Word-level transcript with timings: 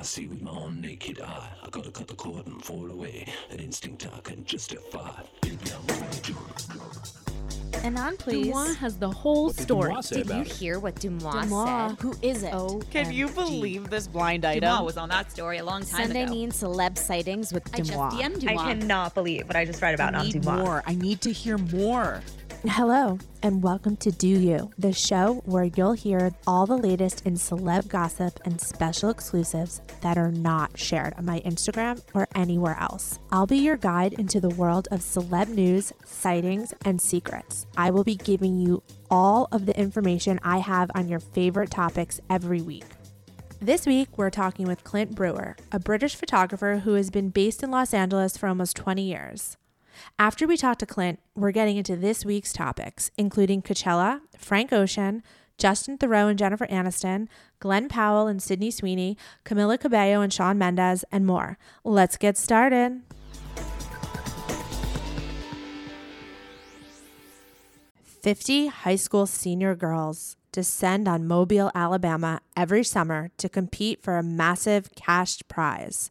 I 0.00 0.02
see 0.02 0.26
with 0.26 0.40
my 0.40 0.50
own 0.50 0.80
naked 0.80 1.20
eye. 1.20 1.46
I 1.62 1.68
gotta 1.68 1.90
cut 1.90 2.08
the 2.08 2.14
cord 2.14 2.46
and 2.46 2.64
fall 2.64 2.90
away. 2.90 3.26
An 3.50 3.58
instinct 3.58 4.08
I 4.16 4.20
can 4.20 4.42
justify. 4.46 5.10
Baby, 5.42 5.58
I'm 5.76 5.86
gonna 5.86 6.10
do. 6.22 6.34
And 7.84 7.98
on, 7.98 8.16
please. 8.16 8.46
Deuxmoi 8.46 8.76
has 8.76 8.96
the 8.96 9.10
whole 9.10 9.50
story. 9.50 9.90
Deuxmoi 9.92 10.04
say 10.04 10.16
Did 10.22 10.30
you 10.30 10.40
it? 10.40 10.46
hear 10.48 10.78
what 10.78 10.94
Deuxmoi, 10.94 11.20
Deuxmoi. 11.32 11.88
said? 11.90 11.98
Who 12.00 12.14
is 12.22 12.42
it? 12.44 12.54
Oh, 12.54 12.80
Can 12.90 13.12
you 13.12 13.28
believe 13.28 13.90
this 13.90 14.06
blind 14.06 14.46
item? 14.46 14.62
Deuxmoi 14.70 14.84
was 14.86 14.96
on 14.96 15.10
that 15.10 15.30
story 15.30 15.58
a 15.58 15.64
long 15.64 15.82
time 15.82 16.04
Sunday 16.06 16.22
ago. 16.22 16.32
mean 16.32 16.50
celeb 16.50 16.96
sightings 16.96 17.52
with 17.52 17.62
I 17.74 17.78
just 17.82 17.92
DM'd 17.92 18.48
I 18.48 18.54
cannot 18.54 19.12
believe 19.14 19.46
what 19.48 19.56
I 19.56 19.66
just 19.66 19.82
read 19.82 19.92
about 19.94 20.14
I 20.14 20.20
on 20.20 20.26
need 20.26 20.36
Deuxmoi. 20.36 20.58
more. 20.64 20.82
I 20.86 20.94
need 20.94 21.20
to 21.20 21.30
hear 21.32 21.58
more. 21.58 22.22
Hello, 22.68 23.18
and 23.42 23.62
welcome 23.62 23.96
to 23.96 24.12
Deux 24.12 24.38
U, 24.38 24.70
the 24.76 24.92
show 24.92 25.42
where 25.46 25.64
you'll 25.64 25.94
hear 25.94 26.30
all 26.46 26.66
the 26.66 26.76
latest 26.76 27.24
in 27.24 27.32
celeb 27.32 27.88
gossip 27.88 28.38
and 28.44 28.60
special 28.60 29.08
exclusives 29.08 29.80
that 30.02 30.18
are 30.18 30.30
not 30.30 30.78
shared 30.78 31.14
on 31.16 31.24
my 31.24 31.40
Instagram 31.40 32.02
or 32.12 32.28
anywhere 32.34 32.76
else. 32.78 33.18
I'll 33.32 33.46
be 33.46 33.56
your 33.56 33.78
guide 33.78 34.12
into 34.12 34.40
the 34.40 34.50
world 34.50 34.88
of 34.90 35.00
celeb 35.00 35.48
news, 35.48 35.94
sightings, 36.04 36.74
and 36.84 37.00
secrets. 37.00 37.66
I 37.78 37.90
will 37.90 38.04
be 38.04 38.16
giving 38.16 38.58
you 38.58 38.82
all 39.10 39.48
of 39.52 39.64
the 39.64 39.78
information 39.80 40.38
I 40.42 40.58
have 40.58 40.90
on 40.94 41.08
your 41.08 41.20
favorite 41.20 41.70
topics 41.70 42.20
every 42.28 42.60
week. 42.60 42.84
This 43.58 43.86
week, 43.86 44.18
we're 44.18 44.28
talking 44.28 44.66
with 44.66 44.84
Clint 44.84 45.14
Brewer, 45.14 45.56
a 45.72 45.78
British 45.78 46.14
photographer 46.14 46.82
who 46.84 46.92
has 46.92 47.08
been 47.08 47.30
based 47.30 47.62
in 47.62 47.70
Los 47.70 47.94
Angeles 47.94 48.36
for 48.36 48.48
almost 48.50 48.76
20 48.76 49.00
years. 49.02 49.56
After 50.18 50.46
we 50.46 50.56
talk 50.56 50.78
to 50.78 50.86
Clint, 50.86 51.20
we're 51.34 51.50
getting 51.50 51.76
into 51.76 51.96
this 51.96 52.24
week's 52.24 52.52
topics, 52.52 53.10
including 53.16 53.62
Coachella, 53.62 54.20
Frank 54.36 54.72
Ocean, 54.72 55.22
Justin 55.58 55.98
Theroux 55.98 56.30
and 56.30 56.38
Jennifer 56.38 56.66
Aniston, 56.68 57.28
Glen 57.58 57.88
Powell 57.88 58.26
and 58.26 58.42
Sydney 58.42 58.70
Sweeney, 58.70 59.16
Camila 59.44 59.78
Cabello 59.78 60.22
and 60.22 60.32
Shawn 60.32 60.56
Mendes, 60.56 61.04
and 61.12 61.26
more. 61.26 61.58
Let's 61.84 62.16
get 62.16 62.38
started. 62.38 63.02
Fifty 68.02 68.66
high 68.66 68.96
school 68.96 69.26
senior 69.26 69.74
girls 69.74 70.36
descend 70.52 71.08
on 71.08 71.26
Mobile, 71.26 71.70
Alabama 71.74 72.40
every 72.56 72.84
summer 72.84 73.30
to 73.38 73.48
compete 73.48 74.02
for 74.02 74.18
a 74.18 74.22
massive 74.22 74.94
cash 74.94 75.42
prize. 75.48 76.10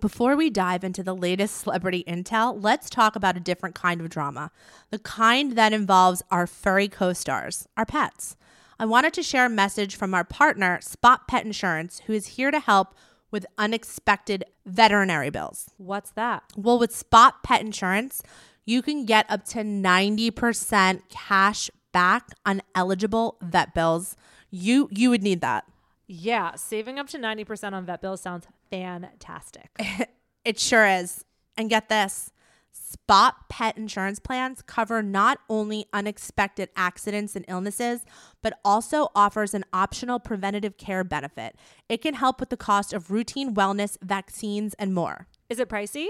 Before 0.00 0.34
we 0.34 0.50
dive 0.50 0.82
into 0.82 1.04
the 1.04 1.14
latest 1.14 1.58
celebrity 1.58 2.02
intel, 2.08 2.60
let's 2.60 2.90
talk 2.90 3.14
about 3.14 3.36
a 3.36 3.40
different 3.40 3.76
kind 3.76 4.00
of 4.00 4.08
drama 4.08 4.50
the 4.90 4.98
kind 4.98 5.52
that 5.52 5.72
involves 5.72 6.22
our 6.30 6.46
furry 6.46 6.88
co 6.88 7.12
stars, 7.12 7.68
our 7.76 7.86
pets. 7.86 8.36
I 8.78 8.86
wanted 8.86 9.14
to 9.14 9.22
share 9.22 9.46
a 9.46 9.50
message 9.50 9.94
from 9.94 10.12
our 10.12 10.24
partner, 10.24 10.80
Spot 10.82 11.28
Pet 11.28 11.46
Insurance, 11.46 12.02
who 12.06 12.12
is 12.12 12.28
here 12.28 12.50
to 12.50 12.58
help 12.58 12.94
with 13.30 13.46
unexpected 13.56 14.44
veterinary 14.66 15.30
bills. 15.30 15.70
What's 15.76 16.10
that? 16.12 16.42
Well, 16.56 16.78
with 16.78 16.94
Spot 16.94 17.42
Pet 17.44 17.60
Insurance, 17.60 18.20
you 18.64 18.82
can 18.82 19.04
get 19.04 19.26
up 19.30 19.44
to 19.46 19.58
90% 19.58 21.02
cash 21.08 21.70
back 21.92 22.30
on 22.44 22.62
eligible 22.74 23.36
vet 23.40 23.74
bills. 23.74 24.16
You 24.50 24.88
you 24.90 25.10
would 25.10 25.22
need 25.22 25.40
that. 25.40 25.66
Yeah, 26.06 26.54
saving 26.56 26.98
up 26.98 27.08
to 27.08 27.18
90% 27.18 27.72
on 27.72 27.86
vet 27.86 28.02
bills 28.02 28.20
sounds 28.20 28.46
fantastic. 28.82 29.70
It 30.44 30.60
sure 30.60 30.86
is. 30.86 31.24
And 31.56 31.70
get 31.70 31.88
this 31.88 32.30
Spot 32.94 33.48
pet 33.48 33.76
insurance 33.76 34.18
plans 34.18 34.62
cover 34.62 35.02
not 35.02 35.38
only 35.48 35.86
unexpected 35.92 36.70
accidents 36.76 37.36
and 37.36 37.44
illnesses, 37.48 38.04
but 38.42 38.58
also 38.64 39.08
offers 39.14 39.54
an 39.54 39.64
optional 39.72 40.18
preventative 40.18 40.76
care 40.76 41.02
benefit. 41.04 41.56
It 41.88 42.02
can 42.02 42.14
help 42.14 42.40
with 42.40 42.50
the 42.50 42.56
cost 42.56 42.92
of 42.92 43.10
routine 43.10 43.54
wellness, 43.54 43.96
vaccines, 44.02 44.74
and 44.74 44.92
more. 44.92 45.26
Is 45.48 45.58
it 45.58 45.68
pricey? 45.68 46.08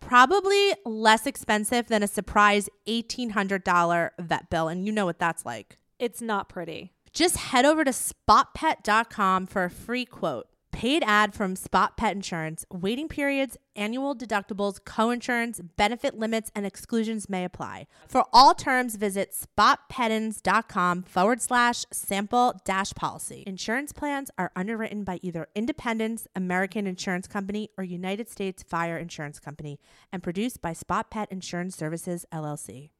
Probably 0.00 0.74
less 0.84 1.26
expensive 1.26 1.88
than 1.88 2.02
a 2.02 2.08
surprise 2.08 2.68
$1,800 2.86 4.10
vet 4.18 4.50
bill. 4.50 4.68
And 4.68 4.86
you 4.86 4.92
know 4.92 5.06
what 5.06 5.18
that's 5.18 5.46
like. 5.46 5.76
It's 5.98 6.20
not 6.20 6.48
pretty. 6.48 6.92
Just 7.12 7.36
head 7.36 7.64
over 7.64 7.84
to 7.84 7.90
spotpet.com 7.90 9.46
for 9.46 9.64
a 9.64 9.70
free 9.70 10.04
quote. 10.04 10.48
Paid 10.82 11.04
ad 11.06 11.32
from 11.32 11.54
Spot 11.54 11.96
Pet 11.96 12.16
Insurance. 12.16 12.66
Waiting 12.68 13.06
periods, 13.06 13.56
annual 13.76 14.16
deductibles, 14.16 14.80
coinsurance, 14.80 15.60
benefit 15.76 16.18
limits, 16.18 16.50
and 16.56 16.66
exclusions 16.66 17.28
may 17.28 17.44
apply. 17.44 17.86
For 18.08 18.24
all 18.32 18.52
terms, 18.52 18.96
visit 18.96 19.32
spotpetins.com 19.32 21.04
forward 21.04 21.40
slash 21.40 21.84
sample 21.92 22.60
dash 22.64 22.92
policy. 22.94 23.44
Insurance 23.46 23.92
plans 23.92 24.32
are 24.36 24.50
underwritten 24.56 25.04
by 25.04 25.20
either 25.22 25.46
Independence 25.54 26.26
American 26.34 26.88
Insurance 26.88 27.28
Company 27.28 27.68
or 27.78 27.84
United 27.84 28.28
States 28.28 28.64
Fire 28.64 28.98
Insurance 28.98 29.38
Company 29.38 29.78
and 30.12 30.20
produced 30.20 30.60
by 30.60 30.72
Spot 30.72 31.08
Pet 31.12 31.30
Insurance 31.30 31.76
Services, 31.76 32.26
LLC. 32.32 32.90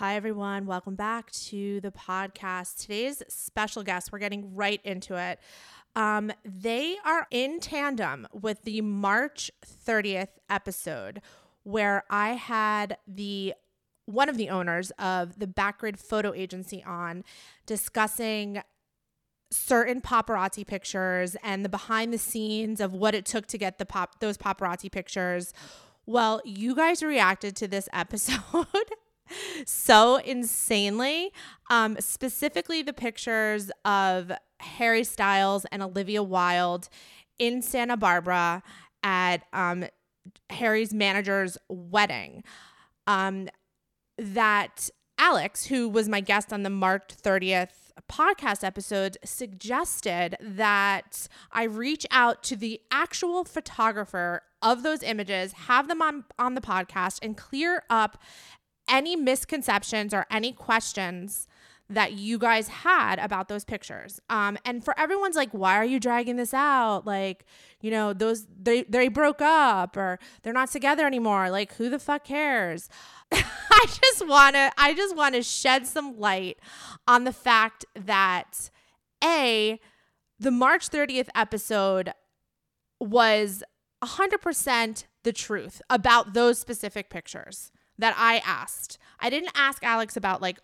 Hi, 0.00 0.16
everyone. 0.16 0.64
Welcome 0.64 0.94
back 0.94 1.30
to 1.32 1.78
the 1.82 1.90
podcast. 1.90 2.80
Today's 2.80 3.22
special 3.28 3.82
guest, 3.82 4.10
we're 4.10 4.18
getting 4.18 4.54
right 4.54 4.80
into 4.82 5.14
it. 5.14 5.38
Um, 5.94 6.32
they 6.42 6.96
are 7.04 7.26
in 7.30 7.60
tandem 7.60 8.26
with 8.32 8.62
the 8.62 8.80
March 8.80 9.50
30th 9.62 10.30
episode, 10.48 11.20
where 11.64 12.04
I 12.08 12.30
had 12.30 12.96
the 13.06 13.52
one 14.06 14.30
of 14.30 14.38
the 14.38 14.48
owners 14.48 14.90
of 14.98 15.38
the 15.38 15.46
Backgrid 15.46 15.98
Photo 15.98 16.32
Agency 16.32 16.82
on 16.82 17.22
discussing 17.66 18.62
certain 19.50 20.00
paparazzi 20.00 20.66
pictures 20.66 21.36
and 21.42 21.62
the 21.62 21.68
behind 21.68 22.14
the 22.14 22.18
scenes 22.18 22.80
of 22.80 22.94
what 22.94 23.14
it 23.14 23.26
took 23.26 23.46
to 23.48 23.58
get 23.58 23.76
the 23.76 23.84
pop 23.84 24.20
those 24.20 24.38
paparazzi 24.38 24.90
pictures. 24.90 25.52
Well, 26.06 26.40
you 26.46 26.74
guys 26.74 27.02
reacted 27.02 27.54
to 27.56 27.68
this 27.68 27.86
episode 27.92 28.66
so 29.66 30.16
insanely. 30.16 31.32
Um, 31.70 31.96
specifically, 32.00 32.82
the 32.82 32.92
pictures 32.92 33.70
of 33.84 34.32
Harry 34.60 35.04
Styles 35.04 35.64
and 35.72 35.82
Olivia 35.82 36.22
Wilde 36.22 36.88
in 37.38 37.62
Santa 37.62 37.96
Barbara 37.96 38.62
at 39.02 39.42
um, 39.52 39.84
Harry's 40.50 40.92
manager's 40.92 41.56
wedding. 41.68 42.44
Um, 43.06 43.48
that 44.18 44.90
Alex, 45.18 45.66
who 45.66 45.88
was 45.88 46.08
my 46.08 46.20
guest 46.20 46.52
on 46.52 46.62
the 46.62 46.70
March 46.70 47.08
30th 47.08 47.92
podcast 48.10 48.64
episode, 48.64 49.16
suggested 49.24 50.36
that 50.40 51.28
I 51.52 51.64
reach 51.64 52.06
out 52.10 52.42
to 52.44 52.56
the 52.56 52.80
actual 52.90 53.44
photographer 53.44 54.42
of 54.62 54.82
those 54.82 55.02
images, 55.02 55.52
have 55.52 55.88
them 55.88 56.02
on, 56.02 56.24
on 56.38 56.54
the 56.54 56.60
podcast, 56.60 57.18
and 57.22 57.36
clear 57.36 57.84
up 57.88 58.18
any 58.90 59.16
misconceptions 59.16 60.12
or 60.12 60.26
any 60.30 60.52
questions 60.52 61.46
that 61.90 62.12
you 62.12 62.38
guys 62.38 62.68
had 62.68 63.18
about 63.18 63.48
those 63.48 63.64
pictures. 63.64 64.20
Um, 64.30 64.56
and 64.64 64.84
for 64.84 64.98
everyone's 64.98 65.34
like, 65.34 65.50
why 65.50 65.74
are 65.74 65.84
you 65.84 65.98
dragging 65.98 66.36
this 66.36 66.54
out? 66.54 67.04
Like, 67.04 67.44
you 67.80 67.90
know, 67.90 68.12
those 68.12 68.46
they 68.46 68.84
they 68.84 69.08
broke 69.08 69.42
up 69.42 69.96
or 69.96 70.20
they're 70.42 70.52
not 70.52 70.70
together 70.70 71.04
anymore. 71.04 71.50
Like, 71.50 71.74
who 71.74 71.88
the 71.90 71.98
fuck 71.98 72.24
cares? 72.24 72.88
I 73.32 73.86
just 73.86 74.26
want 74.26 74.54
to 74.54 74.70
I 74.78 74.94
just 74.94 75.16
want 75.16 75.34
to 75.34 75.42
shed 75.42 75.86
some 75.86 76.18
light 76.18 76.58
on 77.08 77.24
the 77.24 77.32
fact 77.32 77.84
that 77.96 78.70
a 79.22 79.80
the 80.38 80.52
March 80.52 80.88
30th 80.88 81.28
episode 81.34 82.12
was 83.00 83.62
100% 84.02 85.04
the 85.22 85.32
truth 85.32 85.82
about 85.90 86.32
those 86.32 86.58
specific 86.58 87.10
pictures 87.10 87.72
that 88.00 88.14
I 88.18 88.38
asked. 88.44 88.98
I 89.20 89.30
didn't 89.30 89.52
ask 89.54 89.84
Alex 89.84 90.16
about 90.16 90.42
like 90.42 90.58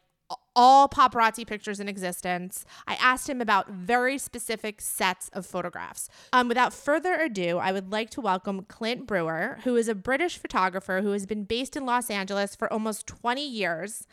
all 0.57 0.89
paparazzi 0.89 1.47
pictures 1.47 1.79
in 1.79 1.89
existence. 1.89 2.65
I 2.87 2.95
asked 2.95 3.29
him 3.29 3.41
about 3.41 3.71
very 3.71 4.19
specific 4.19 4.81
sets 4.81 5.29
of 5.33 5.47
photographs. 5.47 6.09
Um, 6.33 6.49
without 6.49 6.73
further 6.73 7.15
ado, 7.15 7.59
I 7.59 7.73
would 7.73 7.93
like 7.93 8.11
to 8.11 8.21
welcome 8.21 8.63
Clint 8.63 9.07
Brewer, 9.07 9.59
who 9.65 9.77
is 9.77 9.89
a 9.89 9.95
British 9.95 10.39
photographer 10.39 11.03
who 11.03 11.13
has 11.13 11.27
been 11.27 11.45
based 11.45 11.77
in 11.77 11.85
Los 11.85 12.11
Angeles 12.11 12.57
for 12.57 12.73
almost 12.73 13.07
20 13.07 13.47
years. 13.47 14.07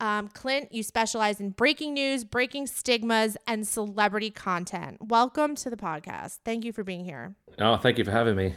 Um, 0.00 0.28
Clint, 0.28 0.72
you 0.72 0.82
specialize 0.82 1.38
in 1.38 1.50
breaking 1.50 1.94
news, 1.94 2.24
breaking 2.24 2.66
stigmas, 2.66 3.36
and 3.46 3.68
celebrity 3.68 4.30
content. 4.30 4.96
Welcome 5.00 5.54
to 5.56 5.70
the 5.70 5.76
podcast. 5.76 6.38
Thank 6.44 6.64
you 6.64 6.72
for 6.72 6.82
being 6.82 7.04
here. 7.04 7.36
Oh, 7.58 7.76
thank 7.76 7.98
you 7.98 8.04
for 8.04 8.10
having 8.10 8.34
me. 8.34 8.54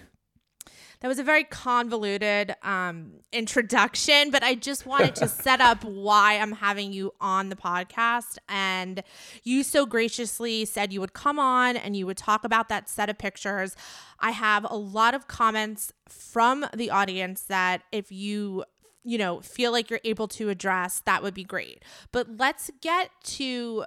That 1.01 1.07
was 1.07 1.19
a 1.19 1.23
very 1.23 1.43
convoluted 1.43 2.55
um, 2.63 3.13
introduction, 3.31 4.31
but 4.31 4.43
I 4.43 4.55
just 4.55 4.85
wanted 4.85 5.15
to 5.15 5.27
set 5.45 5.61
up 5.61 5.83
why 5.83 6.37
I'm 6.37 6.53
having 6.53 6.93
you 6.93 7.13
on 7.19 7.49
the 7.49 7.55
podcast. 7.55 8.37
And 8.49 9.03
you 9.43 9.63
so 9.63 9.85
graciously 9.85 10.65
said 10.65 10.93
you 10.93 11.01
would 11.01 11.13
come 11.13 11.39
on 11.39 11.77
and 11.77 11.95
you 11.95 12.05
would 12.05 12.17
talk 12.17 12.43
about 12.43 12.69
that 12.69 12.89
set 12.89 13.09
of 13.09 13.17
pictures. 13.17 13.75
I 14.19 14.31
have 14.31 14.65
a 14.69 14.75
lot 14.75 15.13
of 15.13 15.27
comments 15.27 15.93
from 16.07 16.65
the 16.73 16.89
audience 16.89 17.41
that 17.43 17.83
if 17.91 18.11
you 18.11 18.63
you 19.03 19.17
know 19.19 19.39
feel 19.41 19.71
like 19.71 19.89
you're 19.89 19.99
able 20.03 20.27
to 20.27 20.49
address 20.49 21.01
that 21.05 21.21
would 21.21 21.33
be 21.33 21.43
great 21.43 21.83
but 22.11 22.27
let's 22.37 22.71
get 22.81 23.11
to 23.23 23.85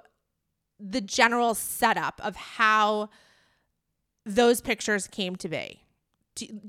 the 0.79 1.01
general 1.01 1.53
setup 1.53 2.21
of 2.23 2.35
how 2.35 3.09
those 4.25 4.61
pictures 4.61 5.07
came 5.07 5.35
to 5.35 5.49
be 5.49 5.83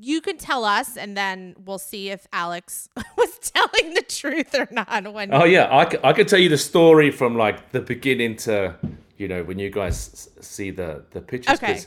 you 0.01 0.21
can 0.21 0.37
tell 0.39 0.65
us, 0.65 0.97
and 0.97 1.17
then 1.17 1.55
we'll 1.65 1.79
see 1.79 2.11
if 2.11 2.27
Alex 2.33 2.89
was 3.17 3.39
telling 3.39 3.95
the 3.95 4.03
truth 4.03 4.55
or 4.55 4.69
not. 4.71 5.13
When 5.13 5.33
oh 5.33 5.45
yeah, 5.45 5.65
I, 5.67 6.09
I 6.09 6.13
could 6.13 6.29
tell 6.29 6.39
you 6.39 6.49
the 6.49 6.59
story 6.59 7.11
from 7.11 7.37
like 7.37 7.71
the 7.73 7.81
beginning 7.81 8.37
to 8.37 8.75
you 9.17 9.29
know 9.29 9.43
when 9.45 9.59
you 9.59 9.71
guys 9.71 10.29
see 10.41 10.71
the 10.71 11.05
the 11.11 11.21
pictures. 11.21 11.57
Okay. 11.63 11.81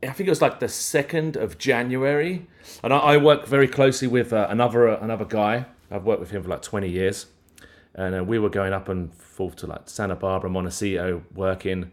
I 0.00 0.10
think 0.10 0.28
it 0.28 0.30
was 0.30 0.42
like 0.42 0.60
the 0.60 0.68
second 0.68 1.36
of 1.36 1.58
January, 1.58 2.46
and 2.84 2.92
I, 2.92 2.98
I 2.98 3.16
work 3.16 3.46
very 3.46 3.66
closely 3.66 4.06
with 4.06 4.32
uh, 4.32 4.46
another 4.48 4.88
uh, 4.88 5.00
another 5.00 5.24
guy. 5.24 5.66
I've 5.90 6.04
worked 6.04 6.20
with 6.20 6.30
him 6.30 6.42
for 6.42 6.48
like 6.48 6.62
twenty 6.62 6.88
years, 6.88 7.26
and 7.94 8.14
uh, 8.14 8.24
we 8.24 8.38
were 8.38 8.50
going 8.50 8.72
up 8.72 8.88
and 8.88 9.12
forth 9.14 9.56
to 9.56 9.66
like 9.66 9.88
Santa 9.88 10.14
Barbara, 10.14 10.50
Montecito, 10.50 11.22
working, 11.34 11.90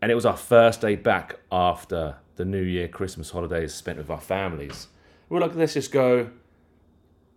and 0.00 0.12
it 0.12 0.14
was 0.14 0.26
our 0.26 0.36
first 0.36 0.82
day 0.82 0.94
back 0.94 1.40
after 1.50 2.16
the 2.36 2.44
New 2.44 2.62
Year, 2.62 2.88
Christmas 2.88 3.30
holidays 3.30 3.74
spent 3.74 3.98
with 3.98 4.10
our 4.10 4.20
families. 4.20 4.88
We 5.28 5.38
are 5.38 5.40
like, 5.40 5.54
let's 5.54 5.74
just 5.74 5.92
go 5.92 6.30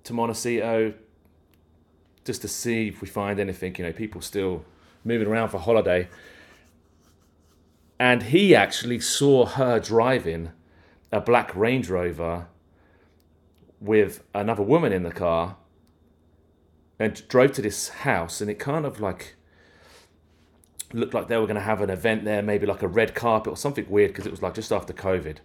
to 0.03 0.13
Montecito 0.13 0.94
just 2.25 2.41
to 2.41 2.47
see 2.47 2.89
if 2.89 3.01
we 3.01 3.07
find 3.07 3.39
anything. 3.39 3.75
You 3.77 3.85
know, 3.85 3.94
people 3.94 4.21
still 4.21 4.65
moving 5.03 5.27
around 5.27 5.49
for 5.49 5.59
holiday. 5.59 6.09
And 7.99 8.23
he 8.23 8.55
actually 8.55 8.99
saw 8.99 9.45
her 9.45 9.79
driving 9.79 10.51
a 11.11 11.21
black 11.21 11.55
Range 11.55 11.89
Rover 11.89 12.47
with 13.79 14.23
another 14.33 14.63
woman 14.63 14.91
in 14.91 15.03
the 15.03 15.11
car 15.11 15.55
and 17.00 17.27
drove 17.27 17.53
to 17.53 17.61
this 17.61 17.89
house 17.89 18.41
and 18.41 18.50
it 18.50 18.59
kind 18.59 18.85
of 18.85 19.00
like 19.00 19.35
looked 20.94 21.13
like 21.13 21.28
they 21.28 21.38
were 21.38 21.45
going 21.45 21.56
to 21.56 21.62
have 21.62 21.81
an 21.81 21.89
event 21.89 22.25
there, 22.25 22.42
maybe 22.42 22.66
like 22.66 22.81
a 22.81 22.88
red 22.88 23.13
carpet 23.13 23.51
or 23.51 23.57
something 23.57 23.86
weird 23.89 24.12
because 24.12 24.25
it 24.25 24.31
was 24.31 24.42
like 24.42 24.54
just 24.54 24.72
after 24.72 24.94
COVID. 24.94 25.38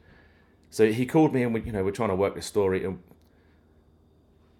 So 0.71 0.91
he 0.91 1.05
called 1.05 1.35
me 1.35 1.43
and 1.43 1.53
we, 1.53 1.63
you 1.63 1.73
know, 1.73 1.85
we're 1.85 1.91
trying 1.91 2.09
to 2.11 2.17
work 2.17 2.35
this 2.35 2.47
story 2.47 2.85
and 2.85 3.01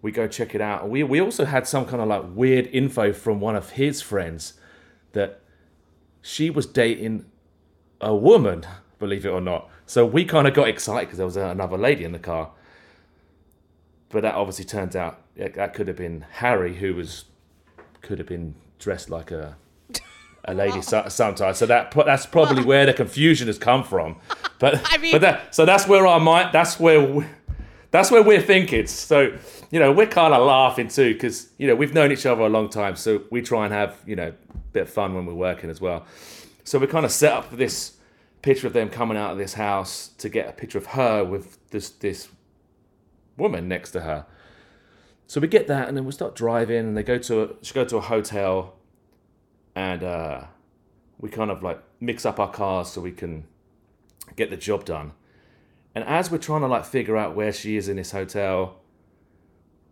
we 0.01 0.11
go 0.11 0.27
check 0.27 0.53
it 0.53 0.61
out. 0.61 0.89
We 0.89 1.01
we 1.03 1.19
also 1.21 1.45
had 1.45 1.65
some 1.65 1.85
kind 1.85 2.01
of 2.01 2.07
like 2.07 2.23
weird 2.35 2.67
info 2.67 3.13
from 3.13 3.39
one 3.39 3.55
of 3.55 3.71
his 3.71 4.01
friends 4.01 4.53
that 5.13 5.41
she 6.21 6.49
was 6.49 6.65
dating 6.65 7.25
a 8.01 8.13
woman, 8.13 8.65
believe 8.99 9.25
it 9.25 9.29
or 9.29 9.41
not. 9.41 9.69
So 9.85 10.05
we 10.05 10.25
kind 10.25 10.47
of 10.47 10.53
got 10.53 10.67
excited 10.67 11.07
because 11.07 11.17
there 11.17 11.25
was 11.25 11.37
another 11.37 11.77
lady 11.77 12.03
in 12.03 12.11
the 12.11 12.19
car. 12.19 12.51
But 14.09 14.21
that 14.21 14.35
obviously 14.35 14.65
turns 14.65 14.95
out 14.95 15.21
that 15.35 15.73
could 15.73 15.87
have 15.87 15.97
been 15.97 16.25
Harry, 16.33 16.75
who 16.75 16.93
was 16.93 17.25
could 18.01 18.19
have 18.19 18.27
been 18.27 18.55
dressed 18.77 19.09
like 19.09 19.31
a 19.31 19.55
a 20.45 20.53
lady 20.53 20.81
so, 20.81 21.05
sometimes. 21.07 21.57
So 21.57 21.65
that 21.65 21.91
that's 21.91 22.25
probably 22.25 22.63
where 22.63 22.85
the 22.85 22.93
confusion 22.93 23.47
has 23.47 23.57
come 23.57 23.83
from. 23.83 24.17
But 24.59 24.81
I 24.93 24.97
mean, 24.97 25.11
but 25.11 25.21
that 25.21 25.53
so 25.53 25.65
that's 25.65 25.89
where 25.89 26.07
our 26.07 26.21
mind 26.21 26.51
that's 26.53 26.79
where 26.79 27.01
we, 27.01 27.25
that's 27.91 28.09
where 28.09 28.23
we're 28.23 28.41
thinking. 28.41 28.87
So 28.87 29.37
you 29.71 29.79
know 29.79 29.91
we're 29.91 30.07
kind 30.07 30.33
of 30.33 30.45
laughing 30.47 30.87
too 30.87 31.11
because 31.13 31.49
you 31.57 31.67
know 31.67 31.75
we've 31.75 31.93
known 31.93 32.13
each 32.13 32.25
other 32.25 32.43
a 32.43 32.47
long 32.47 32.69
time. 32.69 32.95
So 32.95 33.23
we 33.29 33.41
try 33.41 33.65
and 33.65 33.73
have 33.73 33.97
you 34.05 34.15
know 34.15 34.29
a 34.29 34.57
bit 34.71 34.83
of 34.83 34.89
fun 34.89 35.15
when 35.15 35.25
we're 35.25 35.33
working 35.33 35.69
as 35.69 35.81
well. 35.81 36.05
So 36.63 36.79
we 36.79 36.87
kind 36.87 37.03
of 37.03 37.11
set 37.11 37.33
up 37.33 37.51
this 37.51 37.97
picture 38.41 38.67
of 38.67 38.71
them 38.71 38.89
coming 38.89 39.17
out 39.17 39.31
of 39.31 39.37
this 39.37 39.55
house 39.55 40.11
to 40.19 40.29
get 40.29 40.47
a 40.47 40.53
picture 40.53 40.77
of 40.77 40.85
her 40.87 41.25
with 41.25 41.57
this 41.71 41.89
this 41.89 42.29
woman 43.35 43.67
next 43.67 43.91
to 43.91 44.01
her. 44.01 44.25
So 45.27 45.41
we 45.41 45.47
get 45.47 45.67
that, 45.67 45.89
and 45.89 45.97
then 45.97 46.05
we 46.05 46.13
start 46.13 46.35
driving, 46.35 46.77
and 46.77 46.95
they 46.95 47.03
go 47.03 47.17
to 47.17 47.43
a, 47.43 47.49
she 47.63 47.73
go 47.73 47.83
to 47.83 47.97
a 47.97 48.01
hotel 48.01 48.75
and 49.75 50.03
uh, 50.03 50.45
we 51.19 51.29
kind 51.29 51.51
of 51.51 51.63
like 51.63 51.81
mix 51.99 52.25
up 52.25 52.39
our 52.39 52.51
cars 52.51 52.89
so 52.89 53.01
we 53.01 53.11
can 53.11 53.45
get 54.35 54.49
the 54.49 54.57
job 54.57 54.85
done. 54.85 55.13
And 55.95 56.03
as 56.03 56.31
we're 56.31 56.37
trying 56.39 56.61
to 56.61 56.67
like 56.67 56.85
figure 56.85 57.17
out 57.17 57.35
where 57.35 57.53
she 57.53 57.77
is 57.77 57.87
in 57.87 57.97
this 57.97 58.11
hotel, 58.11 58.79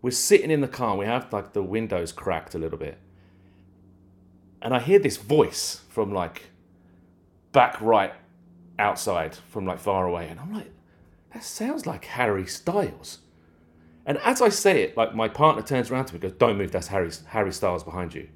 we're 0.01 0.11
sitting 0.11 0.49
in 0.49 0.61
the 0.61 0.67
car. 0.67 0.91
And 0.91 0.99
we 0.99 1.05
have 1.05 1.31
like 1.31 1.53
the 1.53 1.63
windows 1.63 2.11
cracked 2.11 2.55
a 2.55 2.57
little 2.57 2.79
bit, 2.79 2.97
and 4.61 4.73
I 4.73 4.79
hear 4.79 4.99
this 4.99 5.17
voice 5.17 5.81
from 5.89 6.13
like 6.13 6.49
back 7.51 7.79
right 7.81 8.13
outside 8.79 9.35
from 9.35 9.65
like 9.65 9.79
far 9.79 10.07
away, 10.07 10.27
and 10.27 10.39
I'm 10.39 10.53
like, 10.53 10.71
that 11.33 11.43
sounds 11.43 11.85
like 11.85 12.05
Harry 12.05 12.47
Styles. 12.47 13.19
And 14.05 14.17
as 14.19 14.41
I 14.41 14.49
say 14.49 14.81
it, 14.81 14.97
like 14.97 15.13
my 15.13 15.27
partner 15.27 15.61
turns 15.61 15.91
around 15.91 16.05
to 16.05 16.13
me 16.13 16.17
and 16.17 16.21
goes, 16.23 16.39
"Don't 16.39 16.57
move. 16.57 16.71
That's 16.71 16.87
Harry 16.87 17.11
Harry 17.27 17.53
Styles 17.53 17.83
behind 17.83 18.15
you." 18.15 18.27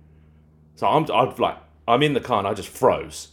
So 0.75 0.87
I'm, 0.87 1.09
I've 1.11 1.39
like, 1.39 1.57
I'm 1.87 2.03
in 2.03 2.13
the 2.13 2.19
car 2.19 2.39
and 2.39 2.47
I 2.47 2.53
just 2.53 2.69
froze. 2.69 3.29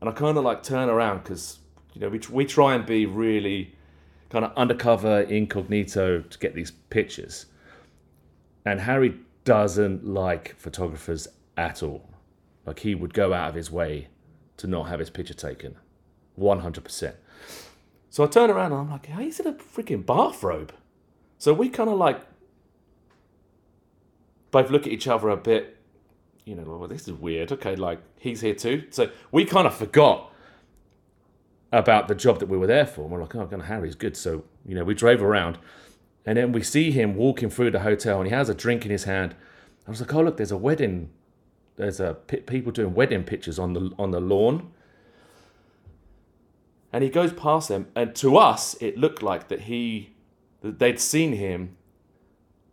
And 0.00 0.08
I 0.08 0.12
kind 0.12 0.36
of 0.36 0.44
like 0.44 0.62
turn 0.62 0.88
around 0.88 1.22
because, 1.22 1.58
you 1.94 2.00
know, 2.00 2.08
we, 2.08 2.20
we 2.30 2.44
try 2.44 2.74
and 2.74 2.84
be 2.84 3.06
really 3.06 3.74
kind 4.30 4.44
of 4.44 4.52
undercover, 4.56 5.20
incognito 5.20 6.20
to 6.22 6.38
get 6.38 6.54
these 6.54 6.70
pictures. 6.70 7.46
And 8.64 8.80
Harry 8.80 9.16
doesn't 9.44 10.04
like 10.06 10.56
photographers 10.56 11.28
at 11.56 11.82
all. 11.82 12.08
Like 12.66 12.80
he 12.80 12.94
would 12.94 13.14
go 13.14 13.32
out 13.32 13.50
of 13.50 13.54
his 13.54 13.70
way 13.70 14.08
to 14.56 14.66
not 14.66 14.88
have 14.88 14.98
his 14.98 15.10
picture 15.10 15.34
taken. 15.34 15.76
100%. 16.38 17.14
So 18.10 18.24
I 18.24 18.26
turn 18.26 18.50
around 18.50 18.72
and 18.72 18.80
I'm 18.80 18.90
like, 18.90 19.06
he's 19.06 19.40
in 19.40 19.46
a 19.46 19.52
freaking 19.52 20.04
bathrobe. 20.04 20.72
So 21.38 21.52
we 21.52 21.68
kind 21.68 21.90
of 21.90 21.98
like 21.98 22.20
both 24.50 24.70
look 24.70 24.86
at 24.86 24.92
each 24.92 25.08
other 25.08 25.28
a 25.28 25.36
bit 25.36 25.78
you 26.44 26.54
know, 26.54 26.62
well, 26.62 26.88
this 26.88 27.06
is 27.08 27.14
weird. 27.14 27.52
Okay, 27.52 27.76
like 27.76 28.00
he's 28.18 28.40
here 28.40 28.54
too. 28.54 28.84
So 28.90 29.10
we 29.30 29.44
kind 29.44 29.66
of 29.66 29.74
forgot 29.74 30.32
about 31.70 32.08
the 32.08 32.14
job 32.14 32.38
that 32.40 32.46
we 32.46 32.58
were 32.58 32.66
there 32.66 32.86
for. 32.86 33.02
And 33.02 33.10
we're 33.10 33.20
like, 33.20 33.34
oh, 33.34 33.46
God, 33.46 33.62
Harry's 33.62 33.94
good. 33.94 34.16
So, 34.16 34.44
you 34.66 34.74
know, 34.74 34.84
we 34.84 34.94
drove 34.94 35.22
around 35.22 35.58
and 36.26 36.36
then 36.36 36.52
we 36.52 36.62
see 36.62 36.90
him 36.90 37.16
walking 37.16 37.50
through 37.50 37.70
the 37.70 37.80
hotel 37.80 38.18
and 38.18 38.28
he 38.28 38.34
has 38.34 38.48
a 38.48 38.54
drink 38.54 38.84
in 38.84 38.90
his 38.90 39.04
hand. 39.04 39.34
I 39.86 39.90
was 39.90 40.00
like, 40.00 40.14
oh, 40.14 40.22
look, 40.22 40.36
there's 40.36 40.52
a 40.52 40.56
wedding. 40.56 41.10
There's 41.76 41.98
a 42.00 42.14
people 42.14 42.70
doing 42.70 42.94
wedding 42.94 43.24
pictures 43.24 43.58
on 43.58 43.72
the 43.72 43.90
on 43.98 44.10
the 44.10 44.20
lawn. 44.20 44.70
And 46.92 47.02
he 47.02 47.08
goes 47.08 47.32
past 47.32 47.68
them, 47.68 47.88
and 47.96 48.14
to 48.16 48.36
us, 48.36 48.76
it 48.82 48.98
looked 48.98 49.22
like 49.22 49.48
that 49.48 49.62
he, 49.62 50.12
that 50.60 50.78
they'd 50.78 51.00
seen 51.00 51.32
him, 51.32 51.74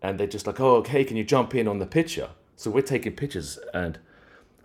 and 0.01 0.19
they're 0.19 0.27
just 0.27 0.45
like, 0.45 0.59
oh, 0.59 0.75
okay, 0.77 1.05
can 1.05 1.15
you 1.15 1.23
jump 1.23 1.55
in 1.55 1.69
on 1.69 1.79
the 1.79 1.85
picture? 1.85 2.31
So 2.59 2.69
we're 2.69 2.81
taking 2.81 3.13
pictures, 3.13 3.57
and 3.73 3.97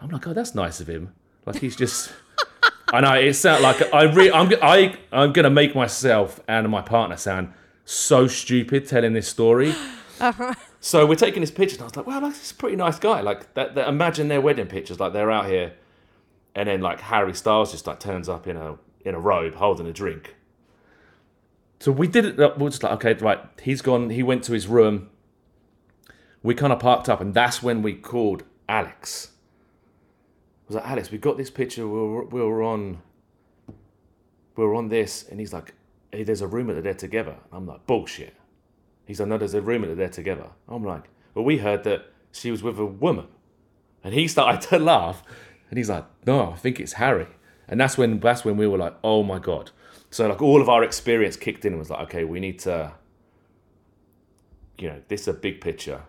I'm 0.00 0.08
like, 0.08 0.26
oh, 0.26 0.32
that's 0.32 0.52
nice 0.52 0.80
of 0.80 0.88
him. 0.88 1.14
Like 1.46 1.60
he's 1.60 1.76
just. 1.76 2.12
I 2.92 3.00
know 3.00 3.12
it 3.12 3.34
sounds 3.34 3.62
like 3.62 3.94
I 3.94 4.02
re- 4.12 4.32
I'm 4.32 4.52
I 4.60 4.98
I'm 5.12 5.32
gonna 5.32 5.48
make 5.48 5.76
myself 5.76 6.40
and 6.48 6.68
my 6.68 6.82
partner 6.82 7.16
sound 7.16 7.52
so 7.84 8.26
stupid 8.26 8.88
telling 8.88 9.12
this 9.12 9.28
story. 9.28 9.74
Uh-huh. 10.20 10.54
So 10.78 11.04
we're 11.06 11.16
taking 11.16 11.40
this 11.40 11.50
picture, 11.50 11.74
and 11.74 11.82
I 11.82 11.84
was 11.86 11.96
like, 11.96 12.06
"Wow, 12.06 12.20
like, 12.20 12.34
this 12.34 12.44
is 12.44 12.50
a 12.52 12.54
pretty 12.54 12.76
nice 12.76 13.00
guy." 13.00 13.20
Like 13.20 13.52
that, 13.54 13.74
that. 13.74 13.88
Imagine 13.88 14.28
their 14.28 14.40
wedding 14.40 14.68
pictures, 14.68 15.00
like 15.00 15.12
they're 15.12 15.30
out 15.30 15.46
here, 15.46 15.72
and 16.54 16.68
then 16.68 16.80
like 16.80 17.00
Harry 17.00 17.34
Styles 17.34 17.72
just 17.72 17.88
like 17.88 17.98
turns 17.98 18.28
up 18.28 18.46
in 18.46 18.56
a 18.56 18.76
in 19.04 19.16
a 19.16 19.18
robe 19.18 19.56
holding 19.56 19.88
a 19.88 19.92
drink. 19.92 20.36
So 21.80 21.90
we 21.90 22.06
did 22.06 22.26
it. 22.26 22.58
We're 22.58 22.70
just 22.70 22.84
like, 22.84 22.92
okay, 23.04 23.14
right. 23.14 23.40
He's 23.60 23.82
gone. 23.82 24.10
He 24.10 24.22
went 24.22 24.44
to 24.44 24.52
his 24.52 24.68
room 24.68 25.10
we 26.44 26.54
kind 26.54 26.74
of 26.74 26.78
parked 26.78 27.08
up, 27.08 27.22
and 27.22 27.32
that's 27.32 27.62
when 27.62 27.80
we 27.80 27.94
called 27.94 28.44
Alex. 28.68 29.32
I 30.46 30.64
was 30.68 30.76
like, 30.76 30.86
Alex, 30.86 31.10
we 31.10 31.16
got 31.16 31.38
this 31.38 31.50
picture. 31.50 31.88
We 31.88 31.98
were, 31.98 32.24
we 32.26 32.40
were 32.42 32.62
on, 32.62 32.98
we 34.54 34.64
were 34.64 34.74
on 34.74 34.90
this, 34.90 35.26
and 35.28 35.40
he's 35.40 35.54
like, 35.54 35.72
hey, 36.12 36.22
there's 36.22 36.42
a 36.42 36.46
rumor 36.46 36.74
that 36.74 36.84
they're 36.84 36.92
together. 36.92 37.36
I'm 37.50 37.66
like, 37.66 37.86
bullshit. 37.86 38.36
He's 39.06 39.20
like, 39.20 39.30
no, 39.30 39.38
there's 39.38 39.54
a 39.54 39.62
rumor 39.62 39.88
that 39.88 39.96
they're 39.96 40.08
together. 40.08 40.50
I'm 40.68 40.84
like, 40.84 41.04
well, 41.34 41.46
we 41.46 41.58
heard 41.58 41.82
that 41.84 42.12
she 42.30 42.50
was 42.50 42.62
with 42.62 42.78
a 42.78 42.84
woman, 42.84 43.26
and 44.04 44.12
he 44.12 44.28
started 44.36 44.60
to 44.68 44.78
laugh, 44.78 45.22
and 45.70 45.78
he's 45.78 45.88
like, 45.88 46.04
no, 46.26 46.52
I 46.52 46.56
think 46.56 46.78
it's 46.78 46.92
Harry. 46.94 47.26
And 47.68 47.80
that's 47.80 47.96
when 47.96 48.20
that's 48.20 48.44
when 48.44 48.58
we 48.58 48.66
were 48.66 48.76
like, 48.76 48.94
oh 49.02 49.22
my 49.22 49.38
god. 49.38 49.70
So 50.10 50.28
like 50.28 50.42
all 50.42 50.60
of 50.60 50.68
our 50.68 50.84
experience 50.84 51.36
kicked 51.36 51.64
in 51.64 51.72
and 51.72 51.78
was 51.78 51.88
like, 51.88 52.00
okay, 52.02 52.24
we 52.24 52.38
need 52.38 52.58
to, 52.60 52.92
you 54.76 54.88
know, 54.88 55.00
this 55.08 55.22
is 55.22 55.28
a 55.28 55.32
big 55.32 55.62
picture. 55.62 56.02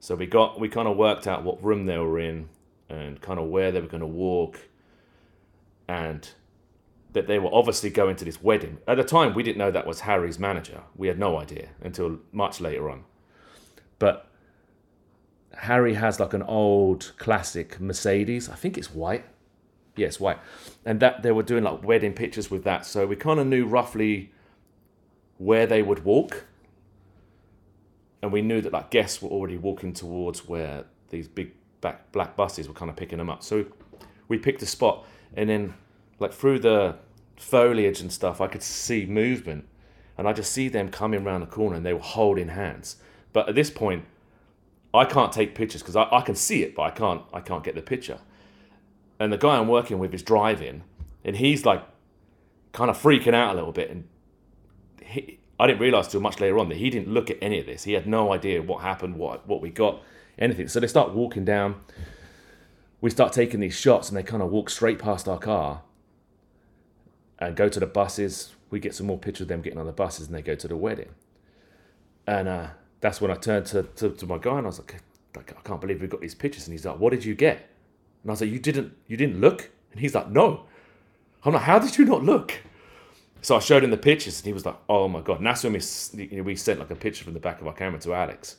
So 0.00 0.14
we 0.14 0.26
got 0.26 0.58
we 0.58 0.68
kind 0.68 0.88
of 0.88 0.96
worked 0.96 1.26
out 1.26 1.44
what 1.44 1.62
room 1.62 1.86
they 1.86 1.98
were 1.98 2.18
in 2.18 2.48
and 2.88 3.20
kind 3.20 3.38
of 3.38 3.46
where 3.48 3.70
they 3.70 3.80
were 3.80 3.86
going 3.86 4.00
to 4.00 4.06
walk, 4.06 4.58
and 5.86 6.28
that 7.12 7.26
they 7.26 7.38
were 7.38 7.50
obviously 7.52 7.90
going 7.90 8.16
to 8.16 8.24
this 8.24 8.42
wedding. 8.42 8.78
At 8.88 8.96
the 8.96 9.04
time, 9.04 9.34
we 9.34 9.42
didn't 9.42 9.58
know 9.58 9.70
that 9.70 9.86
was 9.86 10.00
Harry's 10.00 10.38
manager. 10.38 10.82
We 10.96 11.08
had 11.08 11.18
no 11.18 11.38
idea 11.38 11.68
until 11.80 12.18
much 12.32 12.60
later 12.60 12.90
on. 12.90 13.04
But 13.98 14.26
Harry 15.54 15.94
has 15.94 16.18
like 16.18 16.32
an 16.32 16.42
old 16.42 17.12
classic 17.18 17.80
Mercedes. 17.80 18.48
I 18.48 18.54
think 18.54 18.78
it's 18.78 18.94
white. 18.94 19.24
Yes, 19.96 20.18
white. 20.18 20.38
And 20.84 21.00
that 21.00 21.22
they 21.22 21.32
were 21.32 21.42
doing 21.42 21.64
like 21.64 21.84
wedding 21.84 22.14
pictures 22.14 22.50
with 22.50 22.64
that. 22.64 22.86
So 22.86 23.06
we 23.06 23.16
kind 23.16 23.38
of 23.38 23.46
knew 23.46 23.66
roughly 23.66 24.32
where 25.36 25.66
they 25.66 25.82
would 25.82 26.04
walk. 26.04 26.44
And 28.22 28.32
we 28.32 28.42
knew 28.42 28.60
that 28.60 28.72
like 28.72 28.90
guests 28.90 29.22
were 29.22 29.30
already 29.30 29.56
walking 29.56 29.92
towards 29.92 30.46
where 30.46 30.84
these 31.08 31.26
big 31.26 31.52
back 31.80 32.12
black 32.12 32.36
buses 32.36 32.68
were 32.68 32.74
kind 32.74 32.90
of 32.90 32.96
picking 32.96 33.18
them 33.18 33.30
up. 33.30 33.42
So 33.42 33.66
we 34.28 34.38
picked 34.38 34.62
a 34.62 34.66
spot 34.66 35.06
and 35.34 35.48
then 35.48 35.74
like 36.18 36.32
through 36.32 36.60
the 36.60 36.96
foliage 37.36 38.00
and 38.00 38.12
stuff, 38.12 38.40
I 38.40 38.46
could 38.46 38.62
see 38.62 39.06
movement. 39.06 39.66
And 40.18 40.28
I 40.28 40.34
just 40.34 40.52
see 40.52 40.68
them 40.68 40.90
coming 40.90 41.26
around 41.26 41.40
the 41.40 41.46
corner 41.46 41.76
and 41.76 41.86
they 41.86 41.94
were 41.94 42.00
holding 42.00 42.48
hands. 42.48 42.96
But 43.32 43.48
at 43.48 43.54
this 43.54 43.70
point, 43.70 44.04
I 44.92 45.04
can't 45.04 45.32
take 45.32 45.54
pictures 45.54 45.82
because 45.82 45.96
I, 45.96 46.08
I 46.12 46.20
can 46.20 46.34
see 46.34 46.62
it, 46.62 46.74
but 46.74 46.82
I 46.82 46.90
can't 46.90 47.22
I 47.32 47.40
can't 47.40 47.64
get 47.64 47.74
the 47.74 47.82
picture. 47.82 48.18
And 49.18 49.32
the 49.32 49.38
guy 49.38 49.56
I'm 49.56 49.68
working 49.68 49.98
with 49.98 50.12
is 50.12 50.22
driving, 50.22 50.82
and 51.24 51.36
he's 51.36 51.64
like 51.64 51.82
kind 52.72 52.90
of 52.90 53.00
freaking 53.00 53.34
out 53.34 53.52
a 53.52 53.54
little 53.54 53.72
bit. 53.72 53.90
And 53.90 54.08
I 55.60 55.66
didn't 55.66 55.80
realize 55.80 56.08
till 56.08 56.20
much 56.20 56.40
later 56.40 56.58
on 56.58 56.68
that 56.70 56.78
he 56.78 56.90
didn't 56.90 57.12
look 57.12 57.30
at 57.30 57.38
any 57.40 57.60
of 57.60 57.66
this. 57.66 57.84
He 57.84 57.92
had 57.92 58.06
no 58.06 58.32
idea 58.32 58.62
what 58.62 58.82
happened, 58.82 59.16
what 59.16 59.46
what 59.46 59.60
we 59.60 59.70
got, 59.70 60.02
anything. 60.38 60.68
So 60.68 60.80
they 60.80 60.86
start 60.86 61.12
walking 61.12 61.44
down. 61.44 61.80
We 63.00 63.10
start 63.10 63.32
taking 63.32 63.60
these 63.60 63.74
shots, 63.74 64.08
and 64.08 64.16
they 64.16 64.22
kind 64.22 64.42
of 64.42 64.50
walk 64.50 64.70
straight 64.70 64.98
past 64.98 65.28
our 65.28 65.38
car 65.38 65.82
and 67.38 67.56
go 67.56 67.68
to 67.68 67.80
the 67.80 67.86
buses. 67.86 68.54
We 68.70 68.78
get 68.80 68.94
some 68.94 69.06
more 69.06 69.18
pictures 69.18 69.42
of 69.42 69.48
them 69.48 69.62
getting 69.62 69.78
on 69.78 69.86
the 69.86 69.92
buses, 69.92 70.26
and 70.26 70.36
they 70.36 70.42
go 70.42 70.54
to 70.54 70.68
the 70.68 70.76
wedding. 70.76 71.08
And 72.26 72.46
uh, 72.46 72.68
that's 73.00 73.20
when 73.20 73.30
I 73.30 73.34
turned 73.34 73.66
to, 73.66 73.82
to, 73.82 74.10
to 74.10 74.26
my 74.26 74.38
guy 74.38 74.58
and 74.58 74.66
I 74.66 74.68
was 74.68 74.78
like, 74.78 75.02
I 75.36 75.40
can't 75.64 75.80
believe 75.80 76.00
we 76.00 76.06
got 76.06 76.20
these 76.20 76.34
pictures. 76.34 76.66
And 76.66 76.72
he's 76.72 76.84
like, 76.84 76.98
what 76.98 77.10
did 77.10 77.24
you 77.24 77.34
get? 77.34 77.56
And 78.22 78.30
I 78.30 78.32
was 78.32 78.40
like, 78.40 78.50
you 78.50 78.58
didn't, 78.58 78.94
you 79.08 79.16
didn't 79.16 79.40
look? 79.40 79.70
And 79.92 80.00
he's 80.00 80.14
like, 80.14 80.30
no. 80.30 80.66
I'm 81.44 81.54
like, 81.54 81.62
how 81.62 81.78
did 81.78 81.96
you 81.96 82.04
not 82.04 82.22
look? 82.22 82.60
So 83.42 83.56
I 83.56 83.58
showed 83.60 83.82
him 83.82 83.90
the 83.90 83.96
pictures 83.96 84.38
and 84.40 84.46
he 84.46 84.52
was 84.52 84.66
like, 84.66 84.76
oh 84.88 85.08
my 85.08 85.20
God. 85.20 85.38
And 85.38 85.46
that's 85.46 85.64
when 85.64 85.72
we, 85.72 85.80
you 86.24 86.38
know, 86.38 86.42
we 86.42 86.56
sent 86.56 86.78
like 86.78 86.90
a 86.90 86.96
picture 86.96 87.24
from 87.24 87.34
the 87.34 87.40
back 87.40 87.60
of 87.60 87.66
our 87.66 87.72
camera 87.72 88.00
to 88.00 88.14
Alex. 88.14 88.56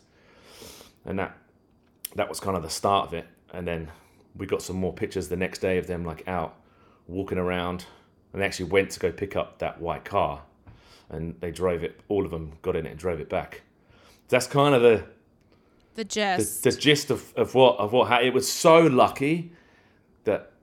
And 1.05 1.19
that, 1.19 1.37
that 2.15 2.29
was 2.29 2.39
kind 2.39 2.57
of 2.57 2.63
the 2.63 2.69
start 2.69 3.07
of 3.07 3.13
it. 3.13 3.27
And 3.53 3.67
then 3.67 3.91
we 4.35 4.45
got 4.45 4.61
some 4.61 4.77
more 4.77 4.93
pictures 4.93 5.27
the 5.27 5.35
next 5.35 5.59
day 5.59 5.77
of 5.77 5.87
them 5.87 6.05
like 6.05 6.27
out 6.27 6.55
walking 7.07 7.37
around 7.37 7.85
and 8.33 8.41
they 8.41 8.45
actually 8.45 8.69
went 8.69 8.91
to 8.91 8.99
go 8.99 9.11
pick 9.11 9.35
up 9.35 9.59
that 9.59 9.81
white 9.81 10.05
car 10.05 10.41
and 11.09 11.35
they 11.41 11.51
drove 11.51 11.83
it, 11.83 11.99
all 12.07 12.23
of 12.23 12.31
them 12.31 12.53
got 12.61 12.75
in 12.75 12.85
it 12.85 12.91
and 12.91 12.99
drove 12.99 13.19
it 13.19 13.29
back 13.29 13.63
that's 14.31 14.47
kind 14.47 14.73
of 14.73 14.81
the 14.81 15.03
the 15.93 16.05
gist. 16.05 16.63
The, 16.63 16.71
the 16.71 16.77
gist 16.77 17.11
of, 17.11 17.33
of 17.35 17.53
what 17.53 17.77
of 17.77 17.91
what 17.93 18.07
ha- 18.07 18.21
it 18.21 18.33
was 18.33 18.51
so 18.51 18.79
lucky 18.79 19.51
that 20.23 20.53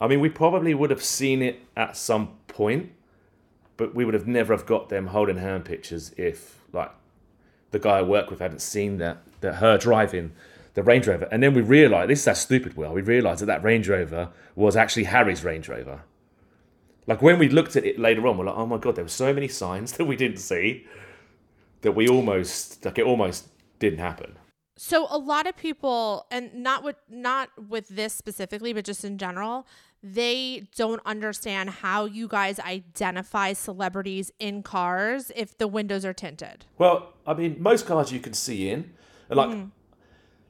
I 0.00 0.08
mean 0.08 0.20
we 0.20 0.30
probably 0.30 0.74
would 0.74 0.90
have 0.90 1.04
seen 1.04 1.42
it 1.42 1.60
at 1.76 1.96
some 1.96 2.30
point, 2.48 2.90
but 3.78 3.94
we 3.94 4.04
would 4.04 4.12
have 4.12 4.26
never 4.26 4.52
have 4.52 4.66
got 4.66 4.90
them 4.90 5.06
holding 5.06 5.38
hand 5.38 5.64
pictures 5.64 6.12
if 6.18 6.60
like 6.74 6.90
the 7.70 7.78
guy 7.78 7.98
I 7.98 8.02
work 8.02 8.28
with 8.28 8.40
hadn't 8.40 8.60
seen 8.60 8.98
that 8.98 9.22
that 9.40 9.54
her 9.54 9.78
driving 9.78 10.32
the 10.74 10.82
Range 10.82 11.06
Rover, 11.08 11.28
and 11.32 11.42
then 11.42 11.54
we 11.54 11.62
realised 11.62 12.10
this 12.10 12.20
is 12.20 12.26
how 12.26 12.34
stupid 12.34 12.76
we 12.76 12.84
are. 12.84 12.92
We 12.92 13.00
realised 13.00 13.40
that 13.40 13.46
that 13.46 13.64
Range 13.64 13.88
Rover 13.88 14.28
was 14.54 14.76
actually 14.76 15.04
Harry's 15.04 15.42
Range 15.42 15.66
Rover. 15.68 16.02
Like 17.06 17.22
when 17.22 17.38
we 17.38 17.48
looked 17.48 17.74
at 17.74 17.84
it 17.84 17.98
later 17.98 18.26
on, 18.26 18.36
we're 18.36 18.44
like, 18.44 18.56
oh 18.56 18.66
my 18.66 18.76
god, 18.76 18.96
there 18.96 19.04
were 19.04 19.08
so 19.08 19.32
many 19.32 19.48
signs 19.48 19.92
that 19.96 20.04
we 20.04 20.16
didn't 20.16 20.38
see 20.38 20.86
that 21.80 21.92
we 21.92 22.08
almost 22.08 22.84
like 22.84 22.98
it 22.98 23.06
almost 23.06 23.48
didn't 23.78 24.00
happen. 24.00 24.36
So 24.76 25.08
a 25.10 25.18
lot 25.18 25.48
of 25.48 25.56
people, 25.56 26.26
and 26.30 26.54
not 26.54 26.84
with 26.84 26.96
not 27.08 27.50
with 27.68 27.88
this 27.88 28.12
specifically, 28.12 28.72
but 28.72 28.84
just 28.84 29.04
in 29.04 29.18
general, 29.18 29.66
they 30.02 30.68
don't 30.76 31.00
understand 31.04 31.70
how 31.70 32.04
you 32.04 32.28
guys 32.28 32.60
identify 32.60 33.52
celebrities 33.52 34.30
in 34.38 34.62
cars 34.62 35.32
if 35.34 35.56
the 35.58 35.66
windows 35.66 36.04
are 36.04 36.12
tinted. 36.12 36.66
Well, 36.78 37.14
I 37.26 37.34
mean, 37.34 37.56
most 37.58 37.86
cars 37.86 38.12
you 38.12 38.20
can 38.20 38.32
see 38.32 38.70
in, 38.70 38.92
and 39.28 39.36
like, 39.36 39.50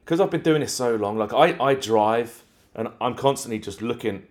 because 0.05 0.19
mm. 0.19 0.23
I've 0.23 0.31
been 0.31 0.41
doing 0.41 0.61
this 0.61 0.73
so 0.73 0.95
long, 0.95 1.17
like 1.17 1.33
I 1.33 1.57
I 1.59 1.73
drive 1.73 2.43
and 2.75 2.89
I'm 3.01 3.15
constantly 3.15 3.59
just 3.59 3.81
looking 3.81 4.27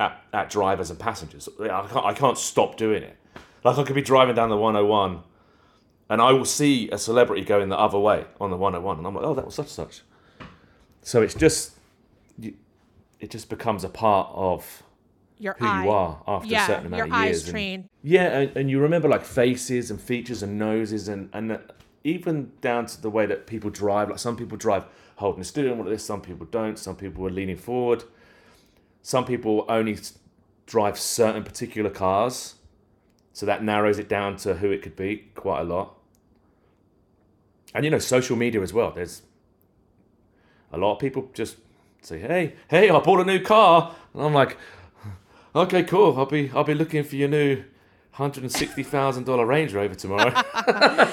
at 0.00 0.20
at 0.32 0.50
drivers 0.50 0.90
and 0.90 0.98
passengers. 0.98 1.48
I 1.60 1.86
can't 1.88 2.06
I 2.06 2.12
can't 2.12 2.38
stop 2.38 2.76
doing 2.76 3.02
it. 3.02 3.16
Like 3.64 3.78
I 3.78 3.84
could 3.84 3.94
be 3.94 4.02
driving 4.02 4.34
down 4.34 4.50
the 4.50 4.56
101 4.56 5.22
and 6.10 6.22
I 6.22 6.32
will 6.32 6.44
see 6.44 6.88
a 6.90 6.98
celebrity 6.98 7.44
going 7.44 7.68
the 7.68 7.78
other 7.78 7.98
way 7.98 8.24
on 8.40 8.50
the 8.50 8.56
101, 8.56 8.98
and 8.98 9.06
I'm 9.06 9.14
like, 9.14 9.24
oh, 9.24 9.34
that 9.34 9.44
was 9.44 9.54
such 9.54 9.66
and 9.66 9.72
such. 9.72 10.02
So 11.02 11.22
it's 11.22 11.34
just, 11.34 11.77
it 13.20 13.30
just 13.30 13.48
becomes 13.48 13.84
a 13.84 13.88
part 13.88 14.30
of 14.34 14.82
your 15.38 15.54
who 15.58 15.66
eye. 15.66 15.84
you 15.84 15.90
are 15.90 16.22
after 16.26 16.48
yeah, 16.48 16.64
a 16.64 16.66
certain 16.66 16.86
amount 16.86 17.02
of 17.02 17.08
years. 17.08 17.44
eyes 17.44 17.50
trained. 17.50 17.88
yeah, 18.02 18.38
and, 18.38 18.56
and 18.56 18.70
you 18.70 18.80
remember 18.80 19.08
like 19.08 19.24
faces 19.24 19.90
and 19.90 20.00
features 20.00 20.42
and 20.42 20.58
noses 20.58 21.08
and 21.08 21.30
and 21.32 21.58
even 22.04 22.52
down 22.60 22.86
to 22.86 23.00
the 23.00 23.10
way 23.10 23.26
that 23.26 23.46
people 23.46 23.70
drive. 23.70 24.08
Like 24.08 24.18
some 24.18 24.36
people 24.36 24.56
drive 24.56 24.84
holding 25.16 25.40
the 25.40 25.44
steering 25.44 25.76
wheel 25.76 25.84
like 25.84 25.94
this, 25.94 26.04
some 26.04 26.20
people 26.20 26.46
don't. 26.46 26.78
Some 26.78 26.96
people 26.96 27.26
are 27.26 27.30
leaning 27.30 27.56
forward. 27.56 28.04
Some 29.02 29.24
people 29.24 29.64
only 29.68 29.98
drive 30.66 30.98
certain 30.98 31.42
particular 31.42 31.90
cars, 31.90 32.56
so 33.32 33.46
that 33.46 33.62
narrows 33.62 33.98
it 33.98 34.08
down 34.08 34.36
to 34.36 34.54
who 34.54 34.70
it 34.70 34.82
could 34.82 34.96
be 34.96 35.28
quite 35.34 35.60
a 35.60 35.64
lot 35.64 35.98
and 37.74 37.84
you 37.84 37.90
know 37.90 37.98
social 37.98 38.36
media 38.36 38.60
as 38.60 38.72
well 38.72 38.90
there's 38.90 39.22
a 40.72 40.78
lot 40.78 40.94
of 40.94 40.98
people 40.98 41.30
just 41.32 41.56
say 42.08 42.18
hey 42.18 42.54
hey 42.68 42.88
i 42.90 42.98
bought 43.00 43.20
a 43.20 43.24
new 43.24 43.40
car. 43.40 43.94
And 44.14 44.22
i'm 44.22 44.34
like 44.34 44.56
okay 45.54 45.82
cool. 45.82 46.16
I'll 46.18 46.26
be 46.26 46.50
i'll 46.54 46.64
be 46.64 46.74
looking 46.74 47.04
for 47.04 47.16
your 47.16 47.28
new 47.28 47.64
$160000 48.16 49.46
range 49.46 49.72
rover 49.74 49.94
tomorrow. 49.94 50.32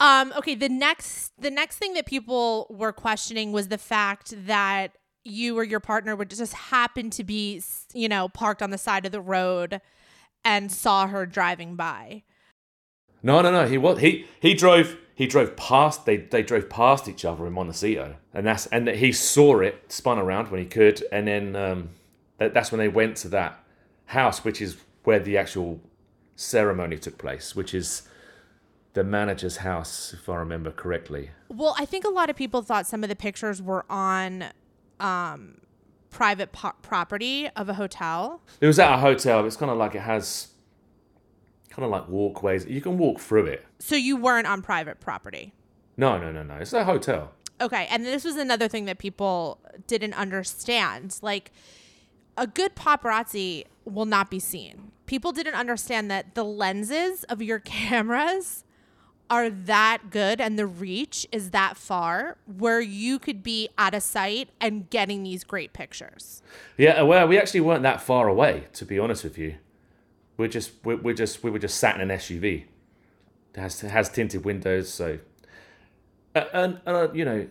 Um 0.00 0.32
okay 0.36 0.56
the 0.56 0.68
next 0.68 1.32
the 1.38 1.50
next 1.50 1.76
thing 1.76 1.94
that 1.94 2.06
people 2.06 2.66
were 2.70 2.92
questioning 2.92 3.52
was 3.52 3.68
the 3.68 3.78
fact 3.78 4.34
that 4.46 4.96
you 5.22 5.56
or 5.56 5.62
your 5.62 5.78
partner 5.78 6.16
would 6.16 6.28
just 6.28 6.54
happen 6.54 7.08
to 7.10 7.22
be 7.22 7.62
you 7.94 8.08
know 8.08 8.28
parked 8.28 8.62
on 8.62 8.70
the 8.70 8.78
side 8.78 9.06
of 9.06 9.12
the 9.12 9.20
road 9.20 9.80
and 10.44 10.72
saw 10.72 11.06
her 11.06 11.24
driving 11.24 11.76
by. 11.76 12.24
No 13.22 13.42
no 13.42 13.52
no. 13.52 13.68
He 13.68 13.78
was 13.78 14.00
he 14.00 14.26
he 14.40 14.54
drove 14.54 14.96
he 15.14 15.26
drove 15.26 15.56
past 15.56 16.06
they 16.06 16.16
they 16.16 16.42
drove 16.42 16.68
past 16.68 17.08
each 17.08 17.24
other 17.24 17.46
in 17.46 17.52
Montecito, 17.52 18.16
and 18.32 18.46
that's 18.46 18.66
and 18.66 18.88
he 18.88 19.12
saw 19.12 19.60
it, 19.60 19.92
spun 19.92 20.18
around 20.18 20.50
when 20.50 20.60
he 20.60 20.66
could, 20.66 21.02
and 21.12 21.26
then 21.26 21.56
um, 21.56 21.90
that, 22.38 22.54
that's 22.54 22.72
when 22.72 22.78
they 22.78 22.88
went 22.88 23.16
to 23.18 23.28
that 23.28 23.62
house, 24.06 24.44
which 24.44 24.60
is 24.60 24.76
where 25.04 25.18
the 25.18 25.36
actual 25.36 25.80
ceremony 26.36 26.98
took 26.98 27.18
place, 27.18 27.54
which 27.54 27.74
is 27.74 28.02
the 28.94 29.04
manager's 29.04 29.58
house, 29.58 30.12
if 30.12 30.28
I 30.28 30.36
remember 30.36 30.70
correctly. 30.70 31.30
Well, 31.48 31.74
I 31.78 31.86
think 31.86 32.04
a 32.04 32.10
lot 32.10 32.28
of 32.30 32.36
people 32.36 32.62
thought 32.62 32.86
some 32.86 33.02
of 33.02 33.08
the 33.08 33.16
pictures 33.16 33.62
were 33.62 33.84
on 33.88 34.46
um, 35.00 35.58
private 36.10 36.52
po- 36.52 36.74
property 36.82 37.48
of 37.56 37.68
a 37.68 37.74
hotel. 37.74 38.42
It 38.60 38.66
was 38.66 38.78
at 38.78 38.92
a 38.92 38.98
hotel. 38.98 39.44
It's 39.46 39.56
kind 39.56 39.70
of 39.70 39.78
like 39.78 39.94
it 39.94 40.00
has 40.00 40.48
kind 41.72 41.84
of 41.84 41.90
like 41.90 42.08
walkways. 42.08 42.66
You 42.66 42.80
can 42.80 42.98
walk 42.98 43.18
through 43.18 43.46
it. 43.46 43.64
So 43.78 43.96
you 43.96 44.16
weren't 44.16 44.46
on 44.46 44.62
private 44.62 45.00
property. 45.00 45.54
No, 45.96 46.18
no, 46.18 46.30
no, 46.30 46.42
no. 46.42 46.54
It's 46.56 46.72
a 46.72 46.84
hotel. 46.84 47.32
Okay, 47.60 47.86
and 47.90 48.04
this 48.04 48.24
was 48.24 48.36
another 48.36 48.68
thing 48.68 48.84
that 48.84 48.98
people 48.98 49.58
didn't 49.86 50.14
understand. 50.14 51.18
Like 51.22 51.50
a 52.36 52.46
good 52.46 52.74
paparazzi 52.74 53.64
will 53.84 54.04
not 54.04 54.30
be 54.30 54.38
seen. 54.38 54.92
People 55.06 55.32
didn't 55.32 55.54
understand 55.54 56.10
that 56.10 56.34
the 56.34 56.44
lenses 56.44 57.24
of 57.24 57.40
your 57.40 57.58
cameras 57.60 58.64
are 59.30 59.48
that 59.48 60.10
good 60.10 60.42
and 60.42 60.58
the 60.58 60.66
reach 60.66 61.26
is 61.32 61.50
that 61.50 61.76
far 61.78 62.36
where 62.44 62.82
you 62.82 63.18
could 63.18 63.42
be 63.42 63.66
at 63.78 63.94
a 63.94 64.00
site 64.00 64.50
and 64.60 64.90
getting 64.90 65.22
these 65.22 65.42
great 65.42 65.72
pictures. 65.72 66.42
Yeah, 66.76 67.00
well, 67.00 67.26
we 67.26 67.38
actually 67.38 67.60
weren't 67.60 67.82
that 67.82 68.02
far 68.02 68.28
away, 68.28 68.64
to 68.74 68.84
be 68.84 68.98
honest 68.98 69.24
with 69.24 69.38
you. 69.38 69.54
We're 70.36 70.48
just 70.48 70.72
we're, 70.84 70.96
we're 70.96 71.14
just 71.14 71.42
we 71.42 71.50
were 71.50 71.58
just 71.58 71.78
sat 71.78 72.00
in 72.00 72.10
an 72.10 72.18
SUV. 72.18 72.64
It 73.54 73.60
has 73.60 73.82
it 73.82 73.90
has 73.90 74.08
tinted 74.08 74.44
windows, 74.44 74.92
so 74.92 75.18
uh, 76.34 76.44
and 76.52 76.80
uh, 76.86 77.08
you 77.12 77.24
know, 77.24 77.46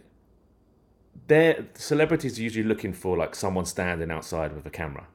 they're 1.28 1.66
celebrities 1.76 2.40
are 2.40 2.42
usually 2.42 2.66
looking 2.66 2.94
for 2.94 3.16
like 3.16 3.36
someone 3.36 3.66
standing 3.66 4.10
outside 4.10 4.56
with 4.56 4.66
a 4.66 4.70
camera, 4.70 5.08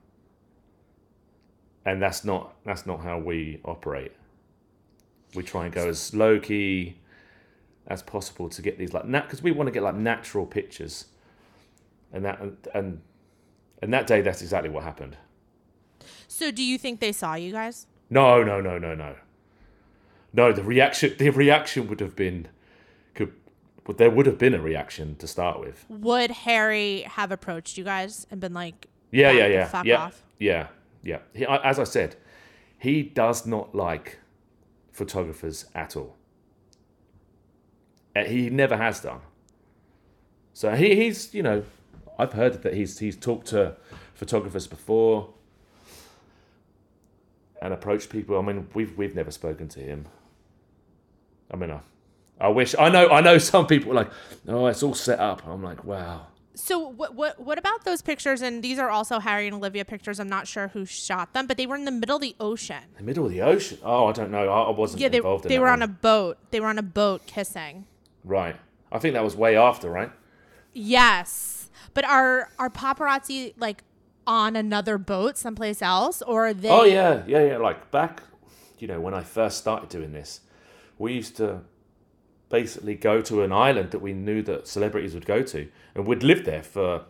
and 1.85 2.01
that's 2.01 2.25
not 2.25 2.55
that's 2.65 2.87
not 2.87 3.01
how 3.01 3.19
we 3.19 3.61
operate. 3.65 4.13
We 5.35 5.43
try 5.43 5.65
and 5.65 5.75
go 5.75 5.89
as 5.89 6.15
low 6.15 6.39
key 6.39 6.97
as 7.89 8.03
possible 8.03 8.49
to 8.49 8.63
get 8.63 8.79
these 8.79 8.93
like 8.93 9.05
nat 9.05 9.23
because 9.23 9.43
we 9.43 9.51
want 9.51 9.67
to 9.67 9.73
get 9.73 9.83
like 9.83 9.97
natural 9.97 10.47
pictures, 10.47 11.07
and 12.13 12.25
that 12.25 12.41
and, 12.41 12.57
and 12.73 13.01
and 13.83 13.93
that 13.93 14.07
day 14.07 14.21
that's 14.21 14.43
exactly 14.43 14.71
what 14.71 14.85
happened. 14.85 15.17
So 16.29 16.51
do 16.51 16.63
you 16.63 16.79
think 16.79 17.01
they 17.01 17.13
saw 17.13 17.35
you 17.35 17.53
guys? 17.53 17.87
No, 18.11 18.43
no, 18.43 18.61
no, 18.61 18.79
no, 18.79 18.95
no. 18.95 19.17
No, 20.33 20.53
the 20.53 20.63
reaction 20.63 21.15
the 21.19 21.31
reaction 21.31 21.89
would 21.89 22.01
have 22.01 22.15
been 22.15 22.49
could 23.15 23.33
but 23.85 23.99
there 23.99 24.11
would 24.11 24.27
have 24.27 24.39
been 24.39 24.55
a 24.55 24.61
reaction 24.61 25.17
to 25.17 25.27
start 25.27 25.61
with. 25.61 25.85
Would 25.89 26.31
Harry 26.31 27.03
have 27.03 27.31
approached 27.33 27.79
you 27.79 27.85
guys 27.85 28.27
and 28.31 28.41
been 28.41 28.53
like, 28.55 28.89
Yeah, 29.11 29.31
yeah, 29.31 29.47
yeah. 29.47 29.67
fuck 29.69 29.85
yeah, 29.87 29.97
off"? 29.97 30.23
yeah, 30.39 30.67
yeah. 31.03 31.19
He, 31.33 31.47
as 31.47 31.79
I 31.79 31.85
said, 31.85 32.17
he 32.79 33.03
does 33.03 33.47
not 33.47 33.75
like 33.75 34.19
photographers 34.93 35.67
at 35.75 35.97
all. 35.97 36.17
Uh, 38.15 38.25
He 38.25 38.51
never 38.51 38.77
has 38.77 39.01
done. 39.01 39.21
So 40.53 40.75
he, 40.75 40.97
he's, 40.97 41.33
you 41.35 41.43
know, 41.43 41.63
I've 42.19 42.33
heard 42.33 42.63
that 42.63 42.75
he's 42.75 42.99
he's 42.99 43.17
talked 43.17 43.47
to 43.49 43.77
photographers 44.15 44.67
before 44.67 45.33
and 47.63 47.73
approach 47.73 48.09
people. 48.09 48.39
I 48.39 48.43
mean, 48.43 48.69
we've 48.75 48.97
we've 48.99 49.15
never 49.15 49.31
spoken 49.31 49.69
to 49.69 49.81
him. 49.81 50.07
I 51.53 51.57
mean, 51.57 51.71
I, 51.71 51.81
I 52.41 52.49
wish 52.49 52.75
I 52.79 52.89
know 52.89 53.09
I 53.09 53.21
know 53.21 53.39
some 53.39 53.67
people 53.67 53.93
are 53.93 53.95
like, 53.95 54.11
oh, 54.49 54.67
it's 54.67 54.83
all 54.83 54.95
set 54.95 55.19
up. 55.21 55.47
I'm 55.47 55.63
like, 55.63 55.85
wow. 55.85 56.27
So 56.55 56.79
what 56.79 57.15
what 57.15 57.39
what 57.39 57.59
about 57.59 57.85
those 57.85 58.01
pictures? 58.03 58.41
And 58.41 58.63
these 58.63 58.79
are 58.79 58.89
also 58.89 59.19
Harry 59.19 59.47
and 59.47 59.55
Olivia 59.57 59.85
pictures. 59.85 60.19
I'm 60.19 60.29
not 60.29 60.47
sure 60.47 60.69
who 60.69 60.87
shot 60.87 61.35
them, 61.35 61.47
but 61.47 61.57
they 61.59 61.67
were 61.67 61.77
in 61.77 61.85
the 61.85 61.91
middle 61.91 62.17
of 62.17 62.23
the 62.23 62.35
ocean. 62.41 62.83
The 62.97 63.03
middle 63.03 63.27
of 63.27 63.31
the 63.31 63.43
ocean. 63.43 63.79
Oh, 63.83 64.07
I 64.07 64.13
don't 64.13 64.31
know. 64.31 64.49
I, 64.49 64.63
I 64.63 64.71
wasn't 64.71 65.03
Yeah, 65.03 65.09
they 65.09 65.19
involved 65.19 65.45
in 65.45 65.49
they 65.51 65.57
that 65.57 65.61
were 65.61 65.67
one. 65.69 65.83
on 65.83 65.83
a 65.83 65.89
boat. 65.89 66.39
They 66.51 66.61
were 66.61 66.69
on 66.69 66.79
a 66.79 66.83
boat 66.83 67.27
kissing. 67.27 67.87
Right. 68.25 68.57
I 68.91 68.99
think 68.99 69.15
that 69.15 69.23
was 69.25 69.37
way 69.37 69.57
after, 69.57 69.91
right? 69.91 70.11
Yes, 70.73 71.71
but 71.95 72.05
are 72.05 72.51
are 72.59 72.71
paparazzi 72.71 73.55
like 73.59 73.83
on 74.27 74.57
another 74.57 74.99
boat 74.99 75.37
someplace 75.37 75.83
else, 75.83 76.23
or 76.23 76.53
they? 76.53 76.69
Oh 76.69 76.85
yeah, 76.85 77.23
yeah, 77.27 77.45
yeah. 77.45 77.57
Like 77.59 77.91
back, 77.91 78.23
you 78.79 78.89
know, 78.89 79.01
when 79.01 79.15
I 79.15 79.23
first 79.23 79.59
started 79.59 79.89
doing 79.89 80.13
this, 80.13 80.41
we 80.99 81.13
used 81.13 81.37
to 81.37 81.61
basically 82.49 82.95
go 82.95 83.21
to 83.21 83.43
an 83.43 83.53
island 83.53 83.91
that 83.91 84.01
we 84.01 84.13
knew 84.13 84.43
that 84.43 84.69
celebrities 84.69 85.15
would 85.15 85.27
go 85.27 85.43
to, 85.43 85.69
and 85.95 86.07
we'd 86.07 86.23
live 86.23 86.45
there 86.45 86.63
for, 86.63 87.05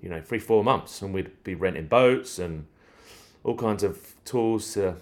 you 0.00 0.08
know, 0.08 0.20
three, 0.20 0.38
four 0.38 0.62
months, 0.62 1.02
and 1.02 1.14
we'd 1.14 1.42
be 1.44 1.54
renting 1.54 1.86
boats 1.86 2.38
and 2.38 2.66
all 3.42 3.56
kinds 3.56 3.82
of 3.82 4.14
tools 4.24 4.72
to 4.74 4.96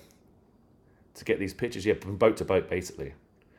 to 1.14 1.24
get 1.24 1.38
these 1.38 1.54
pictures. 1.54 1.84
Yeah, 1.84 1.94
from 1.94 2.16
boat 2.16 2.36
to 2.38 2.44
boat, 2.44 2.68
basically. 2.68 3.14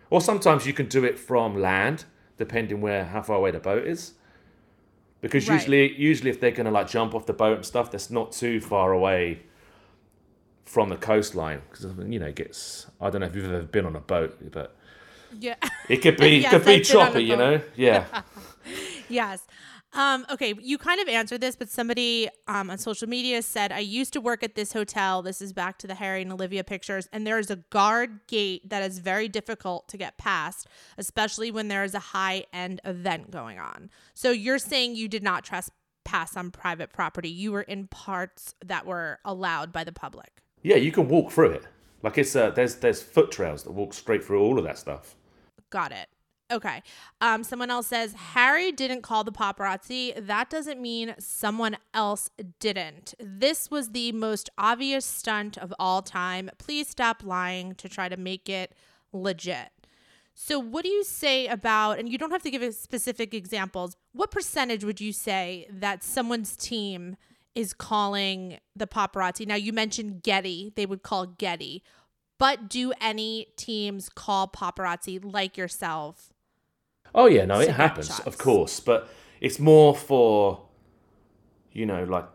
Or 0.09 0.21
sometimes 0.21 0.67
you 0.67 0.73
can 0.73 0.87
do 0.87 1.03
it 1.03 1.17
from 1.17 1.59
land, 1.59 2.05
depending 2.37 2.81
where 2.81 3.05
how 3.05 3.21
far 3.21 3.37
away 3.37 3.51
the 3.51 3.59
boat 3.59 3.87
is. 3.87 4.13
Because 5.23 5.47
Right. 5.47 5.55
usually, 5.55 5.95
usually 5.95 6.29
if 6.29 6.39
they're 6.41 6.51
gonna 6.51 6.69
like 6.69 6.89
jump 6.89 7.15
off 7.15 7.25
the 7.25 7.33
boat 7.33 7.55
and 7.55 7.65
stuff, 7.65 7.89
that's 7.89 8.11
not 8.11 8.33
too 8.33 8.59
far 8.59 8.91
away 8.91 9.39
from 10.65 10.89
the 10.89 10.97
coastline. 10.97 11.61
Because 11.71 11.85
you 12.11 12.19
know, 12.19 12.27
it 12.27 12.35
gets. 12.35 12.87
I 12.99 13.09
don't 13.09 13.21
know 13.21 13.27
if 13.27 13.35
you've 13.35 13.45
ever 13.45 13.61
been 13.63 13.85
on 13.85 13.95
a 13.95 14.01
boat, 14.01 14.37
but 14.51 14.75
Yeah. 15.39 15.55
it 15.87 15.97
could 16.01 16.17
be 16.17 16.37
Yes, 16.41 16.51
could 16.51 16.65
be 16.65 16.73
I've 16.75 16.87
been 16.87 16.97
on 16.97 17.07
a 17.07 17.09
choppy, 17.11 17.23
you 17.23 17.37
know. 17.37 17.61
Yeah. 17.75 18.05
Yes. 19.09 19.45
Um, 19.93 20.25
okay, 20.31 20.55
you 20.59 20.77
kind 20.77 20.99
of 20.99 21.07
answered 21.07 21.41
this, 21.41 21.55
but 21.55 21.69
somebody 21.69 22.27
um, 22.47 22.71
on 22.71 22.77
social 22.79 23.07
media 23.07 23.41
said, 23.43 23.71
I 23.71 23.79
used 23.79 24.11
to 24.13 24.21
work 24.21 24.43
at 24.43 24.55
this 24.55 24.73
hotel. 24.73 25.21
This 25.21 25.39
is 25.41 25.53
back 25.53 25.77
to 25.79 25.87
the 25.87 25.95
Harry 25.95 26.23
and 26.23 26.31
Olivia 26.33 26.63
pictures. 26.63 27.07
And 27.13 27.27
there 27.27 27.37
is 27.37 27.51
a 27.51 27.57
guard 27.57 28.21
gate 28.27 28.69
that 28.69 28.81
is 28.81 28.99
very 28.99 29.27
difficult 29.27 29.87
to 29.89 29.97
get 29.97 30.17
past, 30.17 30.67
especially 30.97 31.51
when 31.51 31.67
there 31.67 31.83
is 31.83 31.93
a 31.93 31.99
high 31.99 32.45
end 32.51 32.81
event 32.83 33.29
going 33.29 33.59
on. 33.59 33.91
So 34.15 34.31
you're 34.31 34.57
saying 34.57 34.95
you 34.95 35.07
did 35.07 35.21
not 35.21 35.43
trespass 35.43 36.35
on 36.35 36.49
private 36.49 36.91
property. 36.91 37.29
You 37.29 37.51
were 37.51 37.61
in 37.61 37.87
parts 37.87 38.55
that 38.65 38.87
were 38.87 39.19
allowed 39.23 39.71
by 39.71 39.83
the 39.83 39.93
public. 39.93 40.41
yeah, 40.63 40.77
you 40.77 40.91
can 40.91 41.07
walk 41.07 41.31
through 41.31 41.51
it. 41.51 41.67
Like 42.01 42.17
it's 42.17 42.35
uh, 42.35 42.49
there's 42.49 42.75
there's 42.77 43.01
foot 43.01 43.31
trails 43.31 43.63
that 43.63 43.71
walk 43.71 43.93
straight 43.93 44.23
through 44.23 44.41
all 44.41 44.57
of 44.57 44.65
that 44.65 44.77
stuff. 44.77 45.15
Got 45.69 45.91
it. 45.91 46.07
Okay. 46.53 46.83
Um, 47.19 47.43
someone 47.43 47.71
else 47.71 47.87
says 47.87 48.13
Harry 48.13 48.71
didn't 48.71 49.01
call 49.01 49.23
the 49.23 49.31
paparazzi. 49.31 50.13
That 50.27 50.51
doesn't 50.51 50.79
mean 50.79 51.15
someone 51.17 51.77
else 51.95 52.29
didn't. 52.59 53.15
This 53.19 53.71
was 53.71 53.89
the 53.89 54.11
most 54.11 54.51
obvious 54.55 55.03
stunt 55.03 55.57
of 55.57 55.73
all 55.79 56.03
time. 56.03 56.51
Please 56.59 56.87
stop 56.87 57.23
lying 57.23 57.73
to 57.75 57.89
try 57.89 58.07
to 58.07 58.17
make 58.17 58.49
it 58.49 58.75
legit. 59.11 59.69
So, 60.35 60.59
what 60.59 60.83
do 60.83 60.89
you 60.89 61.03
say 61.03 61.47
about, 61.47 61.97
and 61.97 62.07
you 62.07 62.19
don't 62.19 62.31
have 62.31 62.43
to 62.43 62.51
give 62.51 62.73
specific 62.75 63.33
examples, 63.33 63.95
what 64.13 64.29
percentage 64.29 64.83
would 64.83 65.01
you 65.01 65.11
say 65.11 65.67
that 65.71 66.03
someone's 66.03 66.55
team 66.55 67.17
is 67.55 67.73
calling 67.73 68.59
the 68.75 68.87
paparazzi? 68.87 69.47
Now, 69.47 69.55
you 69.55 69.73
mentioned 69.73 70.21
Getty, 70.21 70.73
they 70.75 70.85
would 70.85 71.01
call 71.01 71.25
Getty, 71.25 71.83
but 72.39 72.67
do 72.67 72.93
any 72.99 73.47
teams 73.57 74.09
call 74.09 74.47
paparazzi 74.47 75.19
like 75.23 75.55
yourself? 75.55 76.32
Oh 77.15 77.27
yeah, 77.27 77.45
no, 77.45 77.59
it 77.59 77.69
happens, 77.69 78.07
shots. 78.07 78.19
of 78.21 78.37
course, 78.37 78.79
but 78.79 79.09
it's 79.39 79.59
more 79.59 79.95
for, 79.95 80.65
you 81.71 81.85
know, 81.85 82.03
like 82.03 82.25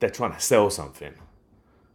they're 0.00 0.10
trying 0.10 0.32
to 0.32 0.40
sell 0.40 0.70
something. 0.70 1.14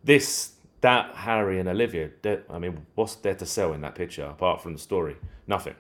This, 0.04 0.54
that 0.82 1.16
Harry 1.16 1.60
and 1.60 1.68
Olivia, 1.68 2.12
I 2.50 2.60
mean, 2.60 2.86
what's 2.96 3.16
there 3.16 3.36
to 3.36 3.46
sell 3.46 3.74
in 3.74 3.82
that 3.82 3.96
picture 3.96 4.26
apart 4.26 4.62
from 4.62 4.74
the 4.74 4.80
story? 4.80 5.18
Nothing. 5.48 5.76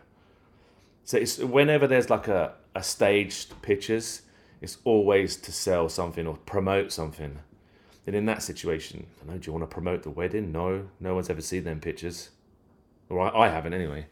So 1.03 1.17
it's 1.17 1.37
whenever 1.37 1.87
there's 1.87 2.09
like 2.09 2.27
a, 2.27 2.53
a 2.75 2.83
staged 2.83 3.61
pictures, 3.61 4.23
it's 4.61 4.77
always 4.83 5.37
to 5.37 5.51
sell 5.51 5.89
something 5.89 6.27
or 6.27 6.37
promote 6.37 6.91
something. 6.91 7.39
And 8.05 8.15
in 8.15 8.25
that 8.25 8.41
situation, 8.41 9.05
I 9.21 9.25
don't 9.25 9.35
know, 9.35 9.39
do 9.39 9.47
you 9.47 9.53
want 9.53 9.69
to 9.69 9.73
promote 9.73 10.03
the 10.03 10.09
wedding? 10.09 10.51
No, 10.51 10.89
no 10.99 11.13
one's 11.13 11.29
ever 11.29 11.41
seen 11.41 11.63
them 11.63 11.79
pictures. 11.79 12.29
Or 13.07 13.19
I, 13.19 13.45
I 13.45 13.49
haven't 13.49 13.73
anyway. 13.73 14.07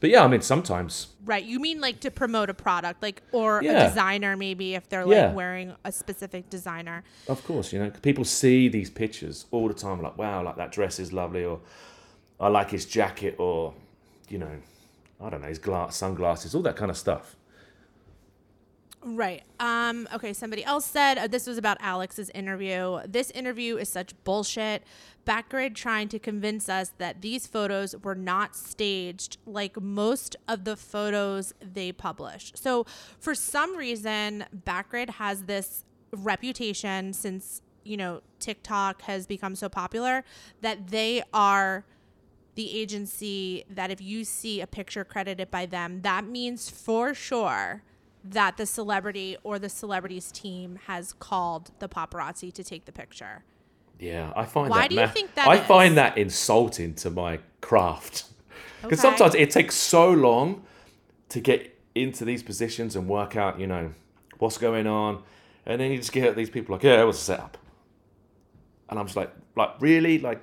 But 0.00 0.10
yeah, 0.10 0.24
I 0.24 0.28
mean, 0.28 0.40
sometimes 0.40 1.08
Right. 1.24 1.44
You 1.44 1.58
mean 1.60 1.80
like 1.80 2.00
to 2.00 2.10
promote 2.10 2.48
a 2.50 2.54
product, 2.54 3.02
like, 3.02 3.22
or 3.32 3.60
Yeah. 3.62 3.72
a 3.84 3.88
designer, 3.88 4.36
maybe 4.36 4.74
if 4.74 4.88
they're 4.88 5.04
like 5.04 5.16
Yeah. 5.16 5.32
wearing 5.32 5.74
a 5.84 5.92
specific 5.92 6.48
designer. 6.50 7.02
Of 7.28 7.44
course, 7.44 7.72
you 7.72 7.78
know, 7.78 7.90
people 8.02 8.24
see 8.24 8.68
these 8.68 8.90
pictures 8.90 9.46
all 9.50 9.68
the 9.68 9.74
time, 9.74 10.00
like, 10.02 10.16
wow, 10.16 10.42
like 10.42 10.56
that 10.56 10.72
dress 10.72 10.98
is 10.98 11.12
lovely, 11.12 11.44
or 11.44 11.60
I 12.40 12.48
like 12.48 12.70
his 12.70 12.86
jacket, 12.86 13.34
or, 13.38 13.74
you 14.28 14.38
know, 14.38 14.56
I 15.20 15.30
don't 15.30 15.40
know, 15.42 15.48
his 15.48 15.58
glass, 15.58 15.96
sunglasses, 15.96 16.54
all 16.54 16.62
that 16.62 16.76
kind 16.76 16.90
of 16.90 16.96
stuff. 16.96 17.34
Right. 19.14 19.42
Um, 19.58 20.06
okay, 20.12 20.34
somebody 20.34 20.62
else 20.64 20.84
said 20.84 21.16
uh, 21.16 21.26
this 21.26 21.46
was 21.46 21.56
about 21.56 21.78
Alex's 21.80 22.28
interview. 22.30 23.00
This 23.06 23.30
interview 23.30 23.76
is 23.76 23.88
such 23.88 24.12
bullshit. 24.24 24.82
Backgrid 25.26 25.74
trying 25.74 26.08
to 26.08 26.18
convince 26.18 26.68
us 26.68 26.92
that 26.98 27.22
these 27.22 27.46
photos 27.46 27.96
were 28.02 28.14
not 28.14 28.54
staged 28.54 29.38
like 29.46 29.80
most 29.80 30.36
of 30.46 30.64
the 30.64 30.76
photos 30.76 31.54
they 31.60 31.90
publish. 31.90 32.52
So, 32.54 32.84
for 33.18 33.34
some 33.34 33.76
reason, 33.76 34.44
Backgrid 34.66 35.10
has 35.10 35.44
this 35.44 35.84
reputation 36.12 37.14
since, 37.14 37.62
you 37.84 37.96
know, 37.96 38.20
TikTok 38.40 39.02
has 39.02 39.26
become 39.26 39.54
so 39.54 39.70
popular 39.70 40.22
that 40.60 40.88
they 40.88 41.22
are 41.32 41.84
the 42.56 42.78
agency 42.78 43.64
that 43.70 43.90
if 43.90 44.02
you 44.02 44.24
see 44.24 44.60
a 44.60 44.66
picture 44.66 45.04
credited 45.04 45.50
by 45.50 45.64
them, 45.64 46.02
that 46.02 46.26
means 46.26 46.68
for 46.68 47.14
sure 47.14 47.82
that 48.24 48.56
the 48.56 48.66
celebrity 48.66 49.36
or 49.42 49.58
the 49.58 49.68
celebrity's 49.68 50.30
team 50.32 50.78
has 50.86 51.12
called 51.12 51.70
the 51.78 51.88
paparazzi 51.88 52.52
to 52.52 52.64
take 52.64 52.84
the 52.84 52.92
picture. 52.92 53.44
Yeah, 53.98 54.32
I 54.36 54.44
find 54.44 54.70
Why 54.70 54.82
that. 54.82 54.90
do 54.90 54.96
you 54.96 55.06
think 55.08 55.34
that 55.34 55.48
I 55.48 55.56
is? 55.58 55.66
find 55.66 55.96
that 55.96 56.16
insulting 56.18 56.94
to 56.96 57.10
my 57.10 57.40
craft 57.60 58.24
because 58.82 59.00
Okay. 59.00 59.08
sometimes 59.08 59.34
it 59.34 59.50
takes 59.50 59.74
so 59.74 60.10
long 60.10 60.62
to 61.30 61.40
get 61.40 61.76
into 61.94 62.24
these 62.24 62.42
positions 62.42 62.94
and 62.96 63.08
work 63.08 63.36
out, 63.36 63.58
you 63.58 63.66
know, 63.66 63.92
what's 64.38 64.56
going 64.58 64.86
on, 64.86 65.22
and 65.66 65.80
then 65.80 65.90
you 65.90 65.98
just 65.98 66.12
get 66.12 66.36
these 66.36 66.48
people 66.50 66.74
like, 66.74 66.84
yeah, 66.84 67.00
it 67.00 67.04
was 67.04 67.16
a 67.16 67.20
setup, 67.20 67.58
and 68.88 68.98
I'm 68.98 69.06
just 69.06 69.16
like, 69.16 69.32
like 69.56 69.70
really, 69.80 70.18
like 70.20 70.40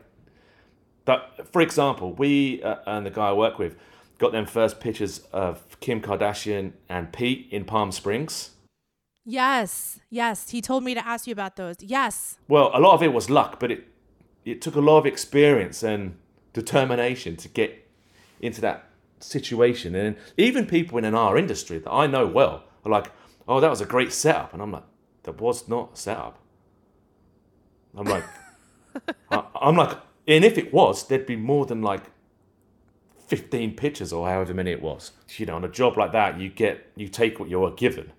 that. 1.06 1.48
For 1.52 1.62
example, 1.62 2.14
we 2.14 2.62
uh, 2.62 2.76
and 2.86 3.06
the 3.06 3.10
guy 3.10 3.30
I 3.30 3.34
work 3.34 3.58
with, 3.58 3.78
got 4.18 4.32
them 4.32 4.46
first 4.46 4.80
pictures 4.80 5.20
of 5.32 5.80
Kim 5.80 6.02
Kardashian 6.02 6.74
and 6.90 7.12
Pete 7.12 7.48
in 7.52 7.66
Palm 7.66 7.92
Springs. 7.92 8.52
Yes, 9.26 10.00
yes. 10.10 10.52
He 10.52 10.62
told 10.62 10.84
me 10.84 10.94
to 10.94 11.06
ask 11.06 11.26
you 11.28 11.34
about 11.34 11.56
those. 11.56 11.78
Yes. 11.80 12.38
Well, 12.48 12.72
a 12.74 12.80
lot 12.80 12.94
of 12.94 13.02
it 13.02 13.12
was 13.12 13.30
luck, 13.30 13.60
but 13.60 13.72
it 13.72 13.88
it 14.46 14.62
took 14.62 14.76
a 14.76 14.82
lot 14.82 15.00
of 15.00 15.06
experience 15.08 15.82
and 15.82 16.18
determination 16.54 17.36
to 17.38 17.50
get 17.50 17.88
into 18.40 18.62
that 18.62 18.88
situation. 19.20 19.96
And 19.96 20.16
even 20.38 20.68
people 20.68 21.00
in 21.00 21.16
our 21.16 21.38
industry 21.38 21.80
that 21.80 21.92
I 21.92 22.06
know 22.06 22.28
well 22.28 22.64
are 22.86 22.92
like, 22.92 23.12
"Oh, 23.48 23.60
that 23.60 23.70
was 23.70 23.82
a 23.82 23.86
great 23.86 24.14
setup," 24.14 24.54
and 24.54 24.62
I'm 24.62 24.72
like, 24.72 24.86
"That 25.24 25.42
was 25.42 25.68
not 25.68 25.94
a 25.94 25.98
setup." 25.98 26.38
I'm 27.98 28.06
like, 28.06 28.26
I, 29.32 29.44
I'm 29.60 29.76
like, 29.76 29.98
and 30.28 30.44
if 30.44 30.58
it 30.58 30.74
was, 30.74 31.08
there'd 31.08 31.26
be 31.26 31.36
more 31.36 31.66
than 31.66 31.82
like 31.82 32.04
15 33.28 33.76
pictures 33.76 34.14
or 34.14 34.28
however 34.28 34.54
many 34.54 34.72
it 34.72 34.82
was. 34.82 35.12
You 35.38 35.46
know, 35.46 35.56
on 35.56 35.64
a 35.64 35.70
job 35.70 35.98
like 35.98 36.12
that, 36.12 36.40
you 36.40 36.50
get 36.50 36.92
you 36.96 37.08
take 37.08 37.40
what 37.40 37.50
you're 37.50 37.72
given, 37.72 38.12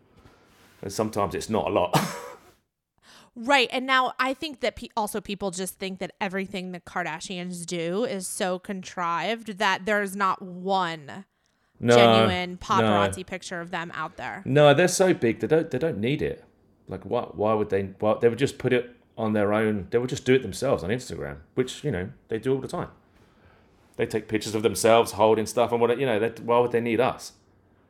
and 0.82 0.92
sometimes 0.92 1.34
it's 1.34 1.50
not 1.50 1.66
a 1.66 1.70
lot. 1.70 1.98
Right. 3.38 3.68
And 3.70 3.86
now 3.86 4.14
I 4.18 4.32
think 4.32 4.60
that 4.60 4.76
pe- 4.76 4.88
also 4.96 5.20
people 5.20 5.50
just 5.50 5.78
think 5.78 5.98
that 5.98 6.12
everything 6.22 6.72
the 6.72 6.80
Kardashians 6.80 7.66
do 7.66 8.04
is 8.04 8.26
so 8.26 8.58
contrived 8.58 9.58
that 9.58 9.84
there's 9.84 10.16
not 10.16 10.40
one 10.40 11.26
no, 11.78 11.94
genuine 11.94 12.56
paparazzi 12.56 13.18
no. 13.18 13.24
picture 13.24 13.60
of 13.60 13.70
them 13.70 13.92
out 13.94 14.16
there. 14.16 14.42
No, 14.46 14.72
they're 14.72 14.88
so 14.88 15.12
big 15.12 15.40
they 15.40 15.46
don't 15.46 15.70
they 15.70 15.78
don't 15.78 15.98
need 15.98 16.22
it. 16.22 16.44
Like 16.88 17.04
what? 17.04 17.36
Why 17.36 17.52
would 17.52 17.68
they? 17.68 17.90
Well, 18.00 18.18
they 18.18 18.30
would 18.30 18.38
just 18.38 18.56
put 18.56 18.72
it 18.72 18.96
on 19.18 19.34
their 19.34 19.52
own. 19.52 19.88
They 19.90 19.98
would 19.98 20.08
just 20.08 20.24
do 20.24 20.34
it 20.34 20.42
themselves 20.42 20.82
on 20.82 20.88
Instagram, 20.88 21.38
which 21.54 21.84
you 21.84 21.90
know 21.90 22.08
they 22.28 22.38
do 22.38 22.54
all 22.54 22.60
the 22.60 22.68
time. 22.68 22.88
They 23.96 24.06
take 24.06 24.28
pictures 24.28 24.54
of 24.54 24.62
themselves 24.62 25.12
holding 25.12 25.46
stuff 25.46 25.72
and 25.72 25.80
what 25.80 25.98
you 25.98 26.06
know. 26.06 26.18
That, 26.18 26.40
Why 26.40 26.58
would 26.58 26.72
they 26.72 26.80
need 26.80 27.00
us? 27.00 27.32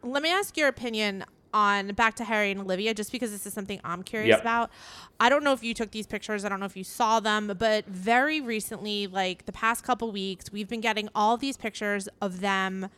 Let 0.03 0.23
me 0.23 0.31
ask 0.31 0.57
your 0.57 0.69
opinion 0.69 1.25
on 1.53 1.88
back 1.88 2.14
to 2.16 2.25
Harry 2.25 2.51
and 2.51 2.61
Olivia, 2.61 2.95
just 2.95 3.11
because 3.11 3.31
this 3.31 3.47
is 3.47 3.53
something 3.53 3.81
I'm 3.83 4.03
curious 4.03 4.29
Yep. 4.29 4.40
about. 4.40 4.71
I 5.19 5.29
don't 5.29 5.42
know 5.42 5.53
if 5.53 5.64
you 5.64 5.75
took 5.75 5.90
these 5.90 6.07
pictures. 6.07 6.45
I 6.45 6.49
don't 6.49 6.61
know 6.61 6.66
if 6.66 6.77
you 6.77 6.85
saw 6.85 7.19
them, 7.19 7.53
but 7.59 7.87
very 7.87 8.40
recently, 8.40 9.07
like 9.07 9.47
the 9.47 9.53
past 9.53 9.83
couple 9.83 10.12
weeks, 10.12 10.53
we've 10.53 10.69
been 10.69 10.83
getting 10.83 11.09
all 11.14 11.37
these 11.37 11.57
pictures 11.57 12.09
of 12.21 12.40
them 12.40 12.88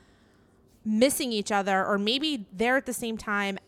missing 0.85 1.33
each 1.33 1.53
other, 1.53 1.87
or 1.87 1.99
maybe 1.99 2.47
they're 2.53 2.77
at 2.77 2.87
the 2.87 2.93
same 2.93 3.17
time 3.17 3.59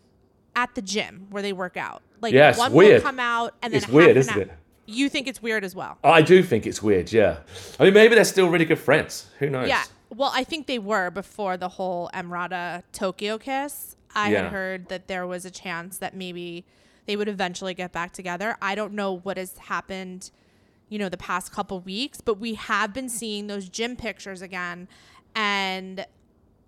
at 0.56 0.74
the 0.74 0.82
gym 0.82 1.28
where 1.30 1.42
they 1.42 1.52
work 1.52 1.76
out. 1.76 2.02
Like 2.20 2.34
one 2.58 2.72
weird. 2.72 2.94
will 2.94 3.00
come 3.02 3.20
out 3.20 3.54
and 3.62 3.72
then 3.72 3.78
It's 3.82 3.88
weird, 3.88 4.16
isn't 4.16 4.36
it? 4.36 4.50
You 4.90 5.08
think 5.08 5.28
it's 5.28 5.40
weird 5.40 5.64
as 5.64 5.74
well? 5.74 5.98
I 6.02 6.22
do 6.22 6.42
think 6.42 6.66
it's 6.66 6.82
weird. 6.82 7.12
Yeah. 7.12 7.38
I 7.78 7.84
mean, 7.84 7.94
maybe 7.94 8.14
they're 8.14 8.24
still 8.24 8.48
really 8.48 8.64
good 8.64 8.78
friends. 8.78 9.28
Who 9.38 9.48
knows? 9.48 9.68
Yeah. 9.68 9.84
Well, 10.14 10.32
I 10.34 10.42
think 10.44 10.66
they 10.66 10.78
were 10.78 11.10
before 11.10 11.56
the 11.56 11.68
whole 11.68 12.10
Emrata 12.12 12.82
Tokyo 12.92 13.38
kiss. 13.38 13.96
I 14.14 14.30
Yeah. 14.32 14.42
had 14.42 14.52
heard 14.52 14.88
that 14.88 15.06
there 15.06 15.26
was 15.26 15.44
a 15.44 15.50
chance 15.50 15.98
that 15.98 16.16
maybe 16.16 16.64
they 17.06 17.16
would 17.16 17.28
eventually 17.28 17.74
get 17.74 17.92
back 17.92 18.12
together. 18.12 18.56
I 18.60 18.74
don't 18.74 18.92
know 18.92 19.12
what 19.12 19.36
has 19.36 19.56
happened, 19.58 20.30
you 20.88 20.98
know, 20.98 21.08
the 21.08 21.16
past 21.16 21.52
couple 21.52 21.78
weeks, 21.80 22.20
but 22.20 22.34
we 22.34 22.54
have 22.54 22.92
been 22.92 23.08
seeing 23.08 23.46
those 23.46 23.68
gym 23.68 23.94
pictures 23.96 24.42
again. 24.42 24.88
And 25.34 26.04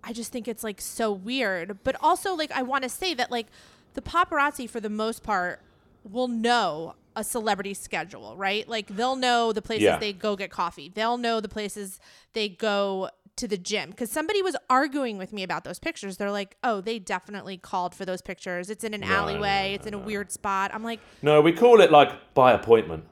I 0.03 0.13
just 0.13 0.31
think 0.31 0.47
it's 0.47 0.63
like 0.63 0.79
so 0.79 1.11
weird. 1.11 1.79
But 1.83 1.97
also, 1.99 2.33
like, 2.35 2.51
I 2.51 2.61
want 2.61 2.83
to 2.83 2.89
say 2.89 3.13
that, 3.13 3.29
like, 3.29 3.47
the 3.93 4.01
paparazzi, 4.01 4.69
for 4.69 4.79
the 4.79 4.89
most 4.89 5.21
part, 5.23 5.61
will 6.09 6.27
know 6.29 6.95
a 7.15 7.23
celebrity 7.23 7.73
schedule, 7.73 8.35
right? 8.37 8.67
Like, 8.67 8.87
they'll 8.87 9.15
know 9.15 9.51
the 9.53 9.61
places 9.61 9.83
Yeah. 9.83 9.97
they 9.97 10.13
go 10.13 10.35
get 10.35 10.49
coffee, 10.51 10.89
they'll 10.93 11.17
know 11.17 11.39
the 11.39 11.49
places 11.49 11.99
they 12.33 12.49
go 12.49 13.09
to 13.35 13.47
the 13.47 13.57
gym. 13.57 13.89
Because 13.89 14.11
somebody 14.11 14.41
was 14.43 14.55
arguing 14.69 15.17
with 15.17 15.33
me 15.33 15.41
about 15.41 15.63
those 15.63 15.79
pictures. 15.79 16.17
They're 16.17 16.31
like, 16.31 16.55
oh, 16.63 16.81
they 16.81 16.99
definitely 16.99 17.57
called 17.57 17.95
for 17.95 18.05
those 18.05 18.21
pictures. 18.21 18.69
It's 18.69 18.83
in 18.83 18.93
an 18.93 19.03
alleyway, 19.03 19.73
it's 19.73 19.87
in 19.87 19.93
a 19.95 19.99
weird 19.99 20.31
spot. 20.31 20.71
I'm 20.73 20.83
like, 20.83 20.99
No, 21.23 21.41
we 21.41 21.51
call 21.51 21.81
it 21.81 21.91
like 21.91 22.33
by 22.35 22.51
appointment. 22.53 23.05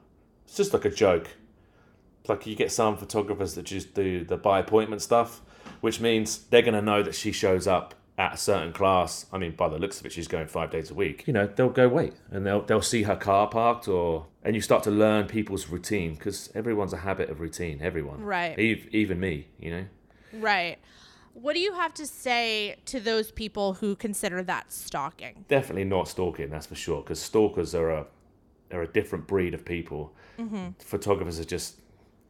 It's 0.44 0.56
just 0.56 0.72
like 0.72 0.84
a 0.84 0.90
joke. 0.90 1.28
It's 2.20 2.28
like 2.28 2.46
you 2.46 2.54
get 2.54 2.70
some 2.70 2.96
photographers 2.96 3.54
that 3.54 3.64
just 3.64 3.94
do 3.94 4.22
the 4.24 4.36
by 4.36 4.60
appointment 4.60 5.02
stuff, 5.02 5.40
which 5.80 6.00
means 6.00 6.38
they're 6.50 6.62
going 6.62 6.74
to 6.74 6.82
know 6.82 7.02
that 7.02 7.16
she 7.16 7.32
shows 7.32 7.66
up 7.66 7.94
at 8.18 8.34
a 8.34 8.36
certain 8.36 8.72
class. 8.72 9.26
I 9.32 9.38
mean, 9.38 9.52
by 9.56 9.68
the 9.68 9.78
looks 9.78 9.98
of 10.00 10.06
it, 10.06 10.12
she's 10.12 10.28
going 10.28 10.46
five 10.46 10.70
days 10.70 10.90
a 10.90 10.94
week. 10.94 11.24
You 11.26 11.32
know, 11.32 11.46
they'll 11.46 11.70
go 11.70 11.88
wait 11.88 12.14
and 12.30 12.46
they'll 12.46 12.62
they'll 12.62 12.82
see 12.82 13.02
her 13.04 13.16
car 13.16 13.48
parked, 13.48 13.88
or 13.88 14.26
and 14.42 14.54
you 14.54 14.60
start 14.60 14.82
to 14.84 14.90
learn 14.90 15.26
people's 15.26 15.68
routine 15.68 16.14
because 16.14 16.50
everyone's 16.54 16.92
a 16.92 16.98
habit 16.98 17.30
of 17.30 17.40
routine. 17.40 17.80
Everyone, 17.82 18.22
Right. 18.22 18.58
Even, 18.58 18.88
even 18.94 19.20
me, 19.20 19.48
you 19.58 19.70
know. 19.70 19.84
right. 20.34 20.78
What 21.34 21.54
do 21.54 21.60
you 21.60 21.72
have 21.72 21.94
to 21.94 22.06
say 22.06 22.76
to 22.84 23.00
those 23.00 23.30
people 23.30 23.72
who 23.74 23.96
consider 23.96 24.42
that 24.42 24.70
stalking? 24.70 25.46
Definitely 25.48 25.84
not 25.84 26.06
stalking, 26.06 26.50
that's 26.50 26.66
for 26.66 26.74
sure. 26.74 27.00
Because 27.00 27.20
stalkers 27.20 27.74
are 27.74 27.90
a 27.90 28.06
are 28.70 28.82
a 28.82 28.86
different 28.86 29.26
breed 29.26 29.54
of 29.54 29.64
people. 29.64 30.12
Mm-hmm. 30.38 30.68
Photographers 30.78 31.40
are 31.40 31.44
just 31.44 31.80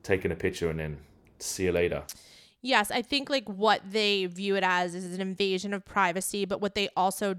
taking 0.05 0.31
a 0.31 0.37
picture 0.37 0.71
and 0.71 0.79
then 0.79 0.99
see 1.41 1.65
you 1.65 1.73
later. 1.73 2.05
Yes, 2.63 2.91
I 2.91 3.03
think 3.03 3.29
like 3.29 3.49
what 3.49 3.83
they 3.85 4.27
view 4.27 4.57
it 4.57 4.63
as 4.63 4.95
is 4.95 5.13
an 5.13 5.21
invasion 5.21 5.75
of 5.75 5.85
privacy, 5.85 6.45
but 6.45 6.61
what 6.61 6.75
they 6.75 6.89
also 6.97 7.37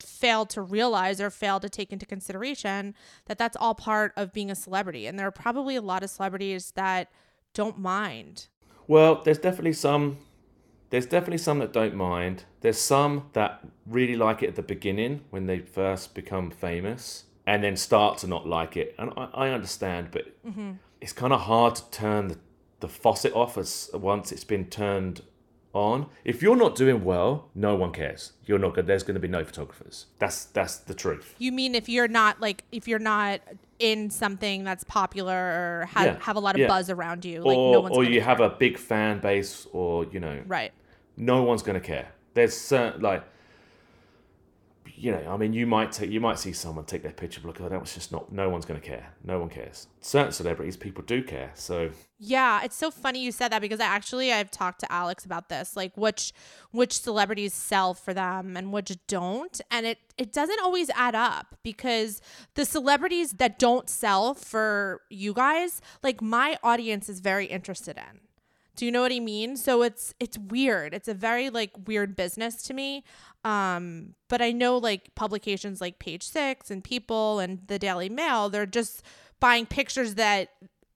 fail 0.00 0.44
to 0.46 0.60
realize 0.60 1.20
or 1.20 1.30
fail 1.30 1.60
to 1.60 1.68
take 1.68 1.92
into 1.92 2.04
consideration 2.04 2.94
that 3.26 3.38
that's 3.38 3.56
all 3.56 3.74
part 3.74 4.12
of 4.16 4.32
being 4.32 4.50
a 4.50 4.54
celebrity 4.54 5.06
and 5.06 5.16
there 5.16 5.28
are 5.28 5.30
probably 5.30 5.76
a 5.76 5.80
lot 5.80 6.02
of 6.02 6.10
celebrities 6.10 6.72
that 6.72 7.08
don't 7.54 7.78
mind. 7.78 8.48
Well, 8.86 9.22
there's 9.22 9.38
definitely 9.38 9.74
some. 9.74 10.18
There's 10.90 11.06
definitely 11.06 11.38
some 11.38 11.58
that 11.60 11.72
don't 11.72 11.94
mind. 11.94 12.44
There's 12.60 12.78
some 12.78 13.30
that 13.32 13.60
really 13.86 14.16
like 14.16 14.42
it 14.42 14.48
at 14.48 14.56
the 14.56 14.62
beginning 14.62 15.22
when 15.30 15.46
they 15.46 15.60
first 15.60 16.14
become 16.14 16.50
famous, 16.50 17.24
and 17.46 17.64
then 17.64 17.76
start 17.76 18.18
to 18.18 18.26
not 18.26 18.46
like 18.46 18.76
it. 18.76 18.94
And 18.98 19.10
I, 19.16 19.28
I 19.32 19.48
understand, 19.50 20.08
but 20.10 20.24
mm-hmm. 20.46 20.72
it's 21.00 21.12
kind 21.12 21.32
of 21.32 21.42
hard 21.42 21.76
to 21.76 21.90
turn 21.90 22.28
the, 22.28 22.38
the 22.82 22.88
faucet 22.88 23.32
off 23.32 23.56
as 23.56 23.88
once 23.94 24.30
it's 24.32 24.44
been 24.44 24.66
turned 24.66 25.22
on. 25.72 26.06
If 26.24 26.42
you're 26.42 26.56
not 26.56 26.74
doing 26.74 27.02
well, 27.04 27.48
no 27.54 27.74
one 27.76 27.92
cares. 27.92 28.32
You're 28.44 28.58
not 28.58 28.74
good. 28.74 28.86
There's 28.86 29.02
going 29.02 29.14
to 29.14 29.20
be 29.20 29.28
no 29.28 29.44
photographers. 29.44 30.06
That's 30.18 30.44
that's 30.46 30.76
the 30.78 30.94
truth. 30.94 31.34
You 31.38 31.52
mean 31.52 31.74
if 31.74 31.88
you're 31.88 32.08
not 32.08 32.40
like 32.40 32.64
if 32.72 32.86
you're 32.86 32.98
not 32.98 33.40
in 33.78 34.10
something 34.10 34.64
that's 34.64 34.84
popular 34.84 35.34
or 35.34 35.88
have, 35.92 36.06
Yeah, 36.06 36.16
have 36.20 36.36
a 36.36 36.40
lot 36.40 36.54
of 36.56 36.60
yeah. 36.60 36.68
buzz 36.68 36.90
around 36.90 37.24
you, 37.24 37.40
like 37.40 37.56
or 37.56 37.72
no 37.72 37.80
one's 37.80 37.96
or 37.96 38.04
you 38.04 38.20
care. 38.20 38.24
have 38.28 38.40
a 38.40 38.50
big 38.50 38.76
fan 38.76 39.20
base, 39.20 39.66
or 39.72 40.04
you 40.06 40.20
know, 40.20 40.42
right. 40.46 40.72
no 41.16 41.42
one's 41.42 41.62
going 41.62 41.80
to 41.80 41.86
care. 41.86 42.08
There's 42.34 42.56
certain 42.56 43.00
like, 43.00 43.24
you 45.02 45.10
know, 45.10 45.32
I 45.32 45.36
mean, 45.36 45.52
you 45.52 45.66
might 45.66 45.90
take, 45.90 46.10
you 46.10 46.20
might 46.20 46.38
see 46.38 46.52
someone 46.52 46.84
take 46.84 47.02
their 47.02 47.10
picture, 47.10 47.40
look, 47.42 47.60
oh, 47.60 47.68
that 47.68 47.80
was 47.80 47.92
just 47.92 48.12
not. 48.12 48.30
No 48.30 48.48
one's 48.48 48.64
going 48.64 48.80
to 48.80 48.86
care. 48.86 49.12
No 49.24 49.40
one 49.40 49.48
cares. 49.48 49.88
Certain 50.00 50.30
celebrities, 50.30 50.76
people 50.76 51.02
do 51.02 51.24
care. 51.24 51.50
So 51.54 51.90
Yeah, 52.20 52.62
it's 52.62 52.76
so 52.76 52.92
funny 52.92 53.20
you 53.20 53.32
said 53.32 53.50
that 53.50 53.60
because 53.60 53.80
I 53.80 53.86
actually 53.86 54.32
I've 54.32 54.52
talked 54.52 54.78
to 54.80 54.92
Alex 54.92 55.24
about 55.24 55.48
this, 55.48 55.74
like 55.74 55.96
which 55.96 56.32
which 56.70 56.92
celebrities 56.92 57.52
sell 57.52 57.94
for 57.94 58.14
them 58.14 58.56
and 58.56 58.72
which 58.72 58.96
don't, 59.08 59.60
and 59.72 59.86
it 59.86 59.98
it 60.16 60.32
doesn't 60.32 60.60
always 60.60 60.88
add 60.90 61.16
up 61.16 61.56
because 61.64 62.20
the 62.54 62.64
celebrities 62.64 63.32
that 63.32 63.58
don't 63.58 63.90
sell 63.90 64.34
for 64.34 65.00
you 65.10 65.34
guys, 65.34 65.80
like 66.04 66.22
my 66.22 66.56
audience 66.62 67.08
is 67.08 67.18
very 67.18 67.46
interested 67.46 67.96
in. 67.96 68.20
Do 68.74 68.86
you 68.86 68.92
know 68.92 69.02
what 69.02 69.12
I 69.12 69.20
mean? 69.20 69.56
So 69.56 69.82
it's 69.82 70.14
it's 70.18 70.38
weird. 70.38 70.94
It's 70.94 71.08
a 71.08 71.14
very 71.14 71.50
like 71.50 71.72
weird 71.86 72.16
business 72.16 72.62
to 72.64 72.74
me. 72.74 73.04
Um, 73.44 74.14
but 74.28 74.40
I 74.40 74.52
know 74.52 74.78
like 74.78 75.14
publications 75.14 75.80
like 75.80 75.98
Page 75.98 76.22
Six 76.22 76.70
and 76.70 76.82
People 76.82 77.38
and 77.38 77.60
the 77.66 77.78
Daily 77.78 78.08
Mail, 78.08 78.48
they're 78.48 78.66
just 78.66 79.02
buying 79.40 79.66
pictures 79.66 80.14
that 80.14 80.50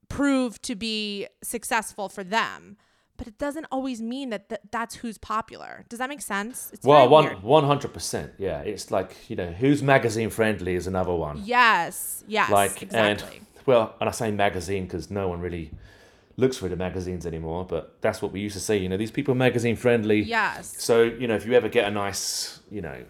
prove 0.09 0.63
to 0.63 0.75
be 0.75 1.27
successful 1.43 2.09
for 2.09 2.25
them. 2.25 2.77
But 3.19 3.27
it 3.27 3.39
doesn't 3.39 3.67
always 3.73 4.03
mean 4.03 4.29
that 4.31 4.51
th- 4.51 4.61
that's 4.71 4.97
who's 4.97 5.17
popular. 5.17 5.85
Does 5.89 5.99
that 5.99 6.09
make 6.09 6.21
sense? 6.21 6.71
It's 6.73 6.87
well, 6.87 7.09
one 7.09 7.27
one 7.43 7.65
hundred 7.65 7.95
percent. 7.95 8.33
Yeah, 8.39 8.61
it's 8.61 8.91
like 8.91 9.17
you 9.29 9.37
know, 9.37 9.53
who's 9.53 9.83
magazine 9.83 10.31
friendly 10.31 10.75
is 10.75 10.87
another 10.87 11.15
one. 11.15 11.41
Yes, 11.45 12.25
yes, 12.27 12.51
like 12.51 12.83
exactly. 12.83 13.37
and 13.39 13.47
well, 13.65 13.95
and 14.01 14.09
I 14.09 14.13
say 14.13 14.31
magazine 14.31 14.85
because 14.85 15.11
no 15.11 15.29
one 15.29 15.41
really 15.41 15.71
looks 16.37 16.57
for 16.57 16.69
the 16.69 16.77
magazines 16.77 17.27
anymore. 17.27 17.65
But 17.65 18.01
that's 18.01 18.23
what 18.23 18.33
we 18.33 18.41
used 18.41 18.55
to 18.55 18.61
say. 18.61 18.77
You 18.77 18.89
know, 18.89 18.97
these 18.97 19.11
people 19.11 19.33
are 19.33 19.37
magazine 19.37 19.77
friendly. 19.77 20.21
yes. 20.21 20.75
So 20.83 21.03
you 21.03 21.27
know, 21.27 21.35
if 21.35 21.47
you 21.47 21.55
ever 21.55 21.69
get 21.69 21.87
a 21.87 21.91
nice, 21.91 22.61
you 22.71 22.81
know, 22.81 23.05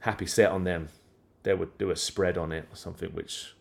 happy 0.00 0.26
set 0.26 0.50
on 0.50 0.64
them, 0.64 0.88
they 1.42 1.54
would 1.54 1.76
do 1.78 1.90
a 1.90 1.96
spread 1.96 2.38
on 2.38 2.52
it 2.52 2.68
or 2.72 2.76
something. 2.76 3.10
Which 3.10 3.54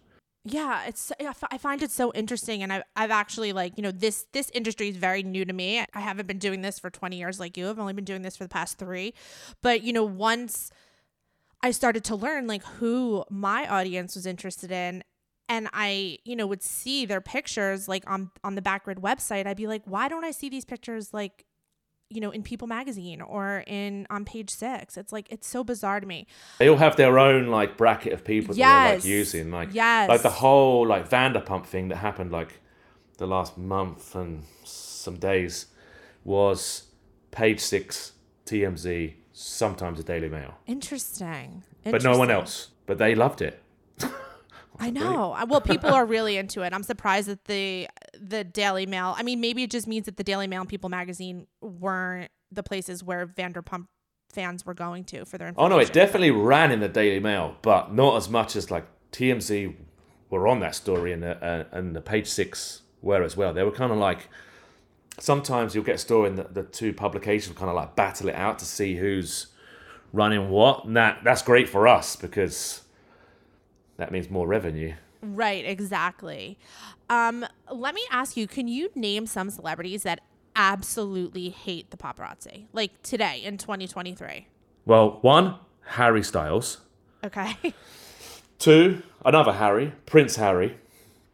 yeah 0.45 0.83
it's 0.85 1.11
I 1.19 1.57
find 1.57 1.81
it 1.81 1.91
so 1.91 2.11
interesting 2.13 2.63
and 2.63 2.73
I've, 2.73 2.83
I've 2.95 3.11
actually 3.11 3.53
like 3.53 3.77
you 3.77 3.83
know 3.83 3.91
this 3.91 4.25
this 4.33 4.49
industry 4.53 4.89
is 4.89 4.97
very 4.97 5.23
new 5.23 5.45
to 5.45 5.53
me 5.53 5.85
i 5.93 6.01
haven't 6.01 6.27
been 6.27 6.37
doing 6.37 6.61
this 6.61 6.79
for 6.79 6.89
20 6.89 7.17
years 7.17 7.39
like 7.39 7.55
you 7.55 7.69
i've 7.69 7.79
only 7.79 7.93
been 7.93 8.03
doing 8.03 8.23
this 8.23 8.35
for 8.35 8.43
the 8.43 8.49
past 8.49 8.77
three 8.77 9.13
but 9.61 9.83
you 9.83 9.93
know 9.93 10.03
once 10.03 10.69
i 11.61 11.71
started 11.71 12.03
to 12.03 12.15
learn 12.15 12.45
like 12.45 12.63
who 12.63 13.23
my 13.29 13.65
audience 13.67 14.15
was 14.15 14.25
interested 14.25 14.69
in 14.69 15.01
and 15.49 15.69
i 15.73 16.17
you 16.23 16.35
know 16.35 16.47
would 16.47 16.63
see 16.63 17.05
their 17.05 17.21
pictures 17.21 17.87
like 17.87 18.03
on 18.09 18.31
on 18.43 18.55
the 18.55 18.61
backgrid 18.61 18.99
website 18.99 19.45
i'd 19.45 19.57
be 19.57 19.67
like 19.67 19.81
why 19.85 20.07
don't 20.07 20.23
i 20.23 20.31
see 20.31 20.49
these 20.49 20.65
pictures 20.65 21.13
like 21.13 21.45
you 22.13 22.21
know, 22.21 22.29
in 22.29 22.43
People 22.43 22.67
magazine 22.67 23.21
or 23.21 23.63
in 23.65 24.05
on 24.09 24.23
page 24.23 24.51
6. 24.51 24.97
It's 24.97 25.11
like 25.11 25.27
it's 25.31 25.47
so 25.47 25.63
bizarre 25.63 25.99
to 25.99 26.05
me. 26.05 26.27
They 26.59 26.69
all 26.69 26.77
have 26.77 26.95
their 26.95 27.17
own 27.17 27.47
like 27.47 27.75
bracket 27.75 28.13
of 28.13 28.23
people 28.23 28.53
that 28.53 28.59
they're 28.59 28.95
like 28.95 29.05
using. 29.05 29.51
Like 29.51 29.69
Yes. 29.73 30.09
like 30.09 30.21
the 30.21 30.29
whole 30.29 30.85
like 30.85 31.09
Vanderpump 31.09 31.65
thing 31.65 31.87
that 31.87 31.97
happened 31.97 32.31
like 32.31 32.59
the 33.17 33.25
last 33.25 33.57
month 33.57 34.15
and 34.15 34.43
some 34.63 35.17
days 35.17 35.67
was 36.23 36.83
page 37.31 37.59
six, 37.59 38.13
TMZ, 38.45 39.15
sometimes 39.31 39.97
the 39.97 40.03
Daily 40.03 40.29
Mail. 40.29 40.53
Interesting. 40.67 41.63
But 41.83 42.03
no 42.03 42.17
one 42.17 42.29
else. 42.29 42.69
But 42.85 42.97
they 42.99 43.15
loved 43.15 43.41
it. 43.41 43.62
I 44.83 44.89
know. 44.89 45.37
Well, 45.47 45.61
people 45.61 45.91
are 45.91 46.05
really 46.05 46.37
into 46.37 46.61
it. 46.61 46.73
I'm 46.73 46.83
surprised 46.83 47.29
that 47.29 47.45
the 47.45 47.87
the 48.19 48.43
Daily 48.43 48.85
Mail. 48.85 49.15
I 49.17 49.23
mean, 49.23 49.39
maybe 49.39 49.63
it 49.63 49.71
just 49.71 49.87
means 49.87 50.05
that 50.07 50.17
the 50.17 50.23
Daily 50.23 50.45
Mail 50.47 50.61
and 50.61 50.69
People 50.69 50.89
magazine 50.89 51.47
weren't 51.61 52.29
the 52.51 52.63
places 52.63 53.03
where 53.03 53.25
Vanderpump 53.25 53.85
fans 54.31 54.65
were 54.65 54.73
going 54.73 55.05
to 55.05 55.23
for 55.25 55.37
their 55.37 55.47
information. 55.47 55.71
Oh 55.71 55.75
no, 55.75 55.79
it 55.81 55.93
definitely 55.93 56.31
ran 56.31 56.71
in 56.71 56.81
the 56.81 56.89
Daily 56.89 57.19
Mail, 57.19 57.55
but 57.61 57.93
not 57.93 58.17
as 58.17 58.29
much 58.29 58.55
as 58.55 58.69
like 58.69 58.85
TMZ 59.11 59.75
were 60.29 60.47
on 60.47 60.59
that 60.59 60.75
story 60.75 61.13
and 61.13 61.23
the, 61.23 61.43
uh, 61.43 61.63
and 61.71 61.95
the 61.95 62.01
page 62.01 62.27
six 62.27 62.81
were 63.01 63.23
as 63.23 63.37
well. 63.37 63.53
They 63.53 63.63
were 63.63 63.71
kind 63.71 63.91
of 63.91 63.97
like 63.97 64.27
sometimes 65.19 65.75
you'll 65.75 65.83
get 65.83 65.95
a 65.95 65.99
story 65.99 66.29
and 66.29 66.37
the, 66.37 66.43
the 66.43 66.63
two 66.63 66.91
publications 66.91 67.49
will 67.49 67.59
kind 67.59 67.69
of 67.69 67.75
like 67.75 67.95
battle 67.95 68.27
it 68.29 68.35
out 68.35 68.59
to 68.59 68.65
see 68.65 68.95
who's 68.97 69.47
running 70.11 70.49
what. 70.49 70.85
And 70.85 70.97
that 70.97 71.23
that's 71.23 71.41
great 71.41 71.69
for 71.69 71.87
us 71.87 72.15
because 72.15 72.82
that 73.97 74.11
means 74.11 74.29
more 74.29 74.47
revenue. 74.47 74.93
Right, 75.21 75.63
exactly. 75.65 76.57
Um, 77.09 77.45
let 77.71 77.93
me 77.95 78.01
ask 78.11 78.35
you, 78.35 78.47
can 78.47 78.67
you 78.67 78.89
name 78.95 79.25
some 79.25 79.49
celebrities 79.49 80.03
that 80.03 80.19
absolutely 80.55 81.49
hate 81.49 81.91
the 81.91 81.97
paparazzi? 81.97 82.65
Like 82.73 83.01
today 83.03 83.41
in 83.43 83.57
2023. 83.57 84.47
Well, 84.85 85.19
one 85.21 85.55
Harry 85.85 86.23
Styles, 86.23 86.81
Okay. 87.23 87.55
two 88.59 89.01
another 89.25 89.53
Harry, 89.53 89.93
Prince 90.05 90.35
Harry. 90.35 90.77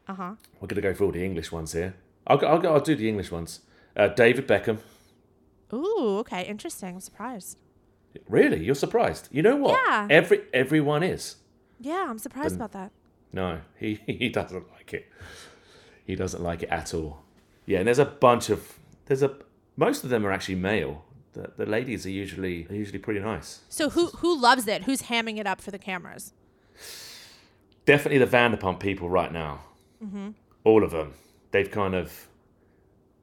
uh-huh. 0.08 0.36
We're 0.60 0.68
gonna 0.68 0.82
go 0.82 0.94
for 0.94 1.06
all 1.06 1.12
the 1.12 1.24
English 1.26 1.52
ones 1.52 1.74
here. 1.74 1.96
I'll 2.28 2.38
go, 2.38 2.48
I'll, 2.48 2.60
go, 2.60 2.74
I'll 2.74 2.80
do 2.82 2.96
the 2.96 3.08
English 3.10 3.32
ones. 3.32 3.62
Uh, 3.96 4.08
David 4.10 4.48
Beckham. 4.48 4.80
Ooh, 5.74 6.18
okay, 6.20 6.44
interesting. 6.46 6.96
I'm 6.96 7.00
surprised. 7.02 7.58
Really, 8.28 8.64
you're 8.64 8.76
surprised? 8.76 9.30
You 9.32 9.42
know 9.42 9.56
what? 9.56 9.80
Yeah. 9.88 10.08
Every 10.10 10.42
everyone 10.54 11.02
is. 11.04 11.36
Yeah, 11.80 12.08
I'm 12.10 12.20
surprised 12.20 12.56
about 12.56 12.72
that. 12.74 12.92
No, 13.32 13.62
he 13.78 14.00
he 14.08 14.30
doesn't 14.30 14.70
like 14.72 14.94
it. 14.94 15.12
He 16.06 16.16
doesn't 16.16 16.42
like 16.42 16.64
it 16.64 16.70
at 16.70 16.94
all. 16.94 17.24
Yeah, 17.66 17.80
and 17.80 17.88
there's 17.88 18.00
a 18.00 18.06
bunch 18.06 18.50
of 18.50 18.80
there's 19.06 19.24
a 19.24 19.36
most 19.78 20.04
of 20.04 20.10
them 20.10 20.26
are 20.26 20.32
actually 20.32 20.56
male. 20.56 21.06
The 21.34 21.52
the 21.56 21.66
ladies 21.66 22.06
are 22.06 22.10
usually 22.12 22.68
are 22.70 22.76
usually 22.76 23.00
pretty 23.00 23.20
nice. 23.20 23.62
So 23.70 23.90
who 23.90 24.08
who 24.08 24.40
loves 24.40 24.68
it? 24.68 24.84
Who's 24.84 25.04
hamming 25.04 25.38
it 25.38 25.48
up 25.48 25.62
for 25.62 25.72
the 25.72 25.80
cameras? 25.80 26.34
Definitely 27.86 28.20
the 28.20 28.38
Vanderpump 28.38 28.80
people 28.80 29.10
right 29.10 29.32
now. 29.32 29.62
Mm-hmm. 30.04 30.30
All 30.64 30.84
of 30.84 30.92
them. 30.92 31.14
They've 31.52 31.70
kind 31.70 31.96
of 31.96 32.28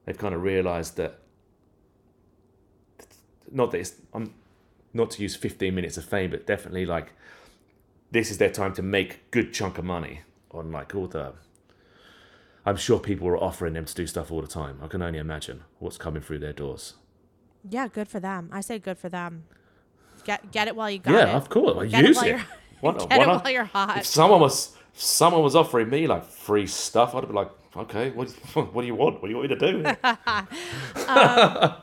they've 0.05 0.17
kind 0.17 0.33
of 0.33 0.41
realised 0.41 0.97
that 0.97 1.19
not 3.51 3.71
that 3.71 3.79
it's 3.79 3.95
I'm 4.13 4.33
not 4.93 5.11
to 5.11 5.21
use 5.21 5.35
15 5.35 5.73
minutes 5.75 5.97
of 5.97 6.05
fame, 6.05 6.31
but 6.31 6.47
definitely 6.47 6.85
like 6.85 7.13
this 8.11 8.31
is 8.31 8.37
their 8.37 8.49
time 8.49 8.73
to 8.73 8.81
make 8.81 9.29
good 9.31 9.53
chunk 9.53 9.77
of 9.77 9.85
money 9.85 10.21
on 10.51 10.71
like 10.71 10.95
all 10.95 11.07
the. 11.07 11.33
I'm 12.65 12.75
sure 12.75 12.99
people 12.99 13.27
are 13.29 13.37
offering 13.41 13.73
them 13.73 13.85
to 13.85 13.93
do 13.93 14.05
stuff 14.07 14.31
all 14.31 14.41
the 14.41 14.47
time. 14.47 14.79
I 14.83 14.87
can 14.87 15.01
only 15.01 15.19
imagine 15.19 15.63
what's 15.79 15.97
coming 15.97 16.21
through 16.21 16.39
their 16.39 16.53
doors. 16.53 16.95
Yeah, 17.69 17.87
good 17.87 18.07
for 18.07 18.19
them. 18.19 18.49
I 18.51 18.61
say 18.61 18.79
good 18.79 18.97
for 18.97 19.09
them. 19.09 19.45
Get 20.23 20.51
get 20.51 20.67
it 20.67 20.75
while 20.75 20.89
you 20.89 20.99
got 20.99 21.13
yeah, 21.13 21.23
it. 21.23 21.27
Yeah, 21.27 21.37
of 21.37 21.49
course. 21.49 21.89
Get 21.89 22.03
it 22.03 22.07
use 22.07 22.17
while 22.17 22.25
it. 22.25 22.29
you're- 22.29 22.43
Get 23.09 23.21
it 23.21 23.27
while 23.27 23.49
you're 23.49 23.63
hot. 23.63 23.97
If 23.97 24.05
someone 24.05 24.39
was 24.39 24.75
if 24.93 25.01
someone 25.01 25.41
was 25.43 25.55
offering 25.55 25.89
me 25.89 26.07
like 26.07 26.25
free 26.25 26.67
stuff, 26.67 27.15
I'd 27.15 27.27
be 27.27 27.33
like, 27.33 27.49
okay, 27.75 28.11
what 28.11 28.29
what 28.53 28.81
do 28.81 28.87
you 28.87 28.95
want? 28.95 29.21
What 29.21 29.27
do 29.27 29.29
you 29.29 29.37
want 29.37 29.49
me 29.49 29.55
to 29.55 29.73
do? 29.73 29.85
Um, 31.07 31.73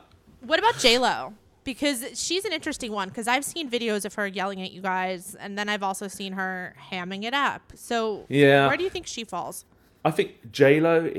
what 0.41 0.59
about 0.59 0.77
J 0.77 0.97
Lo? 0.97 1.33
Because 1.65 2.05
she's 2.13 2.45
an 2.45 2.53
interesting 2.53 2.93
one. 2.93 3.09
Because 3.09 3.27
I've 3.27 3.43
seen 3.43 3.69
videos 3.69 4.05
of 4.05 4.13
her 4.13 4.25
yelling 4.25 4.61
at 4.61 4.71
you 4.71 4.81
guys, 4.81 5.35
and 5.35 5.57
then 5.57 5.67
I've 5.67 5.83
also 5.83 6.07
seen 6.07 6.33
her 6.33 6.75
hamming 6.91 7.23
it 7.23 7.33
up. 7.33 7.73
So 7.75 8.25
Yeah. 8.29 8.67
where 8.67 8.77
do 8.77 8.83
you 8.83 8.89
think 8.89 9.07
she 9.07 9.25
falls? 9.25 9.65
I 10.05 10.11
think 10.11 10.51
J 10.51 10.79
Lo 10.79 11.11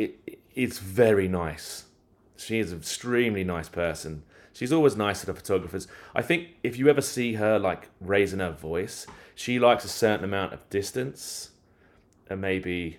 is 0.55 0.79
very 0.79 1.29
nice. 1.29 1.85
She 2.37 2.59
is 2.61 2.73
an 2.73 2.79
extremely 2.79 3.45
nice 3.45 3.69
person. 3.69 4.23
She's 4.53 4.73
always 4.73 4.97
nice 4.97 5.21
to 5.21 5.27
the 5.27 5.35
photographers. 5.35 5.87
I 6.15 6.23
think 6.23 6.49
if 6.63 6.79
you 6.79 6.89
ever 6.89 7.03
see 7.03 7.35
her 7.35 7.59
like 7.59 7.89
raising 8.01 8.39
her 8.39 8.53
voice, 8.53 9.07
she 9.35 9.59
likes 9.59 9.85
a 9.85 9.89
certain 9.89 10.25
amount 10.25 10.55
of 10.55 10.71
distance, 10.71 11.51
and 12.31 12.41
maybe 12.41 12.99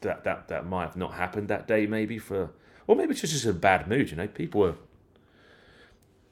that 0.00 0.24
that 0.24 0.48
that 0.48 0.66
might 0.66 0.82
have 0.82 0.96
not 0.96 1.14
happened 1.14 1.48
that 1.48 1.68
day. 1.68 1.86
Maybe 1.86 2.18
for, 2.18 2.50
or 2.86 2.96
maybe 2.96 3.14
she's 3.14 3.32
just 3.32 3.44
in 3.44 3.50
a 3.50 3.54
bad 3.54 3.86
mood. 3.86 4.10
You 4.10 4.16
know, 4.16 4.26
people 4.26 4.64
are 4.64 4.76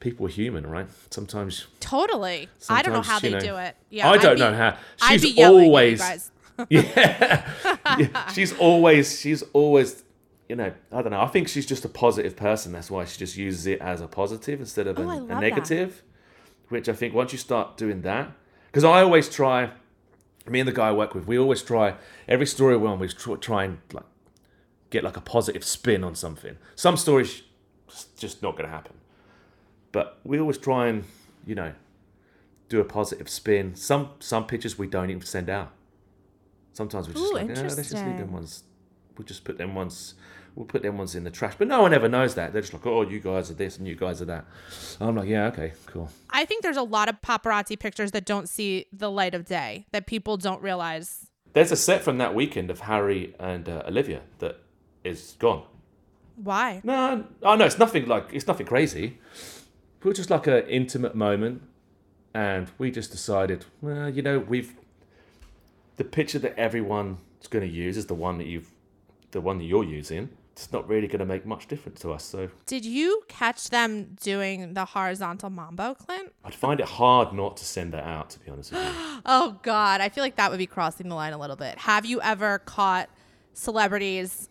people 0.03 0.25
are 0.25 0.29
human, 0.29 0.67
right? 0.67 0.87
Sometimes 1.09 1.65
Totally. 1.79 2.49
I 2.69 2.81
don't 2.81 2.93
know 2.93 3.01
how 3.01 3.19
they 3.19 3.31
know, 3.31 3.39
do 3.39 3.55
it. 3.55 3.75
Yeah, 3.89 4.09
I 4.09 4.17
don't 4.17 4.35
be- 4.35 4.41
know 4.41 4.53
how. 4.53 4.77
She's 5.09 5.37
always 5.39 6.01
at 6.01 6.05
you 6.09 6.17
guys. 6.17 6.31
yeah. 6.69 7.51
Yeah, 7.97 8.27
she's 8.31 8.53
always 8.59 9.19
she's 9.19 9.41
always 9.53 10.03
you 10.49 10.55
know 10.55 10.71
i 10.91 11.01
don't 11.01 11.11
know 11.11 11.21
i 11.21 11.27
think 11.27 11.47
she's 11.47 11.65
just 11.65 11.83
a 11.83 11.89
positive 11.89 12.35
person 12.35 12.71
that's 12.73 12.91
why 12.91 13.05
she 13.05 13.17
just 13.17 13.35
uses 13.37 13.65
it 13.65 13.79
as 13.81 14.01
a 14.01 14.07
positive 14.07 14.59
instead 14.59 14.85
of 14.85 14.99
Oh, 14.99 15.09
a, 15.09 15.23
a 15.23 15.27
that. 15.27 15.39
negative 15.39 16.03
which 16.69 16.87
i 16.89 16.93
think 16.93 17.13
once 17.15 17.31
you 17.31 17.39
start 17.39 17.75
doing 17.77 18.01
that 18.01 18.29
because 18.67 18.83
i 18.83 19.01
always 19.01 19.29
try 19.29 19.71
me 20.47 20.59
and 20.59 20.67
the 20.67 20.73
guy 20.73 20.89
i 20.89 20.91
work 20.91 21.15
with 21.15 21.25
we 21.25 21.39
always 21.39 21.63
try 21.63 21.95
every 22.27 22.45
story 22.45 22.77
we're 22.77 22.89
on 22.89 22.99
we 22.99 23.07
try 23.07 23.63
and 23.63 23.79
like 23.91 24.05
get 24.91 25.03
like 25.03 25.17
a 25.17 25.21
positive 25.21 25.63
spin 25.63 26.03
on 26.03 26.13
something 26.13 26.55
some 26.75 26.97
stories 26.97 27.41
just- 27.89 28.15
just 28.19 28.43
not 28.43 28.51
going 28.55 28.65
to 28.69 28.75
happen 28.75 28.93
but 29.93 30.19
we 30.25 30.37
always 30.37 30.57
try 30.57 30.87
and 30.87 31.05
you 31.45 31.55
know 31.55 31.71
do 32.67 32.81
a 32.81 32.83
positive 32.83 33.29
spin 33.29 33.75
some 33.75 34.09
some 34.19 34.45
pictures 34.45 34.77
we 34.77 34.87
don't 34.87 35.09
even 35.09 35.21
send 35.21 35.49
out 35.49 35.71
Sometimes 36.73 37.07
we 37.07 37.13
just 37.13 37.25
Ooh, 37.25 37.35
like, 37.35 37.49
"Eh, 37.49 37.61
let's 37.61 37.75
just 37.75 37.93
leave 37.93 38.17
them 38.17 38.33
ones. 38.33 38.63
We'll 39.15 39.25
just 39.25 39.43
put 39.43 39.59
them 39.59 39.75
ones. 39.75 40.15
We'll 40.55 40.65
put 40.65 40.81
them 40.81 40.97
ones 40.97 41.15
in 41.15 41.23
the 41.23 41.31
trash. 41.31 41.53
But 41.57 41.67
no 41.67 41.81
one 41.81 41.93
ever 41.93 42.09
knows 42.09 42.35
that. 42.35 42.51
They're 42.51 42.61
just 42.61 42.73
like, 42.73 42.85
oh, 42.85 43.01
you 43.01 43.19
guys 43.19 43.49
are 43.49 43.55
this 43.55 43.77
and 43.77 43.87
you 43.87 43.95
guys 43.95 44.21
are 44.21 44.25
that. 44.25 44.45
I'm 44.99 45.15
like, 45.15 45.27
yeah, 45.27 45.47
okay, 45.47 45.73
cool. 45.87 46.09
I 46.29 46.45
think 46.45 46.61
there's 46.61 46.77
a 46.77 46.83
lot 46.83 47.09
of 47.09 47.21
paparazzi 47.21 47.79
pictures 47.79 48.11
that 48.11 48.25
don't 48.25 48.49
see 48.49 48.85
the 48.91 49.09
light 49.09 49.33
of 49.33 49.45
day 49.45 49.85
that 49.91 50.05
people 50.05 50.37
don't 50.37 50.61
realize. 50.61 51.27
There's 51.53 51.71
a 51.71 51.75
set 51.75 52.03
from 52.03 52.17
that 52.17 52.33
weekend 52.35 52.69
of 52.71 52.81
Harry 52.81 53.35
and 53.39 53.69
uh, 53.69 53.83
Olivia 53.87 54.21
that 54.39 54.59
is 55.03 55.35
gone. 55.39 55.63
Why? 56.35 56.81
No, 56.83 57.25
oh 57.43 57.55
no, 57.55 57.65
it's 57.65 57.77
nothing 57.77 58.07
like 58.07 58.29
it's 58.33 58.47
nothing 58.47 58.65
crazy. 58.65 59.19
It 60.03 60.07
was 60.07 60.17
just 60.17 60.29
like 60.29 60.47
an 60.47 60.67
intimate 60.67 61.15
moment, 61.15 61.61
and 62.33 62.69
we 62.77 62.91
just 62.91 63.11
decided, 63.11 63.65
well, 63.81 64.09
you 64.09 64.21
know, 64.21 64.37
we've 64.37 64.75
the 65.95 66.03
picture 66.03 66.39
that 66.39 66.57
everyone's 66.59 67.19
going 67.49 67.65
to 67.65 67.73
use 67.73 67.95
is 67.95 68.07
the 68.07 68.13
one 68.13 68.37
that 68.39 68.47
you've, 68.47 68.69
the 69.31 69.39
one 69.39 69.59
that 69.59 69.63
you're 69.63 69.83
using. 69.83 70.29
It's 70.51 70.71
not 70.71 70.87
really 70.89 71.07
going 71.07 71.19
to 71.19 71.25
make 71.25 71.45
much 71.45 71.67
difference 71.67 72.01
to 72.01 72.11
us. 72.11 72.23
So 72.23 72.49
Did 72.65 72.85
you 72.85 73.23
catch 73.27 73.69
them 73.69 74.15
doing 74.21 74.73
the 74.73 74.85
horizontal 74.85 75.49
mambo, 75.49 75.95
Clint? 75.95 76.33
I'd 76.43 76.53
find 76.53 76.79
it 76.79 76.85
hard 76.85 77.33
not 77.33 77.57
to 77.57 77.65
send 77.65 77.93
that 77.93 78.03
out, 78.03 78.29
to 78.31 78.39
be 78.39 78.51
honest 78.51 78.71
with 78.71 78.83
you. 78.83 78.91
Oh 79.25 79.57
God, 79.63 80.01
I 80.01 80.09
feel 80.09 80.23
like 80.23 80.35
that 80.35 80.51
would 80.51 80.57
be 80.59 80.67
crossing 80.67 81.07
the 81.07 81.15
line 81.15 81.31
a 81.33 81.39
little 81.39 81.55
bit. 81.55 81.77
Have 81.79 82.05
you 82.05 82.21
ever 82.21 82.59
caught 82.59 83.09
celebrities 83.53 84.49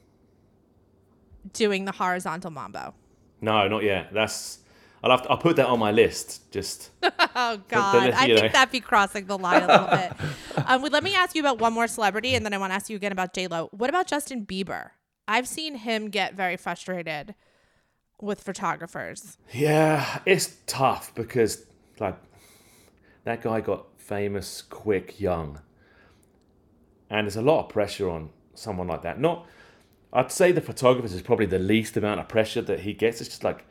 doing 1.52 1.84
the 1.84 1.92
horizontal 1.92 2.50
mambo? 2.50 2.94
no, 3.42 3.68
not 3.68 3.82
yet. 3.82 4.12
That's 4.14 4.60
I'll 5.02 5.10
have 5.10 5.22
to, 5.22 5.30
I'll 5.30 5.38
put 5.38 5.56
that 5.56 5.66
on 5.66 5.78
my 5.78 5.90
list. 5.90 6.50
Just 6.52 6.90
Oh 7.02 7.60
God, 7.68 8.10
I 8.14 8.26
know. 8.26 8.36
think 8.40 8.52
that'd 8.52 8.70
be 8.72 8.80
crossing 8.80 9.26
the 9.26 9.38
line 9.38 9.62
a 9.62 9.66
little 9.66 9.86
bit. 9.88 10.12
Um, 10.66 10.82
let 10.82 11.02
me 11.02 11.14
ask 11.14 11.34
you 11.34 11.42
about 11.42 11.58
one 11.58 11.72
more 11.72 11.88
celebrity, 11.88 12.34
and 12.36 12.44
then 12.44 12.52
I 12.54 12.58
want 12.58 12.70
to 12.70 12.74
ask 12.76 12.88
you 12.88 12.94
again 12.94 13.10
about 13.10 13.34
J 13.34 13.48
Lo. 13.48 13.68
What 13.72 13.90
about 13.90 14.06
Justin 14.06 14.46
Bieber? 14.46 14.90
I've 15.26 15.48
seen 15.48 15.74
him 15.76 16.08
get 16.08 16.34
very 16.34 16.56
frustrated 16.56 17.34
with 18.20 18.40
photographers. 18.42 19.38
Yeah, 19.52 20.20
it's 20.24 20.56
tough 20.66 21.12
because 21.14 21.66
like 21.98 22.16
that 23.24 23.42
guy 23.42 23.60
got 23.60 23.86
famous 23.98 24.62
quick, 24.62 25.20
young, 25.20 25.60
and 27.10 27.26
there's 27.26 27.36
a 27.36 27.42
lot 27.42 27.64
of 27.64 27.68
pressure 27.70 28.08
on 28.08 28.30
someone 28.54 28.86
like 28.86 29.02
that. 29.02 29.18
Not, 29.18 29.46
I'd 30.12 30.30
say 30.30 30.52
the 30.52 30.60
photographers 30.60 31.12
is 31.14 31.22
probably 31.22 31.46
the 31.46 31.58
least 31.58 31.96
amount 31.96 32.20
of 32.20 32.28
pressure 32.28 32.62
that 32.62 32.80
he 32.80 32.92
gets. 32.92 33.20
It's 33.20 33.30
just 33.30 33.42
like, 33.44 33.64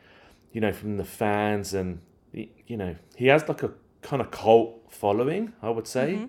you 0.52 0.60
know, 0.60 0.72
from 0.72 0.96
the 0.96 1.04
fans 1.04 1.74
and 1.74 2.00
you 2.32 2.76
know 2.76 2.96
he 3.16 3.26
has 3.26 3.46
like 3.48 3.62
a 3.62 3.72
kind 4.00 4.22
of 4.22 4.30
cult 4.30 4.86
following. 4.88 5.52
I 5.62 5.70
would 5.70 5.86
say. 5.86 6.28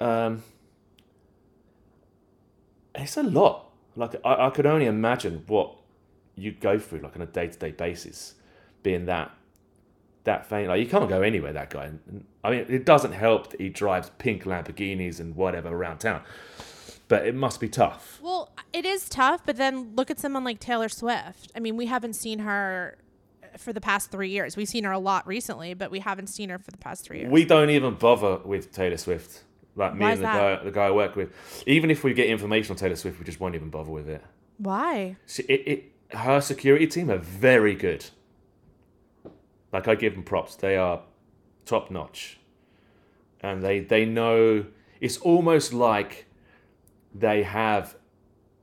Um, 0.00 0.42
it's 2.94 3.16
a 3.16 3.22
lot. 3.22 3.70
Like 3.96 4.14
I, 4.24 4.46
I 4.46 4.50
could 4.50 4.66
only 4.66 4.86
imagine 4.86 5.44
what 5.46 5.76
you 6.34 6.52
go 6.52 6.78
through 6.78 7.00
like 7.00 7.14
on 7.16 7.22
a 7.22 7.26
day 7.26 7.48
to 7.48 7.58
day 7.58 7.70
basis, 7.72 8.34
being 8.82 9.06
that 9.06 9.32
that 10.24 10.46
famous. 10.46 10.68
Like 10.68 10.80
you 10.80 10.86
can't 10.86 11.08
go 11.08 11.22
anywhere. 11.22 11.52
That 11.52 11.70
guy. 11.70 11.90
I 12.44 12.50
mean, 12.50 12.66
it 12.68 12.84
doesn't 12.84 13.12
help 13.12 13.50
that 13.50 13.60
he 13.60 13.68
drives 13.68 14.10
pink 14.18 14.44
Lamborghinis 14.44 15.20
and 15.20 15.36
whatever 15.36 15.68
around 15.68 15.98
town, 15.98 16.22
but 17.08 17.26
it 17.26 17.34
must 17.34 17.60
be 17.60 17.68
tough. 17.68 18.18
Well, 18.22 18.50
it 18.72 18.84
is 18.84 19.08
tough, 19.08 19.42
but 19.44 19.56
then 19.56 19.94
look 19.94 20.10
at 20.10 20.18
someone 20.18 20.44
like 20.44 20.60
Taylor 20.60 20.88
Swift. 20.88 21.52
I 21.54 21.60
mean, 21.60 21.76
we 21.76 21.86
haven't 21.86 22.14
seen 22.14 22.40
her 22.40 22.98
for 23.58 23.72
the 23.72 23.80
past 23.80 24.10
three 24.10 24.30
years. 24.30 24.56
We've 24.56 24.68
seen 24.68 24.84
her 24.84 24.92
a 24.92 24.98
lot 24.98 25.26
recently, 25.26 25.74
but 25.74 25.90
we 25.90 26.00
haven't 26.00 26.28
seen 26.28 26.48
her 26.48 26.58
for 26.58 26.70
the 26.70 26.78
past 26.78 27.04
three 27.04 27.20
years. 27.20 27.30
We 27.30 27.44
don't 27.44 27.70
even 27.70 27.94
bother 27.94 28.38
with 28.38 28.72
Taylor 28.72 28.96
Swift. 28.96 29.44
Like 29.74 29.94
me 29.94 30.00
Why 30.00 30.12
and 30.12 30.20
the 30.20 30.22
that? 30.22 30.58
guy, 30.58 30.64
the 30.64 30.70
guy 30.70 30.86
I 30.86 30.90
work 30.90 31.16
with. 31.16 31.32
Even 31.66 31.90
if 31.90 32.04
we 32.04 32.12
get 32.12 32.28
information 32.28 32.72
on 32.72 32.76
Taylor 32.76 32.96
Swift, 32.96 33.18
we 33.18 33.24
just 33.24 33.40
won't 33.40 33.54
even 33.54 33.70
bother 33.70 33.90
with 33.90 34.08
it. 34.08 34.22
Why? 34.58 35.16
She, 35.26 35.42
it, 35.44 35.68
it 35.68 36.16
her 36.16 36.40
security 36.40 36.86
team 36.86 37.10
are 37.10 37.18
very 37.18 37.74
good. 37.74 38.06
Like 39.72 39.88
I 39.88 39.94
give 39.94 40.14
them 40.14 40.22
props. 40.22 40.56
They 40.56 40.76
are 40.76 41.02
top 41.64 41.90
notch. 41.90 42.38
And 43.40 43.62
they 43.62 43.80
they 43.80 44.04
know 44.04 44.66
it's 45.00 45.16
almost 45.18 45.72
like 45.72 46.26
they 47.14 47.42
have 47.42 47.96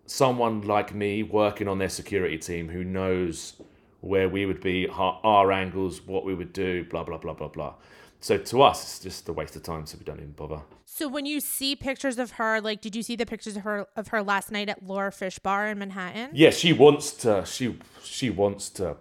someone 0.05 0.61
like 0.61 0.93
me 0.93 1.23
working 1.23 1.67
on 1.67 1.77
their 1.77 1.89
security 1.89 2.37
team 2.37 2.69
who 2.69 2.83
knows 2.83 3.61
where 4.01 4.29
we 4.29 4.45
would 4.45 4.61
be, 4.61 4.87
our, 4.87 5.19
our 5.23 5.51
angles, 5.51 6.01
what 6.01 6.25
we 6.25 6.33
would 6.33 6.53
do, 6.53 6.83
blah 6.85 7.03
blah 7.03 7.17
blah 7.17 7.33
blah 7.33 7.47
blah. 7.47 7.73
So 8.21 8.37
to 8.37 8.61
us, 8.63 8.83
it's 8.83 8.99
just 8.99 9.29
a 9.29 9.33
waste 9.33 9.55
of 9.55 9.63
time. 9.63 9.85
So 9.85 9.97
we 9.97 10.03
don't 10.03 10.17
even 10.17 10.31
bother. 10.31 10.61
So 10.85 11.07
when 11.07 11.25
you 11.25 11.39
see 11.39 11.75
pictures 11.75 12.19
of 12.19 12.31
her, 12.31 12.59
like, 12.59 12.81
did 12.81 12.95
you 12.95 13.03
see 13.03 13.15
the 13.15 13.25
pictures 13.25 13.55
of 13.55 13.63
her 13.63 13.87
of 13.95 14.09
her 14.09 14.21
last 14.21 14.51
night 14.51 14.69
at 14.69 14.85
Laura 14.85 15.11
Fish 15.11 15.39
Bar 15.39 15.67
in 15.67 15.79
Manhattan? 15.79 16.31
Yeah, 16.33 16.49
she 16.49 16.73
wants 16.73 17.11
to. 17.13 17.45
She 17.45 17.77
she 18.03 18.29
wants 18.29 18.69
to. 18.71 18.97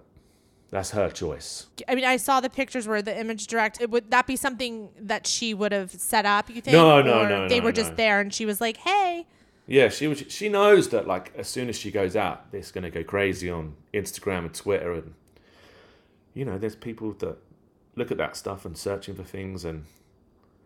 That's 0.71 0.91
her 0.91 1.09
choice. 1.09 1.67
I 1.89 1.95
mean, 1.95 2.05
I 2.05 2.19
saw 2.19 2.41
the 2.41 2.51
pictures 2.51 2.87
where 2.87 3.01
the 3.01 3.19
image 3.19 3.47
direct. 3.47 3.81
It, 3.81 3.91
would 3.91 4.11
that 4.11 4.27
be 4.27 4.37
something 4.37 4.91
that 5.01 5.27
she 5.27 5.55
would 5.55 5.73
have 5.73 5.91
set 5.91 6.27
up? 6.27 6.51
You 6.51 6.61
think? 6.61 6.75
No, 6.75 7.01
no, 7.01 7.21
Or 7.21 7.29
no, 7.29 7.49
They 7.49 7.59
no, 7.59 7.65
were 7.65 7.73
just 7.73 7.97
there, 7.97 8.21
and 8.21 8.33
she 8.33 8.45
was 8.47 8.61
like, 8.61 8.77
"Hey." 8.77 9.27
Yeah, 9.69 9.91
she 9.91 10.09
was. 10.09 10.25
She 10.29 10.49
knows 10.49 10.89
that 10.89 11.07
like 11.07 11.33
as 11.37 11.47
soon 11.47 11.69
as 11.69 11.79
she 11.79 11.91
goes 11.91 12.17
out, 12.17 12.47
it's 12.53 12.73
gonna 12.73 12.91
go 12.91 13.05
crazy 13.05 13.51
on 13.51 13.77
Instagram 13.95 14.39
and 14.39 14.55
Twitter, 14.55 14.93
and 14.93 15.15
you 16.35 16.45
know, 16.45 16.59
there's 16.59 16.75
people 16.75 17.13
that 17.21 17.37
look 17.95 18.11
at 18.11 18.17
that 18.17 18.37
stuff 18.37 18.65
and 18.65 18.77
searching 18.77 19.15
for 19.15 19.25
things, 19.25 19.65
and 19.65 19.85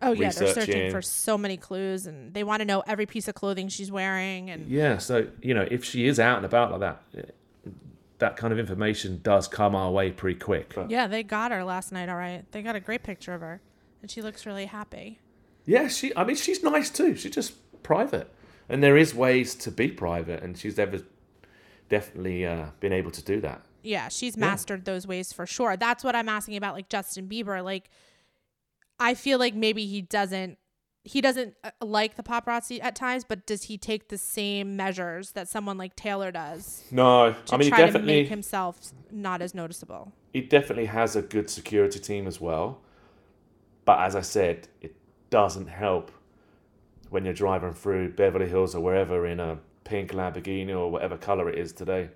Oh 0.03 0.11
yeah, 0.11 0.31
they're 0.31 0.53
searching 0.53 0.91
for 0.91 1.01
so 1.01 1.37
many 1.37 1.55
clues, 1.55 2.05
and 2.07 2.33
they 2.33 2.43
want 2.43 2.59
to 2.59 2.65
know 2.65 2.83
every 2.85 3.05
piece 3.05 3.27
of 3.27 3.35
clothing 3.35 3.69
she's 3.69 3.91
wearing. 3.91 4.49
And 4.49 4.67
yeah. 4.67 4.97
So 4.97 5.27
you 5.41 5.53
know, 5.53 5.65
if 5.69 5.83
she 5.85 6.07
is 6.07 6.19
out 6.19 6.37
and 6.37 6.45
about 6.45 6.71
like 6.71 6.79
that, 6.81 7.33
that 8.19 8.35
kind 8.37 8.51
of 8.51 8.59
information 8.59 9.21
does 9.23 9.47
come 9.47 9.75
our 9.75 9.91
way 9.91 10.11
pretty 10.11 10.39
quick. 10.39 10.73
But 10.75 10.91
yeah, 10.91 11.07
they 11.07 11.23
got 11.23 11.51
her 11.51 11.63
last 11.63 11.91
night. 11.91 12.09
All 12.09 12.17
right, 12.17 12.43
they 12.51 12.61
got 12.61 12.75
a 12.75 12.81
great 12.81 13.03
picture 13.03 13.33
of 13.33 13.41
her, 13.41 13.61
and 14.01 14.11
she 14.11 14.21
looks 14.21 14.45
really 14.45 14.65
happy. 14.65 15.19
yeah, 15.65 15.87
she. 15.87 16.15
I 16.15 16.25
mean, 16.25 16.35
she's 16.35 16.63
nice 16.63 16.89
too. 16.89 17.15
She's 17.15 17.33
just 17.33 17.53
private, 17.81 18.29
and 18.69 18.81
there 18.83 18.97
is 18.97 19.13
ways 19.13 19.55
to 19.55 19.71
be 19.71 19.89
private, 19.89 20.41
and 20.43 20.57
she's 20.57 20.77
ever 20.79 21.01
definitely 21.89 22.45
uh, 22.45 22.67
been 22.79 22.93
able 22.93 23.11
to 23.11 23.23
do 23.23 23.39
that. 23.41 23.61
Yeah, 23.83 24.07
she's 24.07 24.37
mastered 24.37 24.85
those 24.85 25.05
ways 25.05 25.33
for 25.33 25.45
sure. 25.45 25.75
That's 25.75 26.03
what 26.03 26.15
I'm 26.15 26.29
asking 26.29 26.55
about, 26.55 26.73
like 26.73 26.87
Justin 26.89 27.27
Bieber. 27.27 27.63
Like, 27.63 27.89
I 28.99 29.13
feel 29.13 29.39
like 29.39 29.53
maybe 29.55 29.85
he 29.85 30.01
doesn't. 30.01 30.57
He 31.05 31.19
doesn't 31.19 31.55
uh, 31.65 31.71
like 31.81 32.15
the 32.15 32.23
paparazzi 32.23 32.81
at 32.81 32.95
times, 32.95 33.25
but 33.25 33.45
does 33.45 33.63
he 33.63 33.77
take 33.77 34.07
the 34.07 34.17
same 34.17 34.77
measures 34.77 35.31
that 35.31 35.49
someone 35.49 35.77
like 35.77 35.97
Taylor 35.97 36.31
does 36.31 36.85
No, 36.91 37.33
to 37.47 37.53
I 37.53 37.57
mean, 37.57 37.65
he 37.65 37.69
try 37.71 37.79
to 37.79 37.85
definitely. 37.87 38.13
make 38.21 38.29
himself 38.29 38.79
not 39.11 39.41
as 39.41 39.53
noticeable? 39.53 40.13
he 40.31 40.39
definitely 40.39 40.85
has 40.85 41.15
a 41.17 41.21
good 41.21 41.49
security 41.49 41.99
team 41.99 42.25
as 42.25 42.39
well. 42.39 42.79
But 43.83 43.99
as 43.99 44.15
I 44.15 44.21
said, 44.21 44.69
it 44.81 44.95
doesn't 45.29 45.67
help 45.67 46.09
when 47.13 47.25
you're 47.25 47.33
driving 47.33 47.73
through 47.73 48.09
Beverly 48.13 48.49
Hills 48.49 48.73
or 48.73 48.81
wherever 48.81 49.25
in 49.27 49.39
a 49.39 49.59
pink 49.83 50.11
Lamborghini 50.11 50.71
or 50.75 50.89
whatever 50.89 51.15
color 51.15 51.47
it 51.47 51.59
is 51.59 51.71
today. 51.71 52.09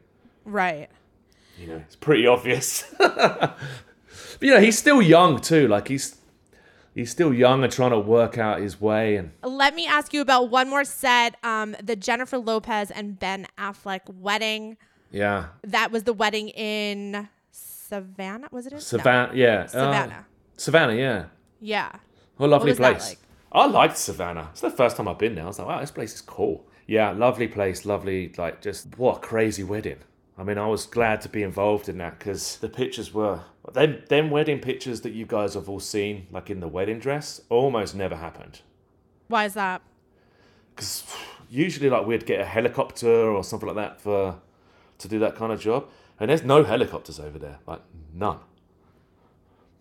Right. 0.43 0.89
You 1.59 1.67
know, 1.67 1.75
it's 1.77 1.95
pretty 1.95 2.25
obvious. 2.25 2.83
but 2.97 3.57
you 4.41 4.51
know, 4.51 4.59
he's 4.59 4.77
still 4.77 5.01
young 5.01 5.39
too. 5.39 5.67
Like 5.67 5.87
he's 5.87 6.17
he's 6.95 7.11
still 7.11 7.31
young 7.31 7.63
and 7.63 7.71
trying 7.71 7.91
to 7.91 7.99
work 7.99 8.37
out 8.39 8.59
his 8.59 8.81
way. 8.81 9.17
And 9.17 9.31
Let 9.43 9.75
me 9.75 9.85
ask 9.85 10.13
you 10.13 10.21
about 10.21 10.49
one 10.49 10.67
more 10.69 10.83
set. 10.83 11.35
Um, 11.43 11.75
the 11.81 11.95
Jennifer 11.95 12.37
Lopez 12.39 12.89
and 12.89 13.19
Ben 13.19 13.45
Affleck 13.57 14.01
wedding. 14.11 14.77
yeah, 15.11 15.47
That 15.63 15.91
was 15.91 16.03
the 16.03 16.13
wedding 16.13 16.49
in 16.49 17.29
Savannah. 17.51 18.47
Was 18.51 18.65
it 18.65 18.73
in 18.73 18.77
No. 18.77 18.81
Savannah. 18.81 19.31
Yeah, 19.35 19.61
uh, 19.65 19.67
Savannah. 19.67 20.25
Savannah. 20.57 20.93
Yeah. 20.95 21.25
Yeah. 21.59 21.91
What 22.37 22.47
a 22.47 22.49
lovely 22.49 22.71
was 22.71 22.77
that 22.79 22.97
place. 22.97 23.09
like? 23.09 23.19
I 23.57 23.65
liked 23.65 23.97
Savannah. 23.97 24.49
It's 24.51 24.61
the 24.61 24.69
first 24.69 24.97
time 24.97 25.07
I've 25.07 25.17
been 25.17 25.35
there. 25.35 25.43
I 25.43 25.47
was 25.47 25.57
like, 25.57 25.67
wow, 25.67 25.79
this 25.79 25.91
place 25.91 26.13
is 26.13 26.21
cool. 26.21 26.67
Yeah, 26.85 27.11
lovely 27.11 27.47
place, 27.47 27.85
lovely, 27.85 28.31
like, 28.37 28.61
just 28.61 28.97
what 28.97 29.17
a 29.17 29.19
crazy 29.19 29.63
wedding. 29.63 29.97
I 30.37 30.43
mean, 30.43 30.57
I 30.59 30.67
was 30.67 30.85
glad 30.85 31.21
to 31.21 31.29
be 31.29 31.41
involved 31.41 31.89
in 31.89 31.97
that 31.97 32.19
because 32.19 32.57
the 32.57 32.69
pictures 32.69 33.13
were 33.13 33.41
them, 33.73 34.03
them 34.07 34.29
wedding 34.29 34.59
pictures 34.59 35.01
that 35.01 35.13
you 35.13 35.25
guys 35.25 35.55
have 35.55 35.67
all 35.67 35.79
seen, 35.79 36.27
like 36.31 36.49
in 36.51 36.59
the 36.59 36.67
wedding 36.67 36.99
dress, 36.99 37.41
almost 37.49 37.95
never 37.95 38.15
happened. 38.15 38.61
Why 39.27 39.45
is 39.45 39.55
that? 39.55 39.81
Because 40.75 41.03
usually, 41.49 41.89
like, 41.89 42.05
we'd 42.05 42.27
get 42.27 42.39
a 42.39 42.45
helicopter 42.45 43.29
or 43.31 43.43
something 43.43 43.67
like 43.67 43.75
that 43.77 43.99
for 43.99 44.39
to 44.99 45.07
do 45.07 45.17
that 45.19 45.35
kind 45.35 45.51
of 45.51 45.59
job, 45.59 45.87
and 46.19 46.29
there's 46.29 46.43
no 46.43 46.63
helicopters 46.63 47.19
over 47.19 47.39
there, 47.39 47.57
like 47.65 47.81
none. 48.13 48.39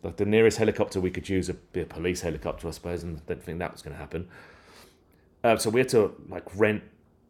Like 0.06 0.16
the 0.16 0.24
nearest 0.24 0.58
helicopter 0.58 1.00
we 1.00 1.10
could 1.10 1.28
use 1.28 1.48
would 1.48 1.72
be 1.72 1.80
a 1.80 1.84
police 1.86 2.20
helicopter, 2.20 2.68
I 2.68 2.70
suppose, 2.70 3.02
and 3.02 3.18
I 3.18 3.20
didn't 3.26 3.42
think 3.42 3.58
that 3.58 3.72
was 3.72 3.82
going 3.82 3.94
to 3.94 3.98
happen. 4.00 4.28
Uh, 5.42 5.56
so 5.56 5.68
we 5.68 5.80
had 5.80 5.88
to 5.90 6.14
like 6.28 6.44
rent 6.54 6.82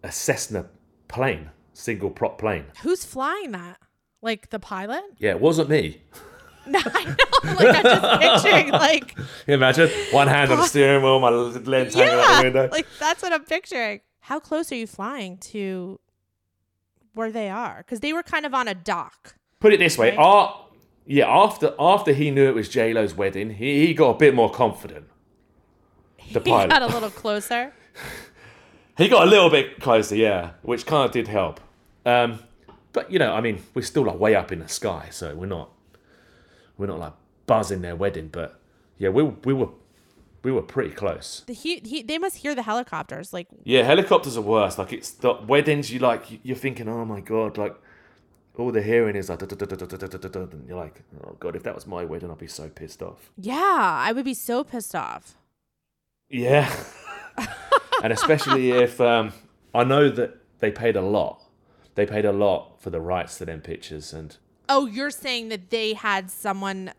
a 0.03 0.13
Cessna 0.13 0.67
plane, 1.09 1.51
single 1.73 2.11
prop 2.11 2.39
plane. 2.39 2.67
Who's 2.83 3.05
flying 3.05 3.53
that? 3.53 3.79
Like 4.23 4.51
the 4.51 4.59
pilot? 4.59 5.03
Yeah, 5.19 5.31
it 5.31 5.41
wasn't 5.41 5.71
me. 5.71 6.03
No, 6.69 6.81
I 6.85 7.05
know. 7.05 7.55
Like 7.55 7.77
I'm 7.77 7.83
just 7.85 8.21
picturing, 8.45 8.71
like 8.73 9.15
Can 9.15 9.25
you 9.47 9.55
imagine? 9.55 9.89
One 10.11 10.27
hand 10.27 10.51
on 10.51 10.59
the 10.59 10.65
steering 10.67 11.01
wheel, 11.01 11.21
my 11.21 11.29
legs 11.29 11.95
hanging 11.95 12.13
out 12.19 12.39
the 12.39 12.43
window. 12.43 12.69
like 12.73 12.89
that's 12.99 13.23
what 13.23 13.33
I'm 13.33 13.45
picturing. 13.45 14.01
How 14.19 14.41
close 14.41 14.73
are 14.73 14.75
you 14.75 14.89
flying 14.89 15.39
to 15.53 16.01
where 17.15 17.31
they 17.31 17.51
are? 17.51 17.77
Because 17.79 18.01
they 18.01 18.13
were 18.13 18.25
kind 18.25 18.45
of 18.45 18.53
on 18.53 18.67
a 18.67 18.75
dock. 18.75 19.37
Put 19.61 19.75
it 19.75 19.79
this 19.79 19.97
way, 19.97 20.09
Right. 20.11 20.19
our, 20.19 20.66
yeah, 21.07 21.29
after 21.29 21.75
after 21.79 22.13
he 22.13 22.31
knew 22.31 22.47
it 22.49 22.55
was 22.55 22.69
J 22.69 22.93
Lo's 22.93 23.15
wedding, 23.15 23.51
he, 23.51 23.87
he 23.87 23.95
got 23.95 24.11
a 24.11 24.19
bit 24.19 24.35
more 24.35 24.51
confident. 24.51 25.07
The 26.33 26.41
He 26.45 26.51
pilot. 26.51 26.71
got 26.71 26.83
a 26.83 26.87
little 26.87 27.11
closer. 27.11 27.73
He 28.99 29.09
got 29.09 29.27
a 29.27 29.31
little 29.31 29.51
bit 29.51 29.79
closer, 29.79 30.17
yeah, 30.17 30.53
which 30.63 30.87
kind 30.87 31.05
of 31.05 31.11
did 31.13 31.29
help. 31.29 31.61
Um, 32.07 32.39
but 32.95 33.11
you 33.13 33.19
know, 33.19 33.35
I 33.35 33.43
mean, 33.43 33.63
we're 33.75 33.83
still 33.83 34.05
like 34.05 34.19
way 34.19 34.35
up 34.35 34.51
in 34.53 34.61
the 34.61 34.69
sky, 34.69 35.09
so 35.11 35.35
we're 35.35 35.45
not 35.45 35.69
we're 36.79 36.87
not 36.87 36.99
like 36.99 37.13
buzzing 37.47 37.83
their 37.83 37.95
wedding. 37.95 38.29
But 38.33 38.59
yeah, 38.97 39.11
we 39.11 39.23
we 39.25 39.53
were 39.53 39.69
we 40.43 40.51
were 40.51 40.63
pretty 40.63 40.93
close. 40.95 41.43
The 41.47 41.53
he, 41.53 41.81
he 41.85 42.03
they 42.03 42.17
must 42.17 42.39
hear 42.39 42.55
the 42.55 42.63
helicopters. 42.63 43.35
Like 43.35 43.49
Yeah, 43.65 43.83
helicopters 43.83 44.35
are 44.39 44.41
worse. 44.41 44.79
Like 44.79 44.95
it's 44.95 45.11
the 45.11 45.35
weddings. 45.47 45.93
You 45.93 45.99
like 45.99 46.41
you're 46.43 46.57
thinking, 46.57 46.89
oh 46.89 47.05
my 47.05 47.21
god, 47.21 47.59
like 47.59 47.77
all 48.59 48.73
the 48.73 48.83
hearing 48.83 49.17
is 49.17 49.29
like, 49.29 49.41
you're 49.41 50.77
like, 50.77 51.03
oh 51.25 51.37
god, 51.39 51.57
if 51.57 51.63
that 51.65 51.75
was 51.75 51.87
my 51.87 52.05
wedding, 52.05 52.31
I'd 52.31 52.39
be 52.39 52.47
so 52.47 52.69
pissed 52.69 53.03
off. 53.03 53.31
Yeah, 53.37 53.55
I 53.57 54.13
would 54.13 54.25
be 54.25 54.35
so 54.35 54.65
pissed 54.65 54.95
off. 54.95 55.37
Yeah, 56.29 56.73
and 58.03 58.13
especially 58.13 58.73
if 58.73 59.01
um, 59.01 59.33
I 59.75 59.85
know 59.85 60.09
that 60.09 60.39
they 60.59 60.71
paid 60.71 60.97
a 60.97 61.03
lot. 61.03 61.43
They 61.95 62.07
paid 62.07 62.25
a 62.25 62.33
lot 62.33 62.81
for 62.81 62.91
the 62.91 63.01
rights 63.01 63.39
to 63.39 63.45
them 63.45 63.61
pictures, 63.61 64.13
and 64.13 64.37
oh, 64.69 64.87
you're 64.87 65.11
saying 65.11 65.49
that 65.51 65.71
they 65.71 65.95
had 65.95 66.31
someone 66.31 66.93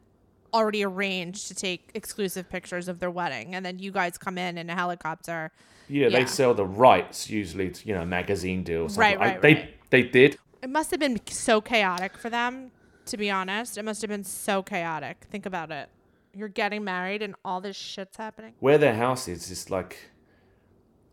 already 0.53 0.84
arranged 0.84 1.47
to 1.49 1.55
take 1.55 1.91
exclusive 1.93 2.49
pictures 2.49 2.88
of 2.88 2.99
their 2.99 3.11
wedding, 3.11 3.53
and 3.53 3.65
then 3.65 3.79
you 3.79 3.91
guys 3.91 4.17
come 4.17 4.38
in 4.38 4.57
in 4.57 4.69
a 4.69 4.75
helicopter. 4.75 5.51
Yeah, 5.89 6.07
yeah. 6.07 6.19
they 6.19 6.25
sell 6.25 6.53
the 6.53 6.65
rights 6.65 7.29
usually, 7.29 7.69
to, 7.71 7.88
you 7.88 7.93
know, 7.93 8.05
magazine 8.05 8.63
deals. 8.63 8.97
Right, 8.97 9.19
right, 9.19 9.38
I, 9.38 9.39
they, 9.39 9.53
right. 9.53 9.73
They 9.89 10.03
did. 10.03 10.38
It 10.68 10.72
must 10.72 10.91
have 10.91 10.99
been 10.99 11.22
so 11.28 11.61
chaotic 11.61 12.18
for 12.18 12.30
them, 12.30 12.72
to 13.05 13.15
be 13.15 13.32
honest. 13.32 13.78
It 13.78 13.86
must 13.86 14.01
have 14.01 14.09
been 14.09 14.26
so 14.26 14.61
chaotic. 14.61 15.26
Think 15.32 15.45
about 15.45 15.72
it. 15.72 15.88
You're 16.34 16.49
getting 16.49 16.84
married 16.84 17.22
and 17.22 17.36
all 17.45 17.61
this 17.61 17.78
shit's 17.78 18.18
happening. 18.18 18.53
Where 18.59 18.78
their 18.78 18.93
house 18.93 19.30
is, 19.30 19.49
is 19.49 19.70
like 19.70 20.11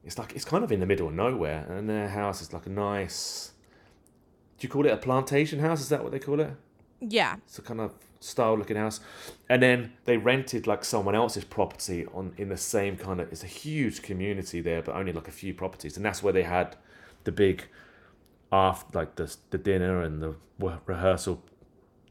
it's 0.03 0.19
like 0.19 0.35
it's 0.35 0.45
kind 0.45 0.65
of 0.65 0.73
in 0.73 0.81
the 0.81 0.87
middle 0.87 1.07
of 1.07 1.15
nowhere, 1.15 1.67
and 1.71 1.89
their 1.89 2.09
house 2.09 2.43
is 2.43 2.53
like 2.53 2.67
a 2.67 2.69
nice. 2.69 3.53
Do 4.59 4.67
you 4.67 4.69
call 4.69 4.87
it 4.87 4.91
a 4.91 4.97
plantation 4.97 5.61
house? 5.61 5.81
Is 5.81 5.89
that 5.91 6.03
what 6.03 6.11
they 6.11 6.19
call 6.19 6.41
it? 6.41 6.51
Yeah. 6.99 7.37
It's 7.47 7.61
a 7.61 7.63
kind 7.63 7.81
of 7.81 7.95
style 8.19 8.59
looking 8.59 8.77
house. 8.77 8.99
And 9.49 9.63
then 9.63 9.93
they 10.05 10.17
rented 10.17 10.67
like 10.67 10.85
someone 10.85 11.15
else's 11.15 11.45
property 11.45 12.07
on 12.07 12.35
in 12.39 12.49
the 12.49 12.57
same 12.57 12.97
kind 12.97 13.21
of 13.21 13.31
it's 13.31 13.45
a 13.45 13.47
huge 13.47 14.03
community 14.03 14.61
there, 14.61 14.83
but 14.83 14.97
only 14.97 15.13
like 15.13 15.29
a 15.29 15.37
few 15.43 15.55
properties. 15.55 15.97
And 15.97 16.05
that's 16.05 16.25
where 16.25 16.33
they 16.33 16.43
had 16.43 16.75
the 17.23 17.31
big 17.31 17.69
after 18.53 18.99
like 18.99 19.17
the 19.17 19.35
the 19.51 19.59
dinner 19.59 20.03
and 20.03 20.23
the 20.23 20.35
rehearsal 20.87 21.43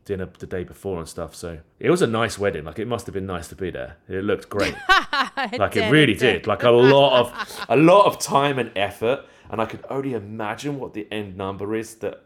dinner 0.05 0.29
the 0.39 0.47
day 0.47 0.63
before 0.63 0.99
and 0.99 1.07
stuff. 1.07 1.35
So 1.35 1.59
it 1.79 1.89
was 1.89 2.01
a 2.01 2.07
nice 2.07 2.37
wedding. 2.37 2.65
Like 2.65 2.79
it 2.79 2.87
must 2.87 3.05
have 3.05 3.13
been 3.13 3.25
nice 3.25 3.47
to 3.49 3.55
be 3.55 3.71
there. 3.71 3.97
It 4.07 4.23
looked 4.23 4.49
great. 4.49 4.75
like 5.37 5.75
it 5.75 5.91
really 5.91 6.13
did. 6.13 6.47
Like 6.47 6.63
a 6.63 6.71
lot 6.71 7.19
of 7.19 7.65
a 7.69 7.77
lot 7.77 8.05
of 8.05 8.19
time 8.19 8.59
and 8.59 8.71
effort, 8.75 9.25
and 9.49 9.61
I 9.61 9.65
could 9.65 9.83
only 9.89 10.13
imagine 10.13 10.79
what 10.79 10.93
the 10.93 11.07
end 11.11 11.37
number 11.37 11.75
is 11.75 11.95
that. 11.95 12.23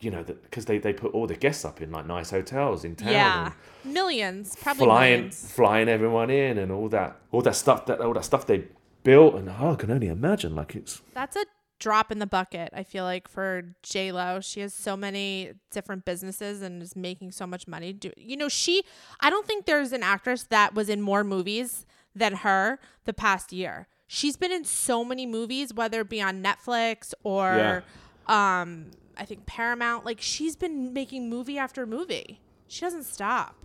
You 0.00 0.10
know, 0.10 0.22
that 0.22 0.42
because 0.42 0.66
they, 0.66 0.76
they 0.76 0.92
put 0.92 1.14
all 1.14 1.26
the 1.26 1.36
guests 1.36 1.64
up 1.64 1.80
in 1.80 1.90
like 1.90 2.04
nice 2.04 2.30
hotels 2.30 2.84
in 2.84 2.94
town. 2.94 3.12
Yeah, 3.12 3.52
millions, 3.84 4.54
probably 4.60 4.84
flying 4.84 5.12
millions. 5.12 5.50
flying 5.52 5.88
everyone 5.88 6.28
in 6.28 6.58
and 6.58 6.70
all 6.70 6.90
that 6.90 7.16
all 7.32 7.40
that 7.40 7.56
stuff 7.56 7.86
that 7.86 8.00
all 8.02 8.12
that 8.12 8.24
stuff 8.26 8.46
they 8.46 8.64
built 9.02 9.34
and 9.36 9.48
oh, 9.48 9.72
I 9.72 9.74
can 9.76 9.90
only 9.90 10.08
imagine 10.08 10.54
like 10.54 10.76
it's 10.76 11.00
That's 11.14 11.36
a 11.36 11.46
drop 11.78 12.10
in 12.12 12.18
the 12.18 12.26
bucket. 12.26 12.70
I 12.72 12.82
feel 12.82 13.04
like 13.04 13.28
for 13.28 13.74
J 13.82 14.12
Lo, 14.12 14.40
she 14.40 14.60
has 14.60 14.72
so 14.74 14.96
many 14.96 15.52
different 15.70 16.04
businesses 16.04 16.62
and 16.62 16.82
is 16.82 16.96
making 16.96 17.32
so 17.32 17.46
much 17.46 17.66
money. 17.68 17.92
Do 17.92 18.12
you 18.16 18.36
know 18.36 18.48
she? 18.48 18.84
I 19.20 19.30
don't 19.30 19.46
think 19.46 19.66
there's 19.66 19.92
an 19.92 20.02
actress 20.02 20.44
that 20.44 20.74
was 20.74 20.88
in 20.88 21.00
more 21.02 21.24
movies 21.24 21.86
than 22.14 22.36
her 22.36 22.78
the 23.04 23.12
past 23.12 23.52
year. 23.52 23.88
She's 24.06 24.36
been 24.36 24.52
in 24.52 24.64
so 24.64 25.04
many 25.04 25.26
movies, 25.26 25.74
whether 25.74 26.02
it 26.02 26.08
be 26.08 26.20
on 26.22 26.42
Netflix 26.42 27.14
or, 27.24 27.82
um, 28.26 28.90
I 29.16 29.24
think 29.24 29.46
Paramount. 29.46 30.04
Like 30.04 30.20
she's 30.20 30.56
been 30.56 30.92
making 30.92 31.28
movie 31.28 31.58
after 31.58 31.86
movie. 31.86 32.40
She 32.68 32.82
doesn't 32.82 33.04
stop. 33.04 33.56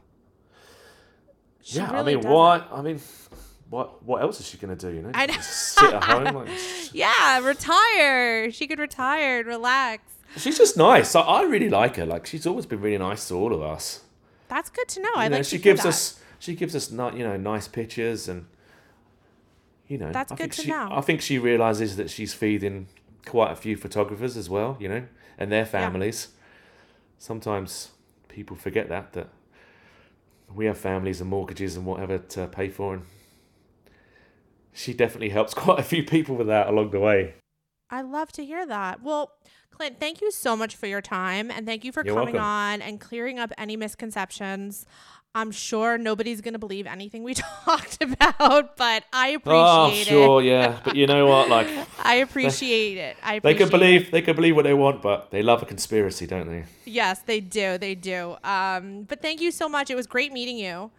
She 1.62 1.78
yeah 1.78 1.92
really 1.92 2.14
I 2.14 2.16
mean 2.16 2.24
doesn't. 2.24 2.32
what 2.32 2.68
I 2.72 2.82
mean 2.82 3.00
what 3.70 4.02
what 4.04 4.22
else 4.22 4.40
is 4.40 4.48
she 4.48 4.58
gonna 4.58 4.76
do 4.76 4.90
you 4.90 5.02
know 5.02 5.12
I 5.14 5.26
know. 5.28 5.34
Just 5.34 5.50
sit 5.78 5.94
at 5.94 6.04
home 6.04 6.36
like, 6.36 6.48
Yeah, 6.94 7.40
retire. 7.40 8.52
She 8.52 8.66
could 8.68 8.80
retire 8.80 9.40
and 9.40 9.48
relax. 9.48 10.04
she's 10.38 10.58
just 10.58 10.76
nice 10.78 11.16
I, 11.16 11.22
I 11.22 11.42
really 11.44 11.70
like 11.70 11.96
her 11.98 12.06
like 12.06 12.26
she's 12.26 12.46
always 12.48 12.66
been 12.66 12.82
really 12.82 12.98
nice 12.98 13.28
to 13.28 13.36
all 13.36 13.54
of 13.54 13.62
us 13.62 14.02
That's 14.48 14.70
good 14.70 14.88
to 14.90 15.02
know. 15.02 15.12
I 15.16 15.26
you 15.26 15.30
know, 15.30 15.38
like 15.38 15.46
she 15.46 15.58
gives 15.60 15.86
us 15.86 16.20
she 16.40 16.56
gives 16.56 16.76
us 16.76 16.90
ni- 16.92 17.18
you 17.20 17.24
know 17.24 17.38
nice 17.38 17.68
pictures 17.68 18.28
and 18.28 18.46
you 19.88 19.98
know 19.98 20.12
That's 20.12 20.32
I 20.32 20.36
good 20.36 20.42
think 20.44 20.54
to 20.56 20.62
she, 20.64 20.70
know. 20.70 20.90
I 20.92 21.02
think 21.02 21.22
she 21.22 21.38
realizes 21.40 21.96
that 21.98 22.10
she's 22.10 22.34
feeding 22.34 22.88
quite 23.26 23.52
a 23.52 23.56
few 23.56 23.76
photographers 23.78 24.36
as 24.38 24.50
well 24.50 24.78
you 24.80 24.88
know 24.90 25.04
and 25.38 25.52
their 25.52 25.66
families 25.66 26.30
sometimes 27.18 27.90
people 28.30 28.56
forget 28.56 28.90
that 28.90 29.14
that 29.14 29.28
we 30.54 30.66
have 30.66 30.78
families 30.78 31.22
and 31.22 31.30
mortgages 31.30 31.76
and 31.76 31.86
whatever 31.86 32.18
to 32.18 32.48
pay 32.48 32.70
for 32.70 32.94
and 32.96 33.04
she 34.74 34.94
definitely 34.94 35.30
helps 35.30 35.54
quite 35.66 35.80
a 35.80 35.84
few 35.84 36.04
people 36.04 36.36
with 36.36 36.48
that 36.48 36.68
along 36.68 36.92
the 36.92 37.00
way 37.00 37.34
I 37.92 38.02
love 38.04 38.32
to 38.34 38.46
hear 38.46 38.68
that. 38.68 39.02
Well, 39.02 39.32
Clint, 39.72 40.00
thank 40.00 40.22
you 40.22 40.32
so 40.32 40.56
much 40.56 40.76
for 40.76 40.86
your 40.86 41.02
time 41.02 41.50
and 41.50 41.66
thank 41.66 41.84
you 41.84 41.92
for 41.92 42.06
You're 42.06 42.14
coming 42.14 42.36
welcome. 42.36 42.48
on 42.48 42.82
and 42.84 43.00
clearing 43.00 43.40
up 43.40 43.52
any 43.58 43.76
misconceptions. 43.78 44.86
I'm 45.34 45.50
sure 45.52 45.98
nobody's 45.98 46.42
going 46.42 46.54
to 46.54 46.60
believe 46.60 46.86
anything 46.86 47.24
we 47.24 47.34
talked 47.66 48.04
about, 48.04 48.78
but 48.78 49.04
I 49.14 49.30
appreciate 49.30 50.08
it. 50.08 50.14
oh 50.14 50.40
sure 50.40 50.42
it. 50.42 50.46
yeah 50.46 50.80
but 50.84 50.96
you 50.96 51.08
know 51.08 51.26
what 51.28 51.50
like 51.50 51.68
I 52.04 52.16
appreciate 52.16 52.98
it. 52.98 53.18
I 53.24 53.34
they 53.40 53.52
appreciate 53.54 53.58
can 53.58 53.70
believe 53.70 54.12
they 54.12 54.22
can 54.22 54.36
believe 54.36 54.56
what 54.56 54.64
they 54.66 54.74
want 54.74 55.02
but 55.02 55.30
they 55.32 55.42
love 55.42 55.62
a 55.64 55.66
conspiracy 55.66 56.28
don't 56.28 56.48
they 56.48 56.66
Yes, 56.86 57.22
they 57.22 57.40
do. 57.40 57.78
They 57.78 57.96
do. 57.96 58.36
Um, 58.44 59.04
but 59.04 59.22
thank 59.22 59.42
you 59.42 59.52
so 59.52 59.70
much. 59.70 59.90
It 59.90 59.96
was 59.96 60.08
great 60.08 60.32
meeting 60.34 60.58
you. 60.58 60.90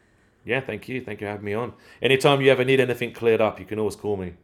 Yeah 0.45 0.61
thank 0.61 0.89
you 0.89 1.01
thank 1.01 1.21
you 1.21 1.27
for 1.27 1.31
having 1.31 1.45
me 1.45 1.55
on 1.55 1.73
anytime 2.03 2.41
you 2.41 2.51
ever 2.51 2.65
need 2.65 2.81
anything 2.81 3.13
cleared 3.13 3.41
up 3.41 3.59
you 3.61 3.67
can 3.67 3.79
always 3.79 3.97
call 3.97 4.17
me 4.17 4.35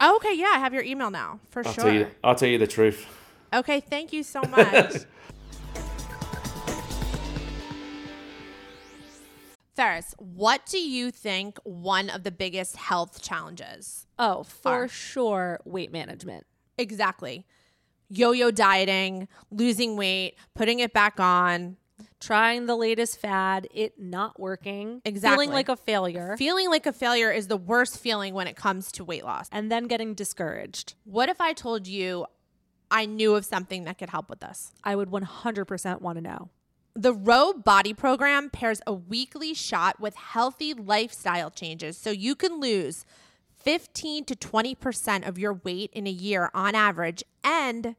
Oh, 0.00 0.16
okay, 0.16 0.34
yeah, 0.34 0.50
I 0.52 0.58
have 0.58 0.74
your 0.74 0.82
email 0.82 1.08
now 1.10 1.38
for 1.50 1.64
I'll 1.64 1.72
sure. 1.72 1.84
tell 1.84 1.94
you 1.94 2.06
I'll 2.24 2.34
tell 2.34 2.48
you 2.48 2.58
the 2.58 2.66
truth 2.66 3.06
Okay, 3.52 3.78
thank 3.80 4.12
you 4.12 4.24
so 4.24 4.42
much. 4.42 4.94
Ferris, 9.74 10.14
what 10.18 10.66
do 10.66 10.78
you 10.78 11.10
think 11.10 11.58
one 11.64 12.08
of 12.08 12.22
the 12.22 12.30
biggest 12.30 12.76
health 12.76 13.20
challenges? 13.22 14.06
Oh, 14.18 14.44
for 14.44 14.84
Are. 14.84 14.88
sure, 14.88 15.60
weight 15.64 15.90
management. 15.90 16.46
Exactly. 16.78 17.44
Yo 18.08 18.30
yo 18.32 18.50
dieting, 18.52 19.26
losing 19.50 19.96
weight, 19.96 20.36
putting 20.54 20.78
it 20.78 20.92
back 20.92 21.18
on, 21.18 21.76
Trying 22.20 22.66
the 22.66 22.76
latest 22.76 23.18
fad, 23.20 23.68
it 23.72 24.00
not 24.00 24.40
working, 24.40 25.02
Exactly. 25.04 25.44
feeling 25.44 25.54
like 25.54 25.68
a 25.68 25.76
failure, 25.76 26.36
feeling 26.38 26.70
like 26.70 26.86
a 26.86 26.92
failure 26.92 27.30
is 27.30 27.48
the 27.48 27.56
worst 27.56 27.98
feeling 27.98 28.34
when 28.34 28.46
it 28.46 28.56
comes 28.56 28.90
to 28.92 29.04
weight 29.04 29.24
loss. 29.24 29.48
and 29.52 29.70
then 29.70 29.84
getting 29.86 30.14
discouraged. 30.14 30.94
What 31.04 31.28
if 31.28 31.40
I 31.40 31.52
told 31.52 31.86
you 31.86 32.26
I 32.90 33.06
knew 33.06 33.34
of 33.34 33.44
something 33.44 33.84
that 33.84 33.98
could 33.98 34.10
help 34.10 34.30
with 34.30 34.40
this? 34.40 34.72
I 34.82 34.96
would 34.96 35.10
100% 35.10 36.00
want 36.00 36.16
to 36.16 36.22
know. 36.22 36.48
The 36.96 37.12
Ro 37.12 37.52
Body 37.52 37.92
Program 37.92 38.50
pairs 38.50 38.80
a 38.86 38.92
weekly 38.94 39.52
shot 39.52 40.00
with 40.00 40.14
healthy 40.14 40.72
lifestyle 40.74 41.50
changes 41.50 41.98
so 41.98 42.10
you 42.10 42.34
can 42.34 42.60
lose 42.60 43.04
15 43.56 44.24
to 44.26 44.34
20% 44.36 45.26
of 45.28 45.38
your 45.38 45.54
weight 45.54 45.90
in 45.92 46.06
a 46.06 46.10
year 46.10 46.50
on 46.54 46.74
average 46.74 47.24
and 47.42 47.96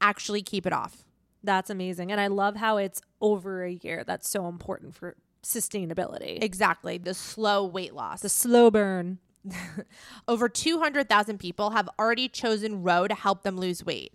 actually 0.00 0.42
keep 0.42 0.66
it 0.66 0.72
off. 0.72 1.03
That's 1.44 1.70
amazing. 1.70 2.10
And 2.10 2.20
I 2.20 2.26
love 2.26 2.56
how 2.56 2.78
it's 2.78 3.00
over 3.20 3.64
a 3.64 3.72
year. 3.72 4.02
That's 4.04 4.28
so 4.28 4.48
important 4.48 4.94
for 4.94 5.14
sustainability. 5.42 6.42
Exactly, 6.42 6.98
the 6.98 7.14
slow 7.14 7.64
weight 7.66 7.94
loss. 7.94 8.20
the 8.22 8.28
slow 8.28 8.70
burn. 8.70 9.18
Over 10.28 10.48
200,000 10.48 11.38
people 11.38 11.70
have 11.70 11.88
already 11.98 12.28
chosen 12.28 12.82
Ro 12.82 13.06
to 13.06 13.14
help 13.14 13.42
them 13.42 13.58
lose 13.58 13.84
weight. 13.84 14.14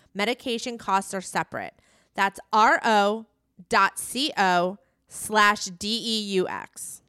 Medication 0.13 0.77
costs 0.77 1.13
are 1.13 1.21
separate. 1.21 1.73
That's 2.15 2.39
ro.co 2.53 3.25
slash 5.07 5.65
D-E-U-X. 5.65 7.01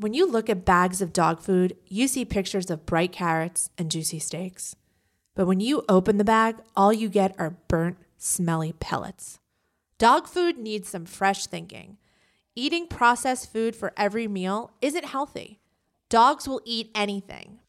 When 0.00 0.14
you 0.14 0.30
look 0.30 0.48
at 0.48 0.64
bags 0.64 1.02
of 1.02 1.12
dog 1.12 1.40
food, 1.40 1.76
you 1.88 2.06
see 2.06 2.24
pictures 2.24 2.70
of 2.70 2.86
bright 2.86 3.10
carrots 3.10 3.70
and 3.76 3.90
juicy 3.90 4.20
steaks. 4.20 4.76
But 5.34 5.46
when 5.46 5.58
you 5.58 5.82
open 5.88 6.18
the 6.18 6.24
bag, 6.24 6.56
all 6.76 6.92
you 6.92 7.08
get 7.08 7.34
are 7.36 7.56
burnt, 7.66 7.98
smelly 8.16 8.72
pellets. 8.78 9.40
Dog 9.98 10.28
food 10.28 10.56
needs 10.56 10.88
some 10.88 11.04
fresh 11.04 11.46
thinking. 11.46 11.96
Eating 12.58 12.88
processed 12.88 13.52
food 13.52 13.76
for 13.76 13.92
every 13.96 14.26
meal 14.26 14.72
isn't 14.82 15.04
healthy. 15.04 15.60
Dogs 16.08 16.48
will 16.48 16.60
eat 16.64 16.90
anything. 16.92 17.60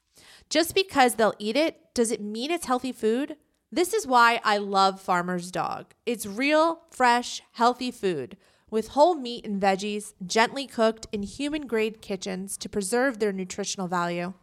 Just 0.49 0.73
because 0.73 1.13
they'll 1.13 1.35
eat 1.37 1.55
it, 1.55 1.93
does 1.93 2.09
it 2.09 2.19
mean 2.19 2.49
it's 2.49 2.65
healthy 2.65 2.91
food? 2.91 3.37
This 3.71 3.93
is 3.93 4.07
why 4.07 4.41
I 4.43 4.57
love 4.57 4.99
Farmer's 4.99 5.51
Dog. 5.51 5.93
It's 6.07 6.25
real, 6.25 6.79
fresh, 6.89 7.43
healthy 7.51 7.91
food 7.91 8.35
with 8.71 8.87
whole 8.87 9.13
meat 9.13 9.45
and 9.45 9.61
veggies 9.61 10.13
gently 10.25 10.65
cooked 10.65 11.05
in 11.11 11.21
human 11.21 11.67
grade 11.67 12.01
kitchens 12.01 12.57
to 12.57 12.67
preserve 12.67 13.19
their 13.19 13.31
nutritional 13.31 13.87
value. 13.87 14.33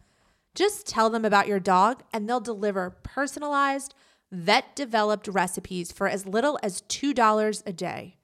Just 0.55 0.87
tell 0.87 1.09
them 1.09 1.25
about 1.25 1.47
your 1.47 1.59
dog 1.59 2.03
and 2.13 2.29
they'll 2.29 2.39
deliver 2.39 2.91
personalized, 3.03 3.93
vet 4.31 4.77
developed 4.77 5.27
recipes 5.27 5.91
for 5.91 6.07
as 6.07 6.25
little 6.25 6.57
as 6.63 6.83
$2 6.83 7.63
a 7.65 7.73
day. 7.73 8.16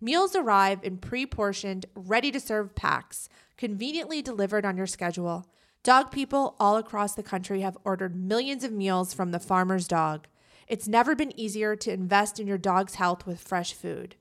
Meals 0.00 0.36
arrive 0.36 0.78
in 0.84 0.98
pre 0.98 1.26
portioned, 1.26 1.86
ready 1.96 2.30
to 2.30 2.38
serve 2.38 2.76
packs, 2.76 3.28
conveniently 3.56 4.22
delivered 4.22 4.64
on 4.64 4.76
your 4.76 4.86
schedule. 4.86 5.48
Dog 5.82 6.12
people 6.12 6.54
all 6.60 6.76
across 6.76 7.14
the 7.14 7.22
country 7.22 7.62
have 7.62 7.76
ordered 7.84 8.14
millions 8.14 8.62
of 8.62 8.70
meals 8.70 9.12
from 9.12 9.32
the 9.32 9.40
farmer's 9.40 9.88
dog. 9.88 10.28
It's 10.68 10.86
never 10.86 11.16
been 11.16 11.38
easier 11.38 11.74
to 11.74 11.92
invest 11.92 12.38
in 12.38 12.46
your 12.46 12.58
dog's 12.58 12.94
health 12.94 13.26
with 13.26 13.40
fresh 13.40 13.72
food. 13.72 14.14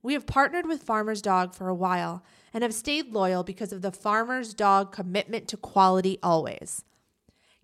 We 0.00 0.14
have 0.14 0.26
partnered 0.26 0.64
with 0.64 0.84
Farmer's 0.84 1.20
Dog 1.20 1.54
for 1.54 1.68
a 1.68 1.74
while 1.74 2.22
and 2.54 2.62
have 2.62 2.72
stayed 2.72 3.12
loyal 3.12 3.42
because 3.42 3.72
of 3.72 3.82
the 3.82 3.90
Farmer's 3.90 4.54
Dog 4.54 4.92
commitment 4.92 5.48
to 5.48 5.56
quality 5.56 6.18
always. 6.22 6.84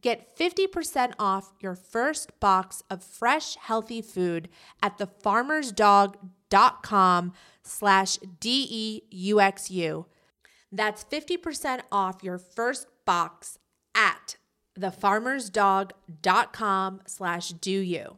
Get 0.02 0.36
50% 0.36 1.12
off 1.18 1.52
your 1.60 1.76
first 1.76 2.38
box 2.40 2.82
of 2.90 3.02
fresh, 3.04 3.54
healthy 3.56 4.02
food 4.02 4.48
at 4.82 4.98
thefarmersdog.com 4.98 6.30
slash 7.62 8.18
D-E-U-X-U. 8.40 10.06
That's 10.70 11.04
50% 11.04 11.80
off 11.92 12.22
your 12.22 12.38
first 12.38 12.86
box 13.04 13.58
at 13.94 14.36
thefarmersdog.com 14.78 17.00
slash 17.06 17.48
Deux 17.50 17.80
U. 17.80 18.16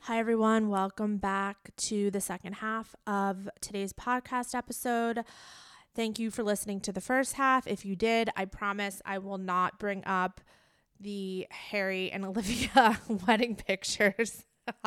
Hi, 0.00 0.18
everyone. 0.18 0.68
Welcome 0.68 1.16
back 1.16 1.70
to 1.76 2.10
the 2.10 2.20
second 2.20 2.56
half 2.56 2.94
of 3.06 3.48
today's 3.62 3.94
podcast 3.94 4.54
episode. 4.54 5.24
Thank 5.94 6.18
you 6.18 6.30
for 6.30 6.42
listening 6.42 6.80
to 6.80 6.92
the 6.92 7.00
first 7.00 7.32
half. 7.34 7.66
If 7.66 7.86
you 7.86 7.96
did, 7.96 8.28
I 8.36 8.44
promise 8.44 9.00
I 9.06 9.16
will 9.18 9.38
not 9.38 9.78
bring 9.78 10.04
up 10.04 10.42
the 11.04 11.46
Harry 11.50 12.10
and 12.10 12.24
Olivia 12.26 13.00
wedding 13.26 13.54
pictures. 13.54 14.44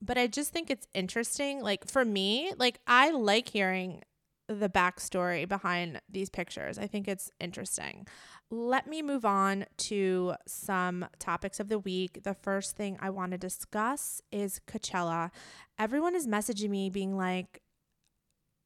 but 0.00 0.16
I 0.16 0.26
just 0.26 0.52
think 0.52 0.70
it's 0.70 0.86
interesting. 0.94 1.60
Like 1.60 1.86
for 1.86 2.04
me, 2.04 2.52
like 2.56 2.80
I 2.86 3.10
like 3.10 3.48
hearing 3.50 4.02
the 4.48 4.68
backstory 4.68 5.48
behind 5.48 6.00
these 6.10 6.28
pictures. 6.28 6.78
I 6.78 6.86
think 6.86 7.08
it's 7.08 7.30
interesting. 7.40 8.06
Let 8.50 8.86
me 8.86 9.00
move 9.00 9.24
on 9.24 9.64
to 9.78 10.34
some 10.46 11.06
topics 11.18 11.58
of 11.58 11.68
the 11.68 11.78
week. 11.78 12.22
The 12.22 12.34
first 12.34 12.76
thing 12.76 12.98
I 13.00 13.08
want 13.10 13.32
to 13.32 13.38
discuss 13.38 14.20
is 14.30 14.60
Coachella. 14.66 15.30
Everyone 15.78 16.14
is 16.14 16.26
messaging 16.26 16.68
me 16.70 16.90
being 16.90 17.16
like, 17.16 17.61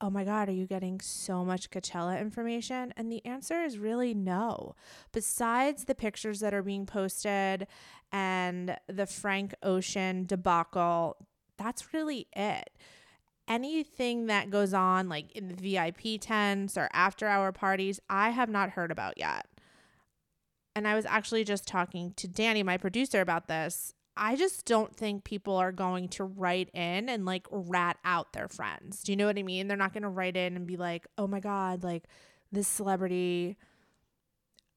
oh 0.01 0.11
my 0.11 0.24
God, 0.24 0.49
are 0.49 0.53
you 0.53 0.66
getting 0.66 1.01
so 1.01 1.44
much 1.44 1.70
Coachella 1.70 2.20
information? 2.20 2.92
And 2.97 3.11
the 3.11 3.24
answer 3.24 3.62
is 3.62 3.78
really 3.78 4.12
no. 4.14 4.74
Besides 5.12 5.84
the 5.84 5.94
pictures 5.94 6.40
that 6.40 6.53
are 6.53 6.62
being 6.62 6.86
posted 6.86 7.66
and 8.12 8.76
the 8.88 9.07
Frank 9.07 9.55
Ocean 9.62 10.26
debacle, 10.26 11.16
that's 11.57 11.94
really 11.94 12.26
it. 12.36 12.70
Anything 13.49 14.26
that 14.26 14.51
goes 14.51 14.74
on, 14.74 15.09
like 15.09 15.32
in 15.32 15.49
the 15.49 15.55
VIP 15.55 16.20
tents 16.20 16.76
or 16.76 16.88
after 16.92 17.26
hour 17.26 17.53
parties, 17.53 18.01
I 18.11 18.30
have 18.30 18.49
not 18.51 18.70
heard 18.70 18.90
about 18.90 19.16
yet. 19.16 19.47
And 20.74 20.86
I 20.86 20.94
was 20.94 21.07
actually 21.07 21.44
just 21.44 21.66
talking 21.66 22.12
to 22.16 22.28
Danny, 22.28 22.62
my 22.62 22.76
producer, 22.76 23.22
about 23.22 23.49
this. 23.49 23.94
I 24.17 24.37
just 24.37 24.64
don't 24.64 24.95
think 24.95 25.25
people 25.25 25.57
are 25.57 25.73
going 25.73 26.09
to 26.11 26.25
write 26.25 26.71
in 26.73 27.09
and 27.09 27.27
like 27.27 27.47
rat 27.51 27.99
out 28.05 28.33
their 28.33 28.49
friends. 28.49 29.03
Do 29.03 29.12
you 29.12 29.17
know 29.17 29.27
what 29.27 29.39
I 29.39 29.43
mean? 29.43 29.69
They're 29.69 29.77
not 29.77 29.93
going 29.93 30.05
to 30.05 30.09
write 30.09 30.37
in 30.37 30.57
and 30.57 30.67
be 30.67 30.77
like, 30.77 31.07
oh 31.19 31.27
my 31.27 31.41
God, 31.41 31.85
like 31.85 32.05
this 32.51 32.69
celebrity 32.69 33.57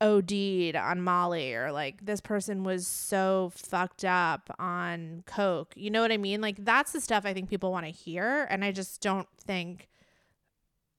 OD'd 0.02 0.76
on 0.76 1.02
Molly 1.02 1.54
or 1.54 1.72
like 1.72 2.06
this 2.06 2.22
person 2.22 2.64
was 2.64 2.88
so 2.88 3.52
fucked 3.56 4.06
up 4.06 4.54
on 4.60 5.24
Coke. 5.26 5.74
You 5.76 5.90
know 5.90 6.02
what 6.02 6.12
I 6.12 6.18
mean? 6.18 6.42
Like 6.42 6.64
that's 6.64 6.92
the 6.92 7.02
stuff 7.02 7.26
I 7.26 7.34
think 7.34 7.50
people 7.50 7.72
want 7.72 7.86
to 7.86 7.92
hear. 7.92 8.48
And 8.50 8.64
I 8.64 8.72
just 8.72 9.02
don't 9.02 9.28
think 9.42 9.90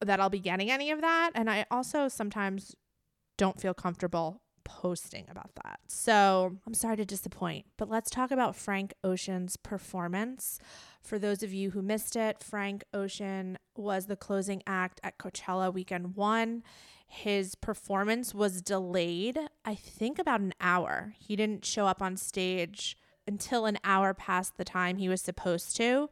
that 0.00 0.20
I'll 0.20 0.30
be 0.30 0.40
getting 0.40 0.70
any 0.70 0.90
of 0.90 1.00
that. 1.00 1.30
And 1.34 1.50
I 1.50 1.66
also 1.70 2.08
sometimes 2.08 2.74
don't 3.36 3.60
feel 3.60 3.74
comfortable 3.74 4.42
posting 4.64 5.26
about 5.30 5.50
that. 5.64 5.80
So 5.88 6.56
I'm 6.66 6.74
sorry 6.74 6.96
to 6.96 7.04
disappoint, 7.04 7.66
but 7.76 7.88
let's 7.88 8.10
talk 8.10 8.30
about 8.30 8.56
Frank 8.56 8.94
Ocean's 9.02 9.56
performance. 9.56 10.58
For 11.02 11.18
those 11.18 11.42
of 11.42 11.52
you 11.52 11.70
who 11.70 11.82
missed 11.82 12.16
it, 12.16 12.42
Frank 12.42 12.84
Ocean 12.92 13.58
was 13.76 14.06
the 14.06 14.16
closing 14.16 14.62
act 14.66 15.00
at 15.02 15.18
Coachella 15.18 15.72
weekend 15.72 16.16
one. 16.16 16.62
His 17.06 17.56
performance 17.56 18.34
was 18.34 18.62
delayed, 18.62 19.38
I 19.64 19.74
think, 19.74 20.18
about 20.18 20.40
an 20.40 20.54
hour. 20.60 21.14
He 21.18 21.34
didn't 21.34 21.64
show 21.64 21.86
up 21.86 22.00
on 22.00 22.16
stage 22.16 22.96
until 23.26 23.66
an 23.66 23.78
hour 23.82 24.14
past 24.14 24.56
the 24.56 24.64
time 24.64 24.96
he 24.96 25.08
was 25.08 25.20
supposed 25.20 25.76
to. 25.76 26.08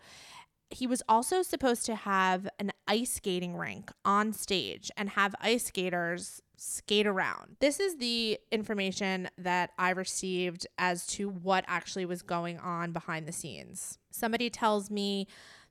He 0.70 0.86
was 0.86 1.02
also 1.08 1.42
supposed 1.42 1.86
to 1.86 1.94
have 1.94 2.48
an 2.58 2.72
ice 2.86 3.12
skating 3.12 3.56
rink 3.56 3.90
on 4.04 4.32
stage 4.32 4.90
and 4.96 5.10
have 5.10 5.34
ice 5.40 5.66
skaters 5.66 6.42
skate 6.58 7.06
around. 7.06 7.56
This 7.60 7.80
is 7.80 7.96
the 7.96 8.38
information 8.50 9.28
that 9.38 9.70
I 9.78 9.90
received 9.90 10.66
as 10.76 11.06
to 11.08 11.28
what 11.28 11.64
actually 11.66 12.04
was 12.04 12.22
going 12.22 12.58
on 12.58 12.92
behind 12.92 13.26
the 13.26 13.32
scenes. 13.32 13.98
Somebody 14.10 14.50
tells 14.50 14.90
me 14.90 15.26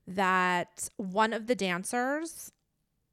that 0.08 0.90
one 0.96 1.34
of 1.34 1.48
the 1.48 1.56
dancers 1.56 2.52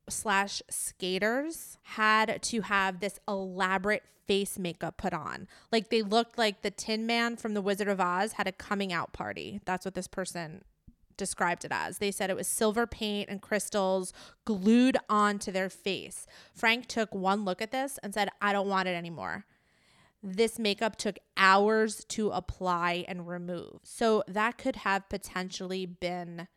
slash 0.08 0.62
skaters 0.70 1.78
had 1.82 2.40
to 2.42 2.60
have 2.62 3.00
this 3.00 3.18
elaborate 3.26 4.04
face 4.26 4.58
makeup 4.58 4.96
put 4.96 5.12
on. 5.12 5.48
Like 5.70 5.90
they 5.90 6.02
looked 6.02 6.38
like 6.38 6.62
the 6.62 6.70
Tin 6.70 7.06
Man 7.06 7.36
from 7.36 7.54
The 7.54 7.62
Wizard 7.62 7.88
of 7.88 8.00
Oz 8.00 8.32
had 8.32 8.46
a 8.46 8.52
coming 8.52 8.92
out 8.92 9.12
party. 9.12 9.60
That's 9.64 9.84
what 9.84 9.94
this 9.94 10.08
person 10.08 10.62
described 11.16 11.64
it 11.64 11.72
as. 11.72 11.98
They 11.98 12.10
said 12.10 12.30
it 12.30 12.36
was 12.36 12.48
silver 12.48 12.86
paint 12.86 13.28
and 13.28 13.40
crystals 13.40 14.12
glued 14.44 14.96
onto 15.08 15.50
their 15.52 15.68
face. 15.68 16.26
Frank 16.54 16.86
took 16.86 17.14
one 17.14 17.44
look 17.44 17.62
at 17.62 17.70
this 17.70 17.98
and 18.02 18.12
said, 18.14 18.28
I 18.40 18.52
don't 18.52 18.68
want 18.68 18.88
it 18.88 18.94
anymore. 18.94 19.46
This 20.22 20.58
makeup 20.58 20.96
took 20.96 21.18
hours 21.36 22.04
to 22.06 22.30
apply 22.30 23.04
and 23.06 23.28
remove. 23.28 23.80
So 23.82 24.22
that 24.26 24.56
could 24.56 24.76
have 24.76 25.08
potentially 25.08 25.84
been 25.84 26.48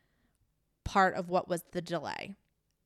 part 0.84 1.14
of 1.14 1.28
what 1.28 1.48
was 1.48 1.64
the 1.72 1.82
delay. 1.82 2.34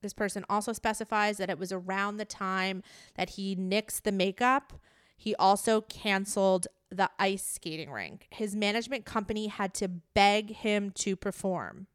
This 0.03 0.13
person 0.13 0.45
also 0.51 0.73
specifies 0.73 1.37
that 1.37 1.49
it 1.49 1.59
was 1.59 1.71
around 1.71 2.17
the 2.17 2.25
time 2.25 2.83
that 3.15 3.31
he 3.31 3.55
nixed 3.55 4.03
the 4.03 4.11
makeup. 4.11 4.73
He 5.17 5.37
also 5.37 5.83
canceled 5.83 6.67
the 6.93 7.11
ice 7.19 7.45
skating 7.45 7.91
rink. 7.91 8.27
His 8.31 8.55
management 8.55 9.05
company 9.05 9.49
had 9.49 9.75
to 9.75 9.89
beg 9.89 10.57
him 10.57 10.91
to 10.97 11.17
perform. 11.17 11.87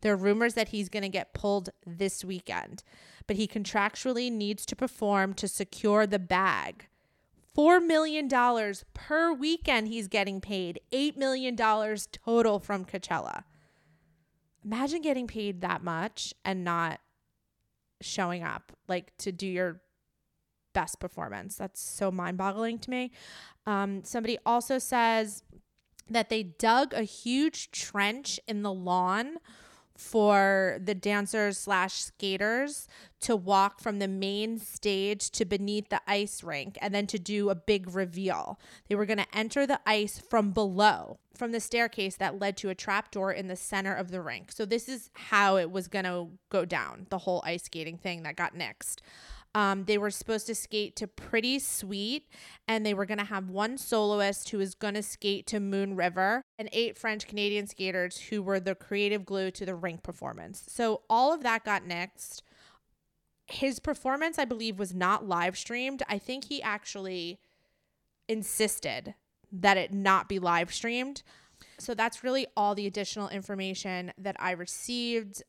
There 0.00 0.12
are 0.12 0.16
rumors 0.16 0.54
that 0.54 0.68
he's 0.68 0.88
going 0.88 1.02
to 1.02 1.08
get 1.08 1.34
pulled 1.34 1.70
this 1.84 2.24
weekend, 2.24 2.84
but 3.26 3.36
he 3.36 3.48
contractually 3.48 4.30
needs 4.30 4.64
to 4.66 4.76
perform 4.76 5.34
to 5.34 5.48
secure 5.48 6.06
the 6.06 6.18
bag. 6.20 6.86
$4 7.56 7.84
million 7.84 8.28
per 8.94 9.32
weekend 9.32 9.88
he's 9.88 10.06
getting 10.06 10.40
paid, 10.40 10.80
$8 10.92 11.16
million 11.16 11.56
total 11.56 12.60
from 12.60 12.84
Coachella. 12.84 13.42
Imagine 14.64 15.02
getting 15.02 15.26
paid 15.26 15.60
that 15.62 15.82
much 15.82 16.32
and 16.44 16.62
not 16.62 17.00
showing 18.00 18.44
up, 18.44 18.72
like 18.86 19.16
to 19.18 19.32
do 19.32 19.46
your 19.46 19.80
best 20.78 21.00
performance. 21.00 21.56
That's 21.56 21.80
so 21.80 22.12
mind 22.12 22.38
boggling 22.38 22.78
to 22.78 22.90
me. 22.90 23.10
Um, 23.66 24.04
somebody 24.04 24.38
also 24.46 24.78
says 24.78 25.42
that 26.08 26.28
they 26.28 26.44
dug 26.44 26.94
a 26.94 27.02
huge 27.02 27.72
trench 27.72 28.38
in 28.46 28.62
the 28.62 28.72
lawn 28.72 29.38
for 29.96 30.78
the 30.80 30.94
dancers 30.94 31.58
slash 31.58 31.94
skaters 31.94 32.86
to 33.18 33.34
walk 33.34 33.80
from 33.80 33.98
the 33.98 34.06
main 34.06 34.56
stage 34.60 35.32
to 35.32 35.44
beneath 35.44 35.88
the 35.88 36.00
ice 36.06 36.44
rink 36.44 36.78
and 36.80 36.94
then 36.94 37.08
to 37.08 37.18
do 37.18 37.50
a 37.50 37.56
big 37.56 37.92
reveal. 37.92 38.60
They 38.88 38.94
were 38.94 39.06
going 39.06 39.18
to 39.18 39.36
enter 39.36 39.66
the 39.66 39.80
ice 39.84 40.22
from 40.30 40.52
below, 40.52 41.18
from 41.34 41.50
the 41.50 41.58
staircase 41.58 42.14
that 42.18 42.38
led 42.38 42.56
to 42.58 42.68
a 42.68 42.76
trap 42.76 43.10
door 43.10 43.32
in 43.32 43.48
the 43.48 43.56
center 43.56 43.92
of 43.92 44.12
the 44.12 44.22
rink. 44.22 44.52
So 44.52 44.64
this 44.64 44.88
is 44.88 45.10
how 45.14 45.56
it 45.56 45.72
was 45.72 45.88
going 45.88 46.04
to 46.04 46.28
go 46.50 46.64
down, 46.64 47.08
the 47.10 47.18
whole 47.18 47.42
ice 47.44 47.64
skating 47.64 47.98
thing 47.98 48.22
that 48.22 48.36
got 48.36 48.54
nixed. 48.54 48.98
Um, 49.58 49.86
they 49.86 49.98
were 49.98 50.12
supposed 50.12 50.46
to 50.46 50.54
skate 50.54 50.94
to 50.96 51.08
Pretty 51.08 51.58
Sweet, 51.58 52.28
and 52.68 52.86
they 52.86 52.94
were 52.94 53.06
going 53.06 53.18
to 53.18 53.24
have 53.24 53.50
one 53.50 53.76
soloist 53.76 54.50
who 54.50 54.58
was 54.58 54.76
going 54.76 54.94
to 54.94 55.02
skate 55.02 55.48
to 55.48 55.58
Moon 55.58 55.96
River, 55.96 56.42
and 56.60 56.68
eight 56.72 56.96
French 56.96 57.26
Canadian 57.26 57.66
skaters 57.66 58.20
who 58.20 58.40
were 58.40 58.60
the 58.60 58.76
creative 58.76 59.26
glue 59.26 59.50
to 59.50 59.66
the 59.66 59.74
rink 59.74 60.04
performance. 60.04 60.62
So 60.68 61.02
all 61.10 61.34
of 61.34 61.42
that 61.42 61.64
got 61.64 61.82
nixed. 61.82 62.42
His 63.48 63.80
performance, 63.80 64.38
I 64.38 64.44
believe, 64.44 64.78
was 64.78 64.94
not 64.94 65.26
live 65.26 65.58
streamed. 65.58 66.04
I 66.08 66.18
think 66.18 66.44
he 66.44 66.62
actually 66.62 67.40
insisted 68.28 69.16
that 69.50 69.76
it 69.76 69.92
not 69.92 70.28
be 70.28 70.38
live 70.38 70.72
streamed. 70.72 71.24
So 71.80 71.94
that's 71.94 72.22
really 72.22 72.46
all 72.56 72.76
the 72.76 72.86
additional 72.86 73.28
information 73.28 74.12
that 74.18 74.36
I 74.38 74.52
received 74.52 75.42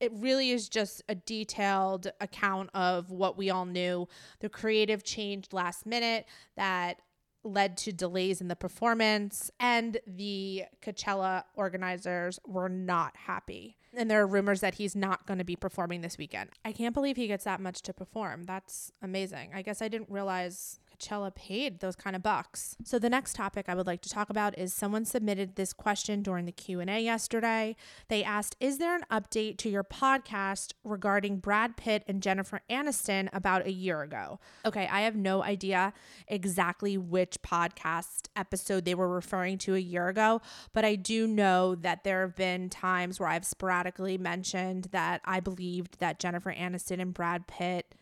it 0.00 0.12
really 0.14 0.50
is 0.50 0.68
just 0.68 1.02
a 1.08 1.14
detailed 1.14 2.08
account 2.20 2.70
of 2.74 3.10
what 3.10 3.36
we 3.36 3.50
all 3.50 3.64
knew. 3.64 4.08
The 4.40 4.48
creative 4.48 5.04
changed 5.04 5.52
last 5.52 5.86
minute, 5.86 6.26
that 6.56 7.00
led 7.42 7.76
to 7.76 7.92
delays 7.92 8.40
in 8.40 8.48
the 8.48 8.56
performance, 8.56 9.50
and 9.60 9.98
the 10.06 10.64
Coachella 10.82 11.44
organizers 11.54 12.40
were 12.44 12.68
not 12.68 13.16
happy. 13.16 13.76
And 13.94 14.10
there 14.10 14.20
are 14.20 14.26
rumors 14.26 14.60
that 14.60 14.74
he's 14.74 14.96
not 14.96 15.26
going 15.26 15.38
to 15.38 15.44
be 15.44 15.56
performing 15.56 16.00
this 16.00 16.18
weekend. 16.18 16.50
I 16.64 16.72
can't 16.72 16.92
believe 16.92 17.16
he 17.16 17.28
gets 17.28 17.44
that 17.44 17.60
much 17.60 17.82
to 17.82 17.94
perform. 17.94 18.44
That's 18.44 18.92
amazing. 19.00 19.52
I 19.54 19.62
guess 19.62 19.80
I 19.80 19.88
didn't 19.88 20.10
realize 20.10 20.80
Coachella 20.96 21.34
paid 21.34 21.80
those 21.80 21.96
kind 21.96 22.16
of 22.16 22.22
bucks. 22.22 22.76
So 22.84 22.98
the 22.98 23.10
next 23.10 23.34
topic 23.34 23.66
I 23.68 23.74
would 23.74 23.86
like 23.86 24.02
to 24.02 24.08
talk 24.08 24.30
about 24.30 24.58
is 24.58 24.72
someone 24.72 25.04
submitted 25.04 25.56
this 25.56 25.72
question 25.72 26.22
during 26.22 26.44
the 26.44 26.52
Q&A 26.52 27.00
yesterday. 27.00 27.76
They 28.08 28.24
asked, 28.24 28.56
"Is 28.60 28.78
there 28.78 28.94
an 28.94 29.04
update 29.10 29.58
to 29.58 29.68
your 29.68 29.84
podcast 29.84 30.72
regarding 30.84 31.38
Brad 31.38 31.76
Pitt 31.76 32.04
and 32.06 32.22
Jennifer 32.22 32.60
Aniston 32.70 33.28
about 33.32 33.66
a 33.66 33.72
year 33.72 34.02
ago?" 34.02 34.40
Okay, 34.64 34.86
I 34.86 35.02
have 35.02 35.16
no 35.16 35.42
idea 35.42 35.92
exactly 36.28 36.96
which 36.96 37.42
podcast 37.42 38.28
episode 38.34 38.84
they 38.84 38.94
were 38.94 39.08
referring 39.08 39.58
to 39.58 39.74
a 39.74 39.78
year 39.78 40.08
ago, 40.08 40.40
but 40.72 40.84
I 40.84 40.94
do 40.94 41.26
know 41.26 41.74
that 41.74 42.04
there 42.04 42.22
have 42.22 42.36
been 42.36 42.68
times 42.68 43.20
where 43.20 43.28
I've 43.28 43.46
sporadically 43.46 44.18
mentioned 44.18 44.88
that 44.92 45.20
I 45.24 45.40
believed 45.40 45.98
that 45.98 46.18
Jennifer 46.18 46.52
Aniston 46.52 47.00
and 47.00 47.14
Brad 47.14 47.46
Pitt 47.46 47.94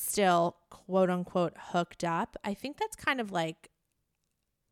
still 0.00 0.56
quote 0.70 1.10
unquote 1.10 1.54
hooked 1.56 2.04
up. 2.04 2.36
I 2.42 2.54
think 2.54 2.78
that's 2.78 2.96
kind 2.96 3.20
of 3.20 3.30
like 3.30 3.70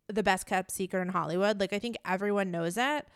the 0.09 0.23
best 0.23 0.47
kept 0.47 0.71
secret 0.71 1.03
in 1.03 1.11
Hollywood. 1.11 1.61
Like 1.61 1.73
I 1.73 1.79
think 1.79 1.97
everyone 2.05 2.51
knows 2.51 2.77
it. 2.79 3.07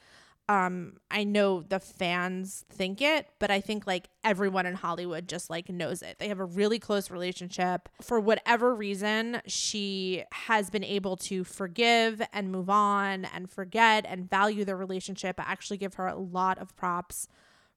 Um 0.49 0.99
I 1.11 1.25
know 1.25 1.63
the 1.63 1.81
fans 1.81 2.67
think 2.71 3.01
it, 3.01 3.29
but 3.39 3.51
I 3.51 3.63
think 3.63 3.87
like 3.87 4.09
everyone 4.23 4.67
in 4.67 4.75
Hollywood 4.75 5.27
just 5.27 5.49
like 5.49 5.71
knows 5.71 6.03
it. 6.03 6.19
They 6.19 6.29
have 6.29 6.41
a 6.41 6.45
really 6.45 6.79
close 6.79 7.11
relationship. 7.11 7.89
For 8.03 8.21
whatever 8.21 8.75
reason, 8.75 9.41
she 9.47 10.25
has 10.33 10.69
been 10.69 10.85
able 10.85 11.17
to 11.17 11.45
forgive 11.45 12.21
and 12.33 12.53
move 12.53 12.69
on 12.69 13.25
and 13.25 13.51
forget 13.51 14.05
and 14.07 14.29
value 14.29 14.67
the 14.67 14.77
relationship. 14.77 15.41
I 15.41 15.45
actually 15.45 15.79
give 15.79 15.95
her 15.95 16.09
a 16.09 16.17
lot 16.17 16.59
of 16.59 16.77
props 16.77 17.27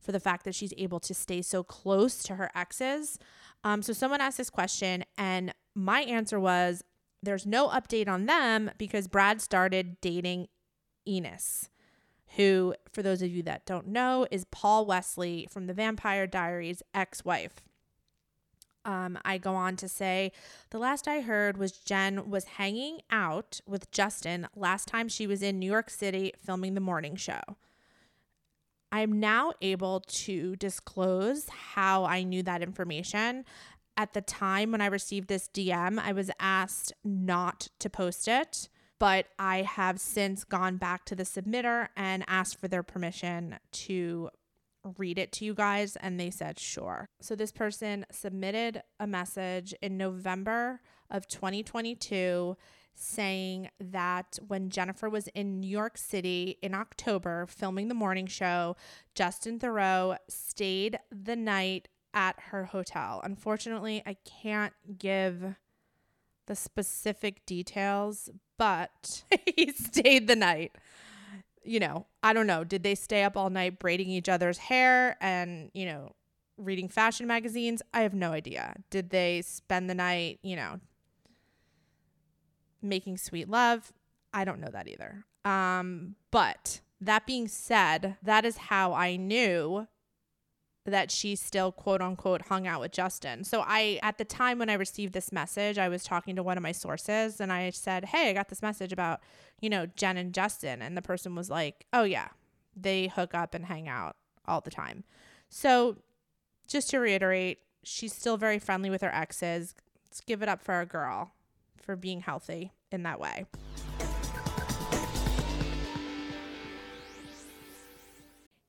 for 0.06 0.12
the 0.12 0.20
fact 0.20 0.46
that 0.46 0.56
she's 0.56 0.74
able 0.78 1.00
to 1.00 1.14
stay 1.14 1.42
so 1.42 1.64
close 1.64 2.22
to 2.24 2.36
her 2.36 2.52
exes. 2.54 3.18
Um, 3.66 3.82
so 3.82 3.94
someone 3.94 4.22
asked 4.22 4.38
this 4.38 4.52
question, 4.52 5.04
and 5.18 5.52
my 5.74 6.02
answer 6.02 6.40
was 6.40 6.84
there's 7.24 7.48
no 7.48 7.68
update 7.70 8.08
on 8.08 8.28
them 8.28 8.70
because 8.78 9.08
Brad 9.08 9.42
started 9.42 10.00
dating 10.02 10.48
Ines, 11.08 11.70
who, 12.36 12.76
for 12.94 13.02
those 13.02 13.24
of 13.24 13.32
you 13.32 13.42
that 13.42 13.66
don't 13.66 13.88
know, 13.88 14.28
is 14.30 14.46
Paul 14.46 14.86
Wesley 14.86 15.48
from 15.50 15.66
the 15.66 15.74
Vampire 15.74 16.28
Diaries 16.28 16.84
ex 16.94 17.26
wife. 17.26 17.64
Um, 18.86 19.18
I 19.26 19.40
go 19.40 19.56
on 19.56 19.78
to 19.78 19.90
say 19.90 20.32
the 20.70 20.78
last 20.78 21.08
I 21.08 21.22
heard 21.22 21.58
was 21.58 21.72
Jen 21.72 22.30
was 22.30 22.44
hanging 22.44 23.00
out 23.10 23.62
with 23.66 23.90
Justin 23.90 24.48
last 24.56 24.88
time 24.88 25.10
she 25.10 25.26
was 25.26 25.42
in 25.42 25.58
New 25.58 25.72
York 25.72 25.90
City 25.90 26.34
filming 26.40 26.76
the 26.76 26.82
morning 26.82 27.16
show. 27.16 27.42
I'm 28.92 29.20
now 29.20 29.54
able 29.62 30.02
to 30.02 30.56
disclose 30.56 31.50
how 31.50 32.06
I 32.06 32.24
knew 32.24 32.44
that 32.44 32.62
information. 32.62 33.46
At 33.98 34.14
the 34.14 34.22
time 34.22 34.72
when 34.72 34.82
I 34.82 34.88
received 34.88 35.28
this 35.28 35.50
DM, 35.54 36.00
I 36.00 36.12
was 36.12 36.32
asked 36.40 36.94
not 37.04 37.70
to 37.80 37.90
post 37.90 38.28
it, 38.28 38.70
but 39.00 39.28
I 39.38 39.62
have 39.62 40.00
since 40.00 40.44
gone 40.44 40.78
back 40.78 41.06
to 41.06 41.16
the 41.16 41.24
submitter 41.24 41.90
and 41.96 42.24
asked 42.28 42.60
for 42.60 42.68
their 42.68 42.84
permission 42.84 43.58
to 43.72 44.30
read 44.98 45.18
it 45.18 45.32
to 45.34 45.46
you 45.46 45.54
guys, 45.54 45.96
and 45.96 46.20
they 46.20 46.30
said 46.30 46.60
sure. 46.60 47.10
So 47.20 47.36
this 47.36 47.52
person 47.52 48.06
submitted 48.12 48.84
a 49.00 49.08
message 49.08 49.74
in 49.82 49.98
November 49.98 50.82
of 51.10 51.28
2022 51.28 52.56
saying 52.96 53.70
that 53.80 54.40
when 54.48 54.70
Jennifer 54.70 55.10
was 55.10 55.28
in 55.30 55.60
New 55.60 55.70
York 55.70 55.98
City 55.98 56.58
in 56.62 56.74
October 56.74 57.46
filming 57.46 57.88
the 57.88 57.94
morning 57.94 58.28
show, 58.28 58.76
Justin 59.14 59.60
Theroux 59.60 60.18
stayed 60.28 61.00
the 61.12 61.36
night 61.36 61.88
at 62.14 62.40
her 62.52 62.66
hotel. 62.66 63.22
Unfortunately, 63.24 64.02
I 64.06 64.16
can't 64.26 64.74
give 64.98 65.56
the 66.48 66.56
specific 66.56 67.46
details, 67.46 68.30
but 68.58 69.24
he 69.46 69.72
stayed 69.72 70.28
the 70.28 70.36
night. 70.36 70.76
You 71.64 71.80
know, 71.80 72.06
I 72.24 72.34
don't 72.34 72.48
know. 72.48 72.64
Did 72.64 72.84
they 72.84 72.96
stay 72.96 73.24
up 73.24 73.36
all 73.36 73.50
night 73.50 73.80
braiding 73.80 74.10
each 74.10 74.30
other's 74.30 74.58
hair 74.58 75.18
and, 75.20 75.72
you 75.74 75.86
know, 75.86 76.14
reading 76.58 76.88
fashion 76.88 77.28
magazines? 77.28 77.82
I 77.94 78.02
have 78.02 78.14
no 78.14 78.32
idea. 78.32 78.76
Did 78.90 79.10
they 79.10 79.42
spend 79.42 79.90
the 79.90 79.96
night, 79.96 80.40
you 80.44 80.56
know, 80.56 80.80
making 82.86 83.18
sweet 83.18 83.50
love. 83.50 83.94
I 84.34 84.44
don't 84.44 84.60
know 84.60 84.70
that 84.72 84.88
either. 84.88 85.26
Um, 85.46 86.16
but 86.32 86.82
that 87.00 87.26
being 87.26 87.48
said, 87.48 88.18
that 88.24 88.46
is 88.46 88.58
how 88.58 88.94
I 88.94 89.16
knew 89.16 89.88
that 90.86 91.10
she 91.10 91.36
still 91.36 91.72
quote 91.72 92.02
unquote 92.02 92.44
hung 92.44 92.68
out 92.68 92.80
with 92.80 92.92
Justin. 92.92 93.44
So 93.44 93.64
I 93.66 94.00
at 94.04 94.18
the 94.18 94.26
time 94.26 94.60
when 94.60 94.70
I 94.70 94.76
received 94.76 95.14
this 95.14 95.32
message, 95.32 95.78
I 95.78 95.90
was 95.90 96.04
talking 96.04 96.36
to 96.36 96.44
one 96.44 96.58
of 96.58 96.64
my 96.64 96.72
sources 96.72 97.42
and 97.42 97.52
I 97.52 97.72
said, 97.72 98.06
"Hey, 98.06 98.30
I 98.30 98.34
got 98.34 98.50
this 98.50 98.62
message 98.62 98.94
about, 98.94 99.22
you 99.60 99.70
know, 99.70 99.88
Jen 99.88 100.18
and 100.18 100.34
Justin." 100.34 100.82
And 100.82 100.96
the 100.96 101.02
person 101.02 101.34
was 101.34 101.50
like, 101.50 101.88
"Oh 101.92 102.04
yeah, 102.04 102.30
they 102.76 103.08
hook 103.08 103.34
up 103.34 103.56
and 103.56 103.66
hang 103.66 103.88
out 103.88 104.16
all 104.48 104.62
the 104.62 104.70
time." 104.70 105.04
So 105.50 105.98
just 106.68 106.90
to 106.92 107.00
reiterate, 107.00 107.60
she's 107.84 108.14
still 108.14 108.38
very 108.38 108.60
friendly 108.60 108.90
with 108.92 109.02
her 109.02 109.14
exes. 109.14 109.74
Let's 110.06 110.22
give 110.22 110.44
it 110.44 110.50
up 110.50 110.62
for 110.62 110.74
our 110.74 110.86
girl 110.86 111.34
for 111.78 111.96
being 111.96 112.22
healthy 112.22 112.72
in 112.92 113.04
that 113.04 113.20
way. 113.20 113.46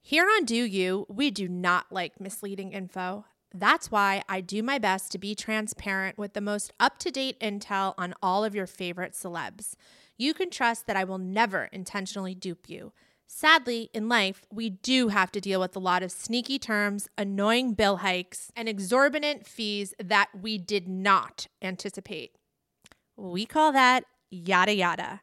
Here 0.01 0.25
on 0.25 0.45
Deux 0.45 0.65
U, 0.65 1.05
we 1.09 1.33
do 1.33 1.49
not 1.49 1.87
like 1.91 2.21
misleading 2.21 2.73
info. 2.73 3.25
That's 3.53 3.91
why 3.91 4.23
I 4.29 4.41
do 4.41 4.63
my 4.63 4.79
best 4.79 5.11
to 5.13 5.19
be 5.19 5.35
transparent 5.35 6.17
with 6.17 6.35
the 6.35 6.41
most 6.41 6.73
up 6.79 6.99
to 6.99 7.11
date 7.11 7.41
intel 7.41 7.95
on 7.99 8.15
all 8.23 8.45
of 8.45 8.55
your 8.55 8.67
favorite 8.67 9.15
celebs. 9.15 9.75
You 10.17 10.33
can 10.33 10.51
trust 10.51 10.87
that 10.87 10.97
I 10.97 11.05
will 11.05 11.19
never 11.19 11.65
intentionally 11.73 12.35
dupe 12.35 12.69
you. 12.69 12.93
Sadly, 13.27 13.91
in 13.93 14.09
life, 14.09 14.47
we 14.53 14.71
do 14.71 15.09
have 15.09 15.33
to 15.33 15.41
deal 15.41 15.59
with 15.61 15.75
a 15.75 15.81
lot 15.81 16.05
of 16.05 16.13
sneaky 16.13 16.61
terms, 16.61 17.09
annoying 17.19 17.75
bill 17.75 17.97
hikes, 17.97 18.53
and 18.55 18.69
exorbitant 18.69 19.45
fees 19.45 19.93
that 19.99 20.29
we 20.41 20.57
did 20.57 20.87
not 20.87 21.49
anticipate. 21.61 22.37
We 23.17 23.47
call 23.47 23.73
that 23.73 24.05
yada 24.31 24.75
yada. 24.75 25.23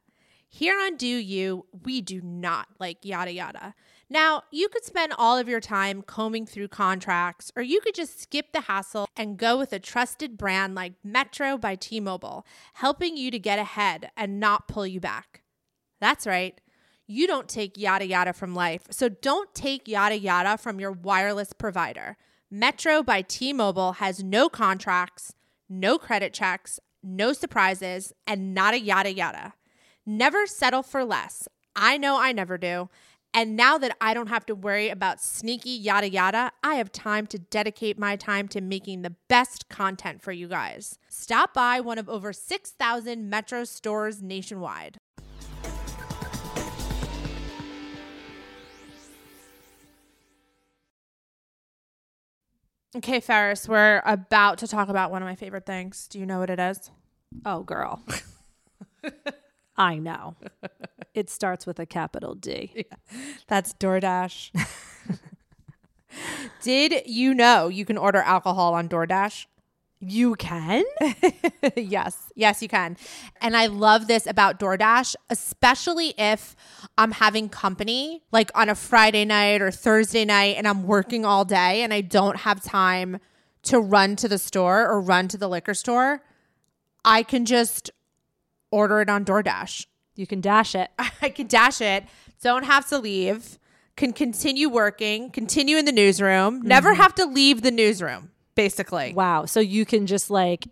Here 0.49 0.79
on 0.79 0.97
Deux 0.97 1.17
U, 1.17 1.65
we 1.83 2.01
do 2.01 2.21
not 2.21 2.67
like 2.79 2.99
yada 3.03 3.31
yada. 3.31 3.73
Now, 4.09 4.43
you 4.51 4.69
could 4.69 4.83
spend 4.83 5.13
all 5.17 5.37
of 5.37 5.49
your 5.49 5.59
time 5.59 6.03
combing 6.03 6.45
through 6.45 6.67
contracts, 6.67 7.51
or 7.55 7.63
you 7.63 7.81
could 7.81 7.95
just 7.95 8.21
skip 8.21 8.51
the 8.51 8.61
hassle 8.61 9.07
and 9.17 9.37
go 9.37 9.57
with 9.57 9.73
a 9.73 9.79
trusted 9.79 10.37
brand 10.37 10.75
like 10.75 10.93
Metro 11.03 11.57
by 11.57 11.73
T 11.75 11.99
Mobile, 11.99 12.45
helping 12.73 13.17
you 13.17 13.31
to 13.31 13.39
get 13.39 13.57
ahead 13.57 14.11
and 14.15 14.39
not 14.39 14.67
pull 14.67 14.85
you 14.85 14.99
back. 14.99 15.41
That's 15.99 16.27
right. 16.27 16.59
You 17.07 17.25
don't 17.27 17.49
take 17.49 17.77
yada 17.77 18.05
yada 18.05 18.33
from 18.33 18.53
life, 18.53 18.83
so 18.91 19.09
don't 19.09 19.53
take 19.55 19.87
yada 19.87 20.17
yada 20.17 20.57
from 20.57 20.79
your 20.79 20.91
wireless 20.91 21.53
provider. 21.53 22.17
Metro 22.51 23.01
by 23.01 23.23
T 23.23 23.53
Mobile 23.53 23.93
has 23.93 24.23
no 24.23 24.49
contracts, 24.49 25.33
no 25.67 25.97
credit 25.97 26.33
checks, 26.33 26.79
no 27.03 27.33
surprises, 27.33 28.13
and 28.25 28.53
not 28.53 28.73
a 28.73 28.79
yada 28.79 29.13
yada. 29.13 29.53
Never 30.05 30.47
settle 30.47 30.83
for 30.83 31.03
less. 31.03 31.47
I 31.75 31.97
know 31.97 32.17
I 32.19 32.31
never 32.31 32.57
do. 32.57 32.89
And 33.33 33.55
now 33.55 33.79
that 33.79 33.97
I 33.99 34.13
don't 34.13 34.27
have 34.27 34.45
to 34.45 34.55
worry 34.55 34.89
about 34.89 35.19
sneaky 35.19 35.71
yada 35.71 36.09
yada, 36.09 36.51
I 36.63 36.75
have 36.75 36.91
time 36.91 37.25
to 37.27 37.39
dedicate 37.39 37.97
my 37.97 38.15
time 38.15 38.47
to 38.49 38.61
making 38.61 39.01
the 39.01 39.15
best 39.27 39.69
content 39.69 40.21
for 40.21 40.31
you 40.31 40.47
guys. 40.47 40.99
Stop 41.09 41.53
by 41.53 41.79
one 41.79 41.97
of 41.97 42.07
over 42.07 42.31
6,000 42.31 43.29
Metro 43.29 43.63
stores 43.63 44.21
nationwide. 44.21 44.99
Okay, 52.95 53.19
Ferris, 53.19 53.67
we're 53.67 54.03
about 54.05 54.59
to 54.59 54.67
talk 54.67 54.87
about 54.87 55.09
one 55.09 55.23
of 55.23 55.27
my 55.27 55.35
favorite 55.35 55.65
things. 55.65 56.07
Do 56.07 56.19
you 56.19 56.27
know 56.27 56.39
what 56.39 56.51
it 56.51 56.59
is? 56.59 56.91
Oh, 57.43 57.63
girl. 57.63 58.03
I 59.77 59.97
know. 59.97 60.35
It 61.15 61.29
starts 61.29 61.65
with 61.65 61.79
a 61.79 61.85
capital 61.87 62.35
D. 62.35 62.71
Yeah, 62.89 63.17
that's 63.47 63.73
DoorDash. 63.73 64.51
Did 66.61 67.07
you 67.07 67.33
know 67.33 67.67
you 67.67 67.83
can 67.83 67.97
order 67.97 68.19
alcohol 68.19 68.75
on 68.75 68.87
DoorDash? 68.87 69.47
You 70.05 70.35
can? 70.35 70.83
yes. 71.75 72.31
Yes, 72.35 72.61
you 72.61 72.67
can. 72.67 72.97
And 73.41 73.55
I 73.55 73.67
love 73.67 74.07
this 74.07 74.27
about 74.27 74.59
DoorDash, 74.59 75.15
especially 75.29 76.13
if 76.17 76.55
I'm 76.97 77.11
having 77.11 77.49
company 77.49 78.23
like 78.31 78.51
on 78.55 78.69
a 78.69 78.75
Friday 78.75 79.25
night 79.25 79.61
or 79.61 79.71
Thursday 79.71 80.25
night 80.25 80.55
and 80.57 80.67
I'm 80.67 80.83
working 80.83 81.25
all 81.25 81.45
day 81.45 81.83
and 81.83 81.93
I 81.93 82.01
don't 82.01 82.37
have 82.37 82.63
time 82.63 83.19
to 83.63 83.79
run 83.79 84.15
to 84.17 84.27
the 84.27 84.37
store 84.37 84.87
or 84.87 84.99
run 84.99 85.27
to 85.29 85.37
the 85.37 85.47
liquor 85.47 85.73
store. 85.73 86.21
I 87.05 87.23
can 87.23 87.45
just 87.45 87.91
order 88.71 89.01
it 89.01 89.09
on 89.09 89.23
DoorDash. 89.23 89.85
You 90.15 90.27
can 90.27 90.41
dash 90.41 90.75
it. 90.75 90.89
I 91.21 91.29
can 91.29 91.47
dash 91.47 91.81
it, 91.81 92.05
don't 92.41 92.65
have 92.65 92.87
to 92.89 92.99
leave, 92.99 93.57
can 93.95 94.13
continue 94.13 94.69
working, 94.69 95.29
continue 95.29 95.77
in 95.77 95.85
the 95.85 95.91
newsroom, 95.91 96.61
never 96.61 96.91
mm-hmm. 96.91 97.01
have 97.01 97.15
to 97.15 97.25
leave 97.25 97.61
the 97.61 97.71
newsroom, 97.71 98.31
basically. 98.55 99.13
Wow. 99.13 99.45
So 99.45 99.59
you 99.59 99.85
can 99.85 100.07
just 100.07 100.29
like 100.29 100.67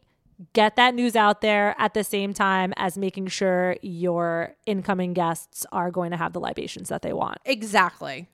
get 0.54 0.76
that 0.76 0.96
news 0.96 1.16
out 1.16 1.42
there 1.42 1.76
at 1.78 1.94
the 1.94 2.04
same 2.04 2.34
time 2.34 2.74
as 2.78 2.98
making 2.98 3.28
sure 3.28 3.78
your 3.82 4.56
incoming 4.66 5.14
guests 5.14 5.66
are 5.72 5.92
going 5.92 6.12
to 6.12 6.18
have 6.18 6.34
the 6.34 6.40
libations 6.40 6.90
that 6.90 7.02
they 7.02 7.14
want. 7.14 7.38
Exactly. 7.46 8.28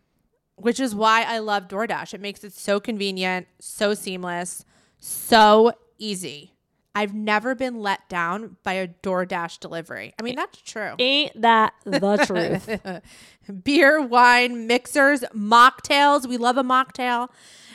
Which 0.55 0.79
is 0.79 0.95
why 0.95 1.23
I 1.23 1.39
love 1.39 1.67
DoorDash. 1.67 2.13
It 2.13 2.21
makes 2.21 2.43
it 2.43 2.53
so 2.53 2.79
convenient, 2.79 3.47
so 3.59 3.93
seamless, 3.93 4.65
so 4.99 5.73
easy. 5.99 6.56
I've 6.97 7.13
never 7.13 7.53
been 7.53 7.79
let 7.79 8.09
down 8.09 8.57
by 8.63 8.73
a 8.73 8.87
DoorDash 8.87 9.59
delivery. 9.59 10.15
I 10.19 10.23
mean, 10.23 10.35
that's 10.35 10.59
true. 10.63 10.95
Ain't 10.97 11.39
that 11.39 11.75
the 11.83 12.17
truth? 12.25 13.63
Beer, 13.63 14.01
wine, 14.01 14.65
mixers, 14.65 15.21
mocktails, 15.31 16.25
we 16.25 16.37
love 16.37 16.57
a 16.57 16.63
mocktail, 16.63 17.29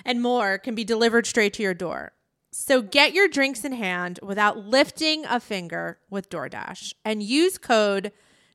and 0.04 0.20
more 0.20 0.58
can 0.58 0.74
be 0.74 0.82
delivered 0.82 1.24
straight 1.24 1.52
to 1.52 1.62
your 1.62 1.72
door. 1.72 2.10
So 2.50 2.82
get 2.82 3.14
your 3.14 3.28
drinks 3.28 3.64
in 3.64 3.74
hand 3.74 4.18
without 4.24 4.58
lifting 4.58 5.24
a 5.26 5.38
finger 5.38 6.00
with 6.10 6.28
DoorDash 6.28 6.94
and 7.04 7.22
use 7.22 7.58
code 7.58 8.10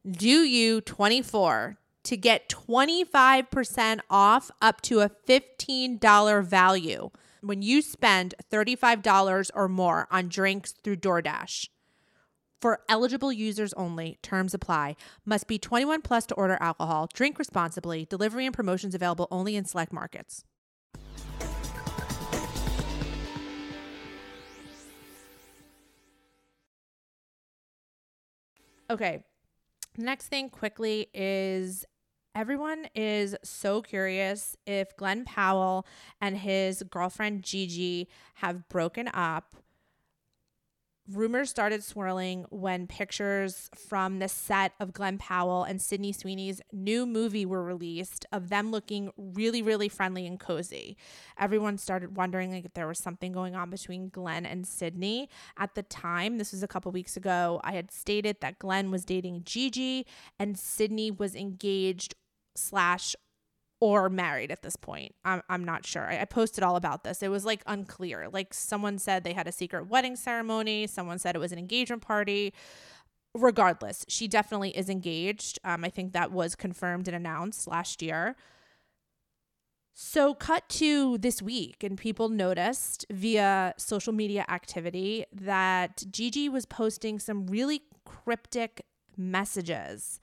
DOYOU24 0.05 1.77
to 2.03 2.17
get 2.17 2.49
25% 2.49 3.99
off 4.09 4.51
up 4.61 4.81
to 4.81 4.99
a 4.99 5.09
$15 5.09 6.43
value 6.43 7.09
when 7.41 7.61
you 7.61 7.81
spend 7.81 8.35
$35 8.51 9.51
or 9.53 9.67
more 9.67 10.07
on 10.11 10.27
drinks 10.27 10.73
through 10.83 10.97
DoorDash. 10.97 11.67
For 12.59 12.79
eligible 12.89 13.31
users 13.31 13.71
only, 13.73 14.17
terms 14.23 14.53
apply. 14.53 14.95
Must 15.25 15.47
be 15.47 15.59
21 15.59 16.01
plus 16.01 16.25
to 16.27 16.35
order 16.35 16.57
alcohol. 16.59 17.07
Drink 17.13 17.37
responsibly. 17.37 18.05
Delivery 18.05 18.45
and 18.45 18.55
promotions 18.55 18.95
available 18.95 19.27
only 19.29 19.55
in 19.55 19.65
select 19.65 19.93
markets. 19.93 20.43
Okay. 28.89 29.23
Next 29.97 30.27
thing 30.27 30.49
quickly 30.49 31.09
is 31.13 31.85
everyone 32.37 32.87
is 32.93 33.35
so 33.41 33.81
curious 33.81 34.55
if 34.67 34.95
Glen 34.95 35.25
Powell 35.25 35.87
and 36.21 36.37
his 36.37 36.83
girlfriend 36.83 37.41
Gigi 37.41 38.07
have 38.35 38.69
broken 38.69 39.09
up. 39.11 39.55
Rumors 41.11 41.49
started 41.49 41.83
swirling 41.83 42.45
when 42.49 42.85
pictures 42.85 43.71
from 43.75 44.19
the 44.19 44.27
set 44.27 44.73
of 44.79 44.93
Glen 44.93 45.17
Powell 45.17 45.63
and 45.63 45.81
Sydney 45.81 46.11
Sweeney's 46.11 46.61
new 46.71 47.07
movie 47.07 47.45
were 47.45 47.63
released 47.63 48.25
of 48.31 48.49
them 48.49 48.69
looking 48.69 49.09
really, 49.17 49.63
really 49.63 49.89
friendly 49.89 50.27
and 50.27 50.39
cozy. 50.39 50.95
Everyone 51.39 51.79
started 51.79 52.17
wondering 52.17 52.51
like 52.51 52.65
if 52.65 52.73
there 52.73 52.87
was 52.87 52.99
something 52.99 53.31
going 53.31 53.55
on 53.55 53.71
between 53.71 54.09
Glen 54.09 54.45
and 54.45 54.67
Sydney. 54.67 55.27
At 55.57 55.73
the 55.73 55.83
time, 55.83 56.37
this 56.37 56.51
was 56.51 56.61
a 56.61 56.67
couple 56.67 56.91
weeks 56.91 57.17
ago, 57.17 57.61
I 57.63 57.71
had 57.71 57.89
stated 57.89 58.41
that 58.41 58.59
Glen 58.59 58.91
was 58.91 59.05
dating 59.05 59.43
Gigi 59.43 60.05
and 60.37 60.59
Sydney 60.59 61.09
was 61.09 61.33
engaged 61.33 62.13
slash 62.57 63.15
or 63.79 64.09
married 64.09 64.51
at 64.51 64.63
this 64.63 64.75
point. 64.75 65.13
I'm, 65.23 65.41
I'm 65.49 65.63
not 65.63 65.85
sure. 65.85 66.03
I, 66.03 66.21
I 66.21 66.25
posted 66.25 66.63
all 66.63 66.75
about 66.75 67.03
this. 67.03 67.21
It 67.21 67.29
was 67.29 67.45
like 67.45 67.61
unclear. 67.67 68.27
Like 68.31 68.53
someone 68.53 68.97
said 68.97 69.23
they 69.23 69.33
had 69.33 69.47
a 69.47 69.51
secret 69.51 69.87
wedding 69.87 70.15
ceremony, 70.15 70.87
someone 70.87 71.19
said 71.19 71.35
it 71.35 71.39
was 71.39 71.51
an 71.51 71.59
engagement 71.59 72.01
party. 72.01 72.53
Regardless, 73.35 74.03
she 74.07 74.27
definitely 74.27 74.75
is 74.75 74.89
engaged. 74.89 75.59
Um, 75.63 75.83
I 75.83 75.89
think 75.89 76.13
that 76.13 76.31
was 76.31 76.55
confirmed 76.55 77.07
and 77.07 77.15
announced 77.15 77.67
last 77.67 78.01
year. 78.01 78.35
So, 79.93 80.33
cut 80.33 80.69
to 80.69 81.17
this 81.17 81.41
week, 81.41 81.83
and 81.83 81.97
people 81.97 82.29
noticed 82.29 83.05
via 83.11 83.73
social 83.77 84.13
media 84.13 84.45
activity 84.47 85.25
that 85.31 86.03
Gigi 86.09 86.49
was 86.49 86.65
posting 86.65 87.19
some 87.19 87.47
really 87.47 87.81
cryptic 88.05 88.85
messages 89.17 90.19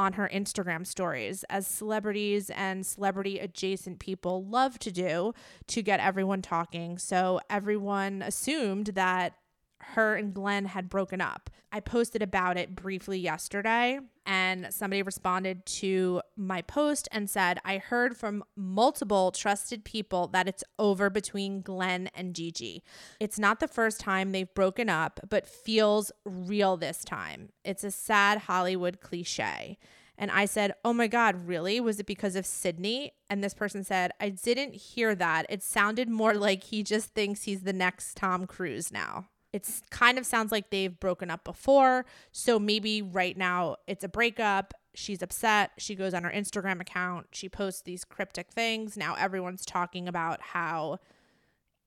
on 0.00 0.14
her 0.14 0.30
Instagram 0.32 0.86
stories, 0.86 1.44
as 1.50 1.66
celebrities 1.66 2.48
and 2.48 2.86
celebrity 2.86 3.38
adjacent 3.38 3.98
people 3.98 4.42
love 4.46 4.78
to 4.78 4.90
do 4.90 5.34
to 5.66 5.82
get 5.82 6.00
everyone 6.00 6.40
talking. 6.40 6.96
So 6.96 7.38
everyone 7.50 8.22
assumed 8.22 8.86
that 8.94 9.34
her 9.80 10.14
and 10.16 10.34
Glen 10.34 10.66
had 10.66 10.88
broken 10.88 11.20
up. 11.20 11.50
I 11.72 11.80
posted 11.80 12.22
about 12.22 12.56
it 12.56 12.74
briefly 12.74 13.18
yesterday, 13.18 14.00
and 14.26 14.72
somebody 14.72 15.02
responded 15.02 15.64
to 15.66 16.20
my 16.36 16.62
post 16.62 17.08
and 17.12 17.30
said, 17.30 17.60
I 17.64 17.78
heard 17.78 18.16
from 18.16 18.42
multiple 18.56 19.30
trusted 19.30 19.84
people 19.84 20.26
that 20.28 20.48
it's 20.48 20.64
over 20.78 21.10
between 21.10 21.62
Glen 21.62 22.08
and 22.14 22.34
Gigi. 22.34 22.82
It's 23.20 23.38
not 23.38 23.60
the 23.60 23.68
first 23.68 24.00
time 24.00 24.32
they've 24.32 24.52
broken 24.54 24.88
up, 24.88 25.20
but 25.28 25.46
feels 25.46 26.10
real 26.24 26.76
this 26.76 27.04
time. 27.04 27.50
It's 27.64 27.84
a 27.84 27.90
sad 27.90 28.38
Hollywood 28.38 29.00
cliche. 29.00 29.78
And 30.20 30.30
I 30.30 30.44
said, 30.44 30.74
Oh 30.84 30.92
my 30.92 31.06
God, 31.06 31.46
really? 31.46 31.80
Was 31.80 31.98
it 31.98 32.06
because 32.06 32.36
of 32.36 32.44
Sydney? 32.44 33.12
And 33.30 33.42
this 33.42 33.54
person 33.54 33.82
said, 33.82 34.12
I 34.20 34.28
didn't 34.28 34.74
hear 34.74 35.14
that. 35.14 35.46
It 35.48 35.62
sounded 35.62 36.10
more 36.10 36.34
like 36.36 36.64
he 36.64 36.82
just 36.82 37.14
thinks 37.14 37.44
he's 37.44 37.62
the 37.62 37.72
next 37.72 38.16
Tom 38.16 38.46
Cruise 38.46 38.92
now. 38.92 39.28
It's 39.52 39.82
kind 39.90 40.18
of 40.18 40.26
sounds 40.26 40.52
like 40.52 40.70
they've 40.70 40.98
broken 40.98 41.30
up 41.30 41.44
before. 41.44 42.06
So 42.32 42.58
maybe 42.58 43.02
right 43.02 43.36
now 43.36 43.76
it's 43.86 44.04
a 44.04 44.08
breakup. 44.08 44.74
She's 44.94 45.22
upset. 45.22 45.72
She 45.78 45.94
goes 45.94 46.14
on 46.14 46.24
her 46.24 46.30
Instagram 46.30 46.80
account. 46.80 47.28
She 47.32 47.48
posts 47.48 47.82
these 47.82 48.04
cryptic 48.04 48.50
things. 48.50 48.96
Now 48.96 49.14
everyone's 49.18 49.64
talking 49.64 50.08
about 50.08 50.40
how 50.40 50.98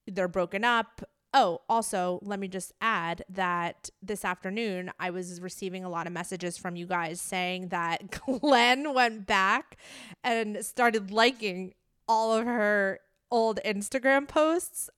they're 0.08 0.28
broken 0.28 0.64
up. 0.64 1.02
Oh, 1.36 1.62
also, 1.68 2.20
let 2.22 2.40
me 2.40 2.48
just 2.48 2.74
add 2.80 3.24
that 3.28 3.90
this 4.04 4.24
afternoon 4.24 4.92
I 5.00 5.10
was 5.10 5.42
receiving 5.42 5.84
a 5.84 5.90
lot 5.90 6.06
of 6.06 6.14
messages 6.14 6.58
from 6.58 6.76
you 6.76 6.86
guys 6.86 7.20
saying 7.20 7.70
that 7.70 8.22
Glen 8.40 8.94
went 8.94 9.26
back 9.26 9.78
and 10.24 10.64
started 10.64 11.10
liking 11.10 11.74
all 12.08 12.34
of 12.34 12.46
her 12.46 13.00
old 13.32 13.60
Instagram 13.66 14.28
posts. 14.28 14.92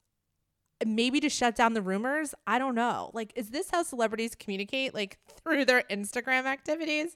Maybe 0.85 1.19
to 1.21 1.29
shut 1.29 1.55
down 1.55 1.73
the 1.73 1.81
rumors. 1.81 2.33
I 2.45 2.59
don't 2.59 2.75
know. 2.75 3.11
Like, 3.13 3.31
is 3.35 3.49
this 3.49 3.69
how 3.71 3.83
celebrities 3.83 4.35
communicate? 4.35 4.93
Like, 4.93 5.19
through 5.43 5.65
their 5.65 5.83
Instagram 5.89 6.45
activities? 6.45 7.15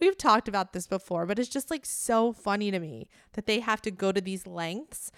We've 0.00 0.16
talked 0.16 0.48
about 0.48 0.72
this 0.72 0.86
before, 0.86 1.26
but 1.26 1.38
it's 1.38 1.48
just 1.48 1.70
like 1.70 1.84
so 1.84 2.32
funny 2.32 2.70
to 2.70 2.78
me 2.78 3.08
that 3.34 3.46
they 3.46 3.60
have 3.60 3.82
to 3.82 3.90
go 3.90 4.12
to 4.12 4.20
these 4.20 4.46
lengths. 4.46 5.10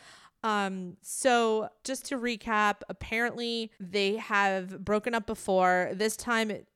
Um, 0.43 0.97
so 1.03 1.71
just 1.85 2.07
to 2.07 2.19
recap, 2.19 2.77
apparently 2.89 3.71
they 3.81 4.17
have 4.17 4.85
broken 4.85 5.15
up 5.15 5.27
before. 5.27 5.91
This 5.93 6.17
time 6.17 6.51
it, 6.51 6.69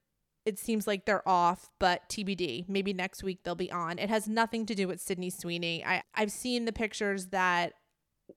it 0.45 0.59
seems 0.59 0.87
like 0.87 1.05
they're 1.05 1.29
off, 1.29 1.71
but 1.79 2.09
TBD. 2.09 2.69
Maybe 2.69 2.93
next 2.93 3.23
week 3.23 3.45
they'll 3.45 3.55
be 3.55 3.71
on. 3.71 3.99
It 3.99 4.09
has 4.09 4.27
nothing 4.27 4.67
to 4.67 4.75
do 4.75 4.89
with 4.89 5.01
Sydney 5.01 5.31
Sweeney. 5.31 5.85
I, 5.85 6.03
I've 6.15 6.33
seen 6.33 6.65
the 6.65 6.73
pictures 6.73 7.27
that 7.27 7.75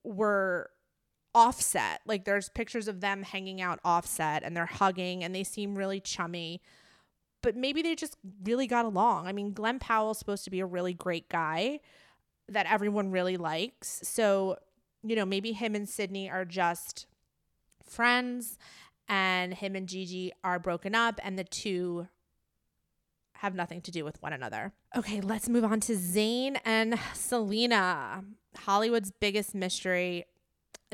were 0.04 0.70
offset. 1.34 2.00
Like 2.06 2.24
there's 2.24 2.48
pictures 2.48 2.88
of 2.88 3.00
them 3.00 3.22
hanging 3.22 3.60
out 3.60 3.80
offset 3.84 4.42
and 4.42 4.56
they're 4.56 4.66
hugging 4.66 5.24
and 5.24 5.34
they 5.34 5.44
seem 5.44 5.74
really 5.74 6.00
chummy. 6.00 6.60
But 7.42 7.56
maybe 7.56 7.82
they 7.82 7.94
just 7.94 8.16
really 8.42 8.66
got 8.66 8.84
along. 8.84 9.26
I 9.26 9.32
mean, 9.32 9.52
Glen 9.52 9.78
Powell's 9.78 10.18
supposed 10.18 10.44
to 10.44 10.50
be 10.50 10.60
a 10.60 10.66
really 10.66 10.94
great 10.94 11.28
guy 11.28 11.80
that 12.48 12.66
everyone 12.70 13.10
really 13.10 13.36
likes. 13.36 14.00
So 14.02 14.58
you 15.04 15.14
know, 15.14 15.26
maybe 15.26 15.52
him 15.52 15.74
and 15.74 15.88
Sydney 15.88 16.30
are 16.30 16.44
just 16.44 17.06
friends 17.84 18.58
and 19.06 19.52
him 19.52 19.76
and 19.76 19.86
Gigi 19.86 20.32
are 20.42 20.58
broken 20.58 20.94
up 20.94 21.20
and 21.22 21.38
the 21.38 21.44
two 21.44 22.08
have 23.34 23.54
nothing 23.54 23.82
to 23.82 23.90
do 23.90 24.04
with 24.04 24.22
one 24.22 24.32
another. 24.32 24.72
Okay, 24.96 25.20
let's 25.20 25.48
move 25.48 25.64
on 25.64 25.80
to 25.80 25.92
Zayn 25.92 26.58
and 26.64 26.98
Selena, 27.12 28.24
Hollywood's 28.56 29.10
biggest 29.10 29.54
mystery 29.54 30.24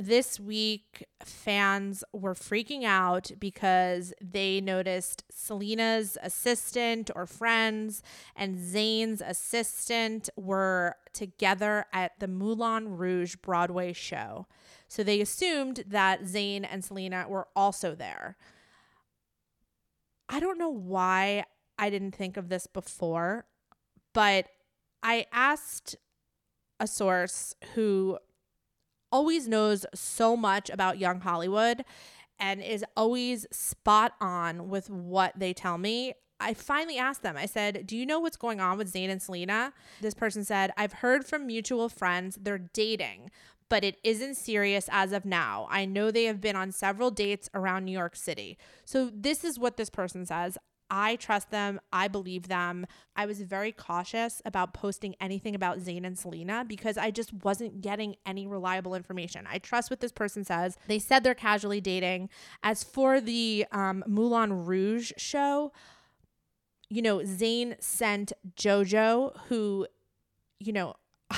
this 0.00 0.40
week, 0.40 1.06
fans 1.22 2.02
were 2.12 2.34
freaking 2.34 2.84
out 2.84 3.30
because 3.38 4.12
they 4.20 4.60
noticed 4.60 5.24
Selena's 5.30 6.16
assistant 6.22 7.10
or 7.14 7.26
friends 7.26 8.02
and 8.34 8.58
Zayn's 8.58 9.20
assistant 9.20 10.30
were 10.36 10.96
together 11.12 11.86
at 11.92 12.18
the 12.18 12.28
Moulin 12.28 12.96
Rouge 12.96 13.36
Broadway 13.36 13.92
show. 13.92 14.46
So 14.88 15.04
they 15.04 15.20
assumed 15.20 15.84
that 15.86 16.22
Zayn 16.22 16.66
and 16.68 16.84
Selena 16.84 17.26
were 17.28 17.48
also 17.54 17.94
there. 17.94 18.36
I 20.28 20.40
don't 20.40 20.58
know 20.58 20.70
why 20.70 21.44
I 21.78 21.90
didn't 21.90 22.14
think 22.14 22.36
of 22.36 22.48
this 22.48 22.66
before, 22.66 23.46
but 24.12 24.46
I 25.02 25.26
asked 25.32 25.96
a 26.78 26.86
source 26.86 27.54
who 27.74 28.18
always 29.12 29.48
knows 29.48 29.86
so 29.94 30.36
much 30.36 30.70
about 30.70 30.98
young 30.98 31.20
Hollywood 31.20 31.84
and 32.38 32.62
is 32.62 32.84
always 32.96 33.46
spot 33.52 34.14
on 34.20 34.68
with 34.68 34.88
what 34.88 35.38
they 35.38 35.52
tell 35.52 35.78
me. 35.78 36.14
I 36.40 36.54
finally 36.54 36.96
asked 36.96 37.22
them, 37.22 37.36
I 37.36 37.46
said, 37.46 37.86
Do 37.86 37.96
you 37.96 38.06
know 38.06 38.18
what's 38.18 38.38
going 38.38 38.60
on 38.60 38.78
with 38.78 38.92
Zayn 38.92 39.10
and 39.10 39.20
Selena? 39.20 39.74
This 40.00 40.14
person 40.14 40.42
said, 40.44 40.72
I've 40.76 40.94
heard 40.94 41.26
from 41.26 41.46
mutual 41.46 41.90
friends 41.90 42.38
they're 42.40 42.70
dating, 42.72 43.30
but 43.68 43.84
it 43.84 43.98
isn't 44.02 44.36
serious 44.36 44.88
as 44.90 45.12
of 45.12 45.26
now. 45.26 45.66
I 45.70 45.84
know 45.84 46.10
they 46.10 46.24
have 46.24 46.40
been 46.40 46.56
on 46.56 46.72
several 46.72 47.10
dates 47.10 47.50
around 47.54 47.84
New 47.84 47.92
York 47.92 48.16
City. 48.16 48.56
So 48.86 49.10
this 49.14 49.44
is 49.44 49.58
what 49.58 49.76
this 49.76 49.90
person 49.90 50.24
says. 50.24 50.56
I 50.90 51.16
trust 51.16 51.50
them. 51.50 51.80
I 51.92 52.08
believe 52.08 52.48
them. 52.48 52.86
I 53.14 53.26
was 53.26 53.40
very 53.42 53.70
cautious 53.70 54.42
about 54.44 54.74
posting 54.74 55.14
anything 55.20 55.54
about 55.54 55.78
Zayn 55.78 56.04
and 56.04 56.18
Selena 56.18 56.64
because 56.66 56.98
I 56.98 57.10
just 57.10 57.32
wasn't 57.44 57.80
getting 57.80 58.16
any 58.26 58.46
reliable 58.46 58.94
information. 58.94 59.46
I 59.48 59.58
trust 59.58 59.90
what 59.90 60.00
this 60.00 60.12
person 60.12 60.44
says. 60.44 60.76
They 60.88 60.98
said 60.98 61.22
they're 61.22 61.34
casually 61.34 61.80
dating. 61.80 62.28
As 62.62 62.82
for 62.82 63.20
the 63.20 63.66
um, 63.70 64.02
Moulin 64.06 64.64
Rouge 64.64 65.12
show, 65.16 65.72
you 66.88 67.02
know, 67.02 67.18
Zayn 67.18 67.80
sent 67.80 68.32
JoJo, 68.56 69.36
who, 69.48 69.86
you 70.58 70.72
know, 70.72 70.96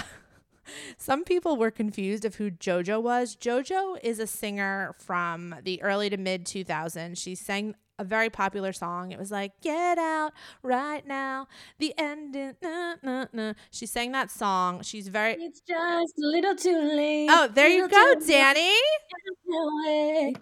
some 0.96 1.24
people 1.24 1.58
were 1.58 1.70
confused 1.70 2.24
of 2.24 2.36
who 2.36 2.50
JoJo 2.50 3.02
was. 3.02 3.36
JoJo 3.36 3.98
is 4.02 4.18
a 4.18 4.26
singer 4.26 4.94
from 4.98 5.54
the 5.62 5.82
early 5.82 6.08
to 6.08 6.16
mid 6.16 6.46
2000s. 6.46 7.18
She 7.18 7.34
sang 7.34 7.74
a 8.02 8.04
very 8.04 8.28
popular 8.28 8.72
song. 8.72 9.12
It 9.12 9.18
was 9.18 9.30
like, 9.30 9.52
Get 9.62 9.96
Out 9.96 10.32
Right 10.62 11.06
Now, 11.06 11.46
the 11.78 11.94
ending. 11.96 12.56
Nah, 12.60 12.96
nah, 13.02 13.26
nah. 13.32 13.52
She 13.70 13.86
sang 13.86 14.12
that 14.12 14.30
song. 14.30 14.82
She's 14.82 15.08
very. 15.08 15.34
It's 15.34 15.60
just 15.60 16.18
a 16.18 16.26
little 16.26 16.56
too 16.56 16.78
late. 16.78 17.28
Oh, 17.30 17.48
there 17.48 17.68
you 17.68 17.88
go, 17.88 18.14
Danny. 18.26 18.74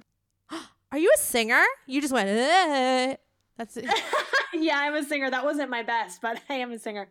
Are 0.93 0.99
you 0.99 1.13
a 1.15 1.19
singer? 1.19 1.63
You 1.87 2.01
just 2.01 2.13
went, 2.13 2.29
"Eh." 2.29 3.17
That's 3.57 3.77
it. 3.77 3.85
yeah, 4.55 4.79
I'm 4.79 4.95
a 4.95 5.05
singer. 5.05 5.31
That 5.31 5.45
wasn't 5.45 5.71
my 5.71 5.83
best, 5.83 6.21
but 6.21 6.41
I 6.49 6.55
am 6.55 6.73
a 6.73 6.79
singer. 6.79 7.09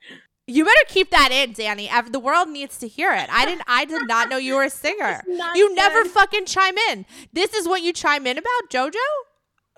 You 0.48 0.66
better 0.66 0.86
keep 0.88 1.12
that 1.12 1.32
in, 1.32 1.54
Danny. 1.54 1.92
The 2.10 2.20
world 2.20 2.50
needs 2.50 2.80
to 2.80 2.88
hear 2.88 3.14
it. 3.14 3.30
I 3.32 3.46
didn't. 3.46 3.62
I 3.68 3.86
did 3.86 4.08
not 4.08 4.30
know 4.30 4.38
you 4.38 4.56
were 4.56 4.64
a 4.64 4.70
singer. 4.70 5.22
You 5.54 5.76
never 5.76 6.04
fucking 6.06 6.46
chime 6.46 6.76
in. 6.90 7.06
This 7.32 7.54
is 7.54 7.68
what 7.68 7.84
you 7.84 7.94
chime 7.94 8.26
in 8.26 8.40
about, 8.40 8.70
JoJo. 8.72 8.96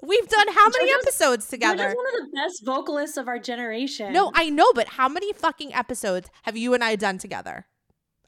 We've 0.01 0.27
done 0.27 0.47
how 0.49 0.67
many 0.69 0.91
JoJo's- 0.91 1.01
episodes 1.03 1.47
together? 1.47 1.83
JoJo's 1.89 1.95
one 1.95 2.07
of 2.07 2.31
the 2.31 2.31
best 2.35 2.65
vocalists 2.65 3.17
of 3.17 3.27
our 3.27 3.39
generation. 3.39 4.13
No, 4.13 4.31
I 4.33 4.49
know, 4.49 4.71
but 4.73 4.87
how 4.89 5.07
many 5.07 5.31
fucking 5.33 5.73
episodes 5.73 6.29
have 6.43 6.57
you 6.57 6.73
and 6.73 6.83
I 6.83 6.95
done 6.95 7.17
together? 7.17 7.65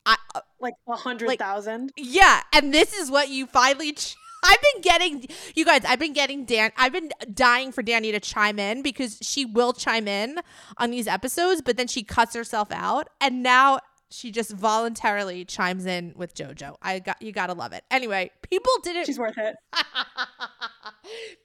I 0.06 0.18
uh, 0.36 0.42
like 0.60 0.74
a 0.88 0.96
hundred 0.96 1.38
thousand. 1.40 1.92
yeah, 1.96 2.42
and 2.54 2.74
this 2.74 2.94
is 2.94 3.10
what 3.10 3.30
you 3.30 3.48
finally. 3.48 3.94
Ch- 3.94 4.16
I've 4.46 4.60
been 4.74 4.82
getting 4.82 5.26
you 5.56 5.64
guys. 5.64 5.84
I've 5.88 6.00
been 6.00 6.12
getting 6.12 6.44
Dan. 6.44 6.72
I've 6.76 6.92
been 6.92 7.12
dying 7.34 7.72
for 7.72 7.82
Danny 7.82 8.12
to 8.12 8.20
chime 8.20 8.60
in 8.60 8.82
because 8.82 9.18
she 9.22 9.46
will 9.46 9.72
chime 9.72 10.06
in 10.08 10.40
on 10.78 10.92
these 10.92 11.08
episodes, 11.08 11.62
but 11.62 11.78
then 11.78 11.88
she 11.88 12.04
cuts 12.04 12.36
herself 12.36 12.68
out, 12.72 13.08
and 13.22 13.42
now 13.42 13.80
she 14.14 14.32
just 14.32 14.52
voluntarily 14.52 15.44
chimes 15.44 15.86
in 15.86 16.14
with 16.16 16.36
JoJo. 16.36 16.76
I 16.82 17.00
got 17.00 17.22
you. 17.22 17.32
Gotta 17.32 17.54
love 17.54 17.74
it. 17.74 17.84
Anyway, 17.90 18.30
people 18.42 18.72
didn't. 18.84 19.06
She's 19.06 19.20
worth 19.20 19.38
it. 19.38 19.56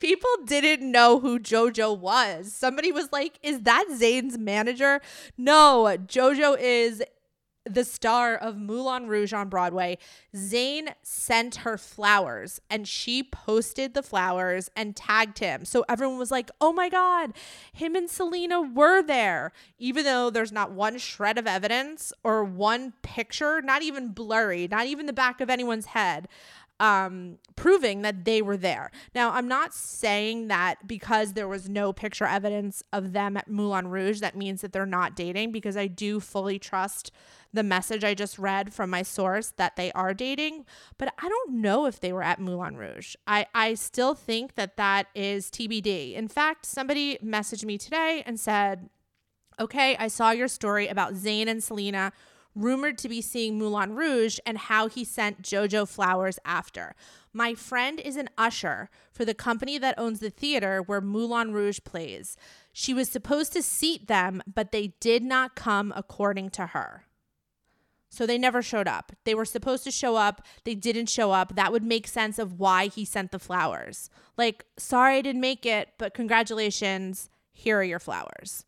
People 0.01 0.31
didn't 0.45 0.91
know 0.91 1.19
who 1.19 1.41
JoJo 1.41 1.99
was. 1.99 2.53
Somebody 2.53 2.93
was 2.93 3.11
like, 3.11 3.39
Is 3.43 3.63
that 3.63 3.87
Zayn's 3.91 4.39
manager? 4.39 5.01
No, 5.37 5.97
JoJo 6.07 6.57
is 6.61 7.03
the 7.69 7.85
star 7.85 8.35
of 8.35 8.57
Moulin 8.57 9.07
Rouge 9.07 9.33
on 9.33 9.49
Broadway. 9.49 9.99
Zayn 10.35 10.95
sent 11.03 11.57
her 11.57 11.79
flowers 11.79 12.61
and 12.71 12.87
she 12.87 13.23
posted 13.23 13.95
the 13.95 14.03
flowers 14.03 14.71
and 14.77 14.97
tagged 14.97 15.39
him. 15.39 15.65
So 15.65 15.85
everyone 15.89 16.19
was 16.19 16.31
like, 16.31 16.51
Oh 16.61 16.73
my 16.73 16.89
God, 16.89 17.33
him 17.73 17.95
and 17.95 18.09
Selena 18.09 18.61
were 18.61 19.03
there. 19.03 19.53
Even 19.79 20.05
though 20.05 20.31
there's 20.31 20.53
not 20.53 20.73
one 20.73 20.99
shred 20.99 21.39
of 21.39 21.47
evidence 21.47 22.13
or 22.23 22.45
one 22.45 22.93
picture, 23.03 23.61
not 23.63 23.83
even 23.83 24.09
blurry, 24.09 24.69
not 24.69 24.87
even 24.87 25.07
the 25.07 25.13
back 25.13 25.41
of 25.41 25.51
anyone's 25.51 25.87
head 25.87 26.29
um, 26.81 27.39
proving 27.57 28.03
that 28.03 28.25
they 28.25 28.43
were 28.43 28.57
there. 28.57 28.91
Now, 29.15 29.33
I'm 29.33 29.49
not 29.49 29.75
saying 29.75 30.49
that 30.49 30.87
because 30.87 31.33
there 31.33 31.49
was 31.49 31.69
no 31.69 31.93
picture 31.93 32.25
evidence 32.25 32.83
of 32.93 33.13
them 33.13 33.37
at 33.37 33.49
Moulin 33.49 33.89
Rouge, 33.89 34.21
that 34.21 34.37
means 34.37 34.61
that 34.61 34.73
they're 34.73 34.87
not 34.87 35.17
dating, 35.17 35.53
because 35.53 35.77
I 35.77 35.87
do 35.87 36.21
fully 36.21 36.59
trust 36.59 37.11
the 37.53 37.63
message 37.63 38.05
I 38.05 38.15
just 38.15 38.39
read 38.39 38.73
from 38.73 38.91
my 38.91 39.03
source 39.03 39.53
that 39.57 39.77
they 39.77 39.91
are 39.93 40.15
dating. 40.15 40.67
But 40.99 41.15
I 41.19 41.29
don't 41.29 41.55
know 41.55 41.87
if 41.87 42.01
they 42.01 42.13
were 42.13 42.23
at 42.23 42.41
Moulin 42.41 42.77
Rouge. 42.77 43.15
I, 43.27 43.47
I 43.55 43.75
still 43.75 44.15
think 44.15 44.55
that 44.55 44.77
that 44.77 45.07
is 45.15 45.51
TBD. 45.51 46.15
In 46.15 46.29
fact, 46.29 46.67
somebody 46.67 47.19
messaged 47.19 47.65
me 47.65 47.79
today 47.79 48.23
and 48.27 48.39
said, 48.39 48.91
Okay, 49.61 49.97
I 49.97 50.07
saw 50.09 50.31
your 50.31 50.47
story 50.47 50.87
about 50.87 51.15
Zayn 51.15 51.49
and 51.49 51.63
Selena 51.65 52.13
rumored 52.55 52.99
to 52.99 53.09
be 53.09 53.21
seeing 53.21 53.59
Moulin 53.59 53.95
Rouge 53.95 54.39
and 54.45 54.59
how 54.59 54.89
he 54.89 55.05
sent 55.05 55.43
JoJo 55.43 55.89
flowers 55.89 56.39
after. 56.45 56.95
My 57.33 57.55
friend 57.55 58.01
is 58.01 58.17
an 58.17 58.31
usher 58.37 58.91
for 59.13 59.25
the 59.25 59.35
company 59.35 59.79
that 59.79 59.99
owns 59.99 60.21
the 60.21 60.31
theater 60.31 60.83
where 60.83 61.01
Moulin 61.01 61.53
Rouge 61.53 61.81
plays. 61.85 62.37
She 62.73 62.95
was 62.95 63.09
supposed 63.09 63.53
to 63.53 63.63
seat 63.63 64.07
them, 64.09 64.43
but 64.53 64.73
they 64.73 64.95
did 65.01 65.23
not 65.23 65.55
come 65.55 65.93
according 65.95 66.51
to 66.51 66.67
her. 66.69 67.05
So 68.11 68.27
they 68.27 68.39
never 68.39 68.63
showed 68.63 68.89
up. 68.89 69.13
They 69.25 69.35
were 69.35 69.45
supposed 69.45 69.85
to 69.85 69.91
show 69.91 70.17
up. 70.17 70.45
They 70.65 70.75
didn't 70.75 71.07
show 71.07 71.33
up. 71.33 71.55
That 71.57 71.73
would 71.73 71.85
make 71.85 72.07
sense 72.07 72.39
of 72.39 72.59
why 72.59 72.89
he 72.89 73.05
sent 73.05 73.33
the 73.33 73.39
flowers. 73.39 74.09
Like, 74.37 74.65
sorry 74.79 75.17
I 75.17 75.23
didn't 75.23 75.43
make 75.43 75.67
it, 75.67 75.91
but 75.99 76.15
congratulations. 76.15 77.29
Here 77.53 77.79
are 77.79 77.85
your 77.85 77.99
flowers. 77.99 78.65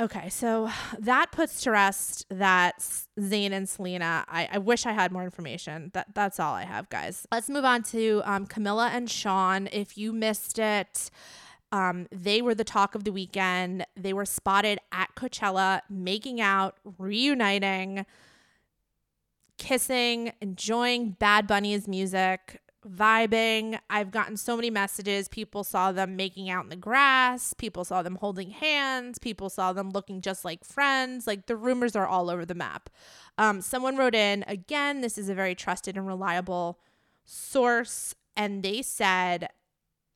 Okay, 0.00 0.28
so 0.28 0.70
that 0.98 1.30
puts 1.30 1.60
to 1.62 1.70
rest 1.70 2.26
that 2.28 2.80
Zayn 3.20 3.52
and 3.52 3.68
Selena. 3.68 4.24
I, 4.26 4.48
I 4.52 4.58
wish 4.58 4.86
I 4.86 4.92
had 4.92 5.12
more 5.12 5.22
information. 5.22 5.92
That 5.94 6.14
that's 6.14 6.40
all 6.40 6.52
I 6.52 6.64
have, 6.64 6.88
guys. 6.88 7.28
Let's 7.30 7.48
move 7.48 7.64
on 7.64 7.84
to 7.84 8.20
um, 8.24 8.46
Camilla 8.46 8.90
and 8.92 9.08
Shawn. 9.08 9.68
If 9.70 9.96
you 9.96 10.12
missed 10.12 10.58
it, 10.58 11.10
um, 11.74 12.06
they 12.12 12.40
were 12.40 12.54
the 12.54 12.62
talk 12.62 12.94
of 12.94 13.02
the 13.02 13.10
weekend. 13.10 13.84
They 13.96 14.12
were 14.12 14.24
spotted 14.24 14.78
at 14.92 15.16
Coachella, 15.16 15.80
making 15.90 16.40
out, 16.40 16.76
reuniting, 16.98 18.06
kissing, 19.58 20.32
enjoying 20.40 21.16
Bad 21.18 21.48
Bunny's 21.48 21.88
music 21.88 22.60
vibing. 22.88 23.80
I've 23.90 24.12
gotten 24.12 24.36
so 24.36 24.54
many 24.54 24.70
messages. 24.70 25.26
People 25.26 25.64
saw 25.64 25.90
them 25.90 26.14
making 26.14 26.48
out 26.48 26.62
in 26.62 26.70
the 26.70 26.76
grass. 26.76 27.54
People 27.54 27.84
saw 27.84 28.02
them 28.02 28.16
holding 28.16 28.50
hands. 28.50 29.18
People 29.18 29.50
saw 29.50 29.72
them 29.72 29.90
looking 29.90 30.20
just 30.20 30.44
like 30.44 30.62
friends. 30.62 31.26
Like 31.26 31.46
the 31.46 31.56
rumors 31.56 31.96
are 31.96 32.06
all 32.06 32.30
over 32.30 32.46
the 32.46 32.54
map. 32.54 32.88
Um, 33.36 33.60
someone 33.60 33.96
wrote 33.96 34.14
in 34.14 34.44
again, 34.46 35.00
this 35.00 35.18
is 35.18 35.28
a 35.28 35.34
very 35.34 35.56
trusted 35.56 35.96
and 35.96 36.06
reliable 36.06 36.78
source, 37.24 38.14
and 38.36 38.62
they 38.62 38.80
said 38.80 39.48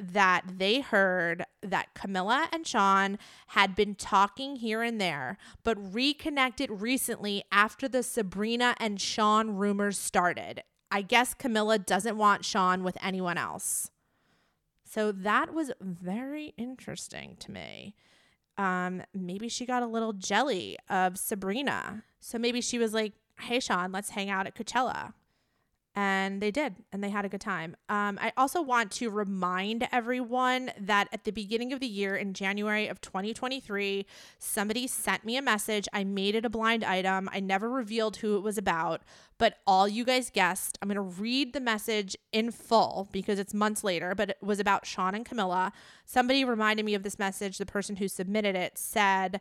that 0.00 0.42
they 0.58 0.80
heard 0.80 1.44
that 1.62 1.94
Camilla 1.94 2.48
and 2.52 2.66
Shawn 2.66 3.18
had 3.48 3.74
been 3.74 3.94
talking 3.94 4.56
here 4.56 4.82
and 4.82 5.00
there, 5.00 5.38
but 5.64 5.76
reconnected 5.94 6.70
recently 6.70 7.42
after 7.50 7.88
the 7.88 8.02
Sabrina 8.02 8.74
and 8.78 9.00
Shawn 9.00 9.56
rumors 9.56 9.98
started. 9.98 10.62
I 10.90 11.02
guess 11.02 11.34
Camilla 11.34 11.78
doesn't 11.78 12.16
want 12.16 12.44
Shawn 12.44 12.84
with 12.84 12.96
anyone 13.02 13.38
else. 13.38 13.90
So 14.84 15.12
that 15.12 15.52
was 15.52 15.70
very 15.80 16.54
interesting 16.56 17.36
to 17.40 17.50
me. 17.50 17.94
Um, 18.56 19.02
maybe 19.12 19.48
she 19.48 19.66
got 19.66 19.82
a 19.82 19.86
little 19.86 20.12
jelly 20.12 20.78
of 20.88 21.18
Sabrina. 21.18 22.04
So 22.20 22.38
maybe 22.38 22.60
she 22.60 22.78
was 22.78 22.94
like, 22.94 23.12
hey, 23.40 23.60
Shawn, 23.60 23.92
let's 23.92 24.10
hang 24.10 24.30
out 24.30 24.46
at 24.46 24.56
Coachella. 24.56 25.12
And 25.98 26.40
they 26.40 26.52
did, 26.52 26.76
and 26.92 27.02
they 27.02 27.10
had 27.10 27.24
a 27.24 27.28
good 27.28 27.40
time. 27.40 27.74
Um, 27.88 28.20
I 28.22 28.32
also 28.36 28.62
want 28.62 28.92
to 28.92 29.10
remind 29.10 29.88
everyone 29.90 30.70
that 30.78 31.08
at 31.10 31.24
the 31.24 31.32
beginning 31.32 31.72
of 31.72 31.80
the 31.80 31.88
year, 31.88 32.14
in 32.14 32.34
January 32.34 32.86
of 32.86 33.00
2023, 33.00 34.06
somebody 34.38 34.86
sent 34.86 35.24
me 35.24 35.36
a 35.36 35.42
message. 35.42 35.88
I 35.92 36.04
made 36.04 36.36
it 36.36 36.44
a 36.44 36.48
blind 36.48 36.84
item. 36.84 37.28
I 37.32 37.40
never 37.40 37.68
revealed 37.68 38.18
who 38.18 38.36
it 38.36 38.44
was 38.44 38.56
about, 38.56 39.02
but 39.38 39.58
all 39.66 39.88
you 39.88 40.04
guys 40.04 40.30
guessed. 40.30 40.78
I'm 40.80 40.86
going 40.86 40.94
to 40.94 41.20
read 41.20 41.52
the 41.52 41.58
message 41.58 42.16
in 42.30 42.52
full 42.52 43.08
because 43.10 43.40
it's 43.40 43.52
months 43.52 43.82
later, 43.82 44.14
but 44.14 44.30
it 44.30 44.38
was 44.40 44.60
about 44.60 44.86
Shawn 44.86 45.16
and 45.16 45.26
Camilla. 45.26 45.72
Somebody 46.04 46.44
reminded 46.44 46.86
me 46.86 46.94
of 46.94 47.02
this 47.02 47.18
message. 47.18 47.58
The 47.58 47.66
person 47.66 47.96
who 47.96 48.06
submitted 48.06 48.54
it 48.54 48.78
said, 48.78 49.40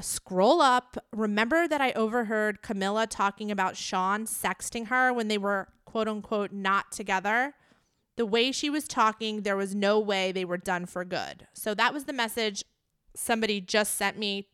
scroll 0.00 0.60
up. 0.60 0.96
Remember 1.12 1.66
that 1.68 1.80
I 1.80 1.92
overheard 1.92 2.62
Camilla 2.62 3.06
talking 3.06 3.50
about 3.50 3.76
Shawn 3.76 4.24
sexting 4.26 4.88
her 4.88 5.12
when 5.12 5.28
they 5.28 5.38
were 5.38 5.68
quote 5.84 6.08
unquote 6.08 6.52
not 6.52 6.92
together. 6.92 7.54
The 8.16 8.26
way 8.26 8.52
she 8.52 8.68
was 8.68 8.88
talking, 8.88 9.42
there 9.42 9.56
was 9.56 9.74
no 9.74 9.98
way 10.00 10.32
they 10.32 10.44
were 10.44 10.56
done 10.56 10.86
for 10.86 11.04
good. 11.04 11.46
So 11.52 11.74
that 11.74 11.94
was 11.94 12.04
the 12.04 12.12
message 12.12 12.64
somebody 13.14 13.60
just 13.60 13.94
sent 13.94 14.18
me 14.18 14.48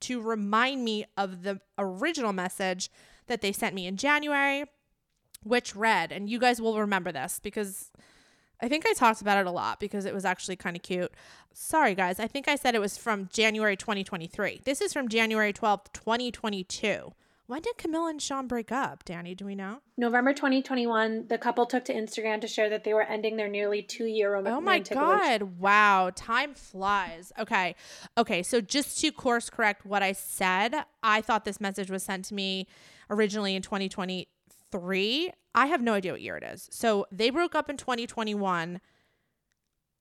to 0.00 0.20
remind 0.20 0.84
me 0.84 1.04
of 1.16 1.42
the 1.42 1.60
original 1.78 2.32
message 2.32 2.90
that 3.26 3.40
they 3.40 3.52
sent 3.52 3.74
me 3.74 3.86
in 3.86 3.96
January, 3.96 4.64
which 5.42 5.74
read, 5.74 6.12
and 6.12 6.28
you 6.28 6.38
guys 6.38 6.60
will 6.60 6.78
remember 6.78 7.10
this 7.10 7.40
because 7.42 7.90
I 8.60 8.68
think 8.68 8.86
I 8.86 8.92
talked 8.92 9.20
about 9.20 9.38
it 9.38 9.46
a 9.46 9.50
lot 9.50 9.80
because 9.80 10.04
it 10.04 10.14
was 10.14 10.24
actually 10.24 10.56
kind 10.56 10.76
of 10.76 10.82
cute. 10.82 11.12
Sorry, 11.52 11.94
guys. 11.94 12.18
I 12.18 12.26
think 12.26 12.48
I 12.48 12.56
said 12.56 12.74
it 12.74 12.80
was 12.80 12.96
from 12.96 13.28
January 13.32 13.76
2023. 13.76 14.62
This 14.64 14.80
is 14.80 14.92
from 14.92 15.08
January 15.08 15.52
12th, 15.52 15.92
2022. 15.92 17.12
When 17.46 17.62
did 17.62 17.78
Camilla 17.78 18.10
and 18.10 18.20
Shawn 18.20 18.48
break 18.48 18.72
up, 18.72 19.04
Danny? 19.04 19.34
Do 19.36 19.46
we 19.46 19.54
know? 19.54 19.78
November 19.96 20.32
2021, 20.32 21.28
the 21.28 21.38
couple 21.38 21.64
took 21.64 21.84
to 21.84 21.94
Instagram 21.94 22.40
to 22.40 22.48
share 22.48 22.68
that 22.70 22.82
they 22.82 22.92
were 22.92 23.04
ending 23.04 23.36
their 23.36 23.46
nearly 23.46 23.82
two 23.82 24.06
year 24.06 24.32
romantic 24.32 24.96
Oh 24.96 25.00
my 25.00 25.38
God. 25.38 25.42
Wow. 25.60 26.10
Time 26.14 26.54
flies. 26.54 27.32
Okay. 27.38 27.76
Okay. 28.18 28.42
So, 28.42 28.60
just 28.60 28.98
to 29.00 29.12
course 29.12 29.48
correct 29.48 29.86
what 29.86 30.02
I 30.02 30.10
said, 30.10 30.74
I 31.04 31.20
thought 31.20 31.44
this 31.44 31.60
message 31.60 31.88
was 31.88 32.02
sent 32.02 32.24
to 32.26 32.34
me 32.34 32.66
originally 33.10 33.54
in 33.54 33.62
2023. 33.62 35.30
I 35.56 35.66
have 35.66 35.82
no 35.82 35.94
idea 35.94 36.12
what 36.12 36.20
year 36.20 36.36
it 36.36 36.44
is. 36.44 36.68
So, 36.70 37.06
they 37.10 37.30
broke 37.30 37.54
up 37.54 37.68
in 37.68 37.76
2021, 37.76 38.80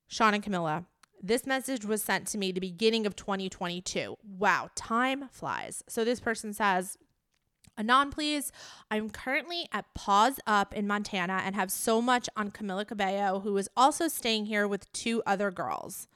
Shawn 0.08 0.34
and 0.34 0.44
Camila. 0.44 0.86
This 1.24 1.48
message 1.48 1.86
was 1.86 2.04
sent 2.04 2.28
to 2.28 2.38
me 2.38 2.52
the 2.52 2.60
beginning 2.60 3.08
of 3.08 3.16
2022. 3.16 4.18
Wow, 4.38 4.70
time 4.76 5.30
flies. 5.32 5.84
So 5.88 6.04
this 6.04 6.20
person 6.20 6.54
says, 6.54 7.00
Anon, 7.78 8.12
please. 8.12 8.52
I'm 8.90 9.10
currently 9.10 9.68
at 9.72 9.94
Paws 9.96 10.40
Up 10.46 10.74
in 10.74 10.88
Montana 10.88 11.42
and 11.44 11.56
have 11.56 11.72
so 11.72 12.02
much 12.02 12.30
on 12.38 12.52
Camila 12.52 12.88
Cabello, 12.88 13.40
who 13.40 13.58
is 13.58 13.70
also 13.76 14.08
staying 14.08 14.46
here 14.46 14.68
with 14.68 14.92
two 14.94 15.22
other 15.26 15.52
girls. 15.52 16.08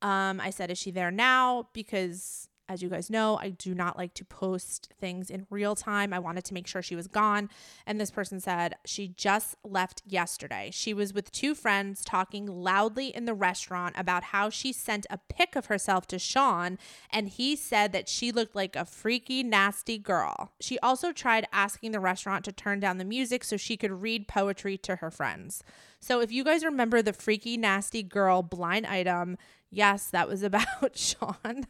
Um, 0.00 0.40
I 0.40 0.50
said, 0.50 0.70
Is 0.70 0.78
she 0.78 0.90
there 0.90 1.10
now? 1.10 1.68
Because 1.72 2.48
as 2.68 2.82
you 2.82 2.88
guys 2.88 3.10
know, 3.10 3.38
I 3.40 3.50
do 3.50 3.74
not 3.74 3.98
like 3.98 4.14
to 4.14 4.24
post 4.24 4.88
things 4.98 5.28
in 5.28 5.46
real 5.50 5.74
time. 5.74 6.12
I 6.12 6.18
wanted 6.18 6.44
to 6.46 6.54
make 6.54 6.66
sure 6.66 6.80
she 6.80 6.96
was 6.96 7.08
gone. 7.08 7.50
And 7.86 8.00
this 8.00 8.10
person 8.10 8.40
said 8.40 8.74
she 8.86 9.08
just 9.08 9.56
left 9.62 10.02
yesterday. 10.06 10.70
She 10.72 10.94
was 10.94 11.12
with 11.12 11.30
two 11.30 11.54
friends 11.54 12.02
talking 12.04 12.46
loudly 12.46 13.14
in 13.14 13.26
the 13.26 13.34
restaurant 13.34 13.94
about 13.98 14.24
how 14.24 14.48
she 14.48 14.72
sent 14.72 15.06
a 15.10 15.18
pic 15.18 15.56
of 15.56 15.66
herself 15.66 16.06
to 16.08 16.18
Shawn, 16.18 16.78
and 17.10 17.28
he 17.28 17.54
said 17.54 17.92
that 17.92 18.08
she 18.08 18.32
looked 18.32 18.56
like 18.56 18.76
a 18.76 18.86
freaky, 18.86 19.42
nasty 19.42 19.98
girl. 19.98 20.52
She 20.60 20.78
also 20.78 21.12
tried 21.12 21.46
asking 21.52 21.92
the 21.92 22.00
restaurant 22.00 22.44
to 22.46 22.52
turn 22.52 22.80
down 22.80 22.98
the 22.98 23.04
music 23.04 23.44
so 23.44 23.56
she 23.56 23.76
could 23.76 24.02
read 24.02 24.26
poetry 24.26 24.78
to 24.78 24.96
her 24.96 25.10
friends. 25.10 25.62
So 26.00 26.20
if 26.20 26.32
you 26.32 26.44
guys 26.44 26.64
remember 26.64 27.02
the 27.02 27.12
freaky, 27.12 27.56
nasty 27.56 28.02
girl 28.02 28.42
blind 28.42 28.86
item, 28.86 29.36
yes, 29.70 30.08
that 30.08 30.28
was 30.28 30.42
about 30.42 30.66
Shawn. 30.94 31.66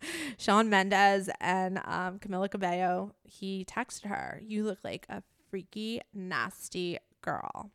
Shawn 0.38 0.68
Mendes 0.68 1.30
and 1.40 1.78
um, 1.84 2.18
Camila 2.18 2.50
Cabello, 2.50 3.14
he 3.24 3.64
texted 3.64 4.06
her, 4.06 4.40
You 4.44 4.64
look 4.64 4.78
like 4.84 5.06
a 5.08 5.22
freaky, 5.50 6.00
nasty 6.14 6.98
girl. 7.22 7.70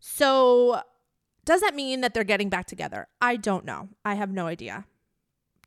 So, 0.00 0.82
does 1.44 1.60
that 1.60 1.74
mean 1.74 2.00
that 2.00 2.14
they're 2.14 2.24
getting 2.24 2.48
back 2.48 2.66
together? 2.66 3.08
I 3.20 3.36
don't 3.36 3.64
know. 3.64 3.88
I 4.04 4.14
have 4.14 4.30
no 4.30 4.46
idea. 4.46 4.84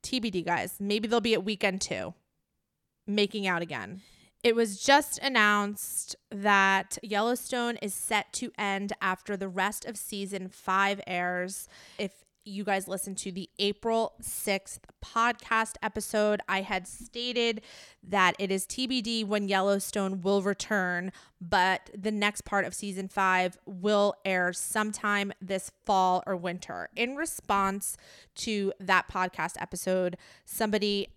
TBD, 0.03 0.45
guys. 0.45 0.75
Maybe 0.79 1.07
they'll 1.07 1.21
be 1.21 1.33
at 1.33 1.43
weekend 1.43 1.81
two, 1.81 2.13
making 3.07 3.47
out 3.47 3.61
again. 3.61 4.01
It 4.43 4.55
was 4.55 4.79
just 4.79 5.17
announced 5.19 6.15
that 6.29 6.99
Yellowstone 7.01 7.77
is 7.77 7.95
set 7.95 8.31
to 8.33 8.51
end 8.59 8.93
after 9.01 9.35
the 9.35 9.47
rest 9.47 9.85
of 9.85 9.97
season 9.97 10.49
five 10.49 11.01
airs. 11.07 11.67
If 11.97 12.24
you 12.45 12.63
guys 12.63 12.87
listened 12.87 13.17
to 13.17 13.31
the 13.31 13.49
April 13.59 14.13
6th 14.21 14.79
podcast 15.03 15.75
episode, 15.81 16.41
I 16.47 16.61
had 16.61 16.87
stated 16.87 17.61
that 18.03 18.35
it 18.37 18.51
is 18.51 18.65
TBD 18.65 19.25
when 19.25 19.47
Yellowstone 19.47 20.21
will 20.21 20.41
return, 20.41 21.11
but 21.41 21.89
the 21.97 22.11
next 22.11 22.45
part 22.45 22.65
of 22.65 22.73
season 22.73 23.07
five 23.07 23.57
will 23.65 24.13
air 24.23 24.53
sometime 24.53 25.33
this 25.41 25.71
fall 25.85 26.23
or 26.27 26.35
winter. 26.35 26.89
In 26.95 27.15
response 27.15 27.97
to 28.35 28.71
that 28.79 29.07
podcast 29.09 29.55
episode, 29.59 30.17
somebody 30.45 31.07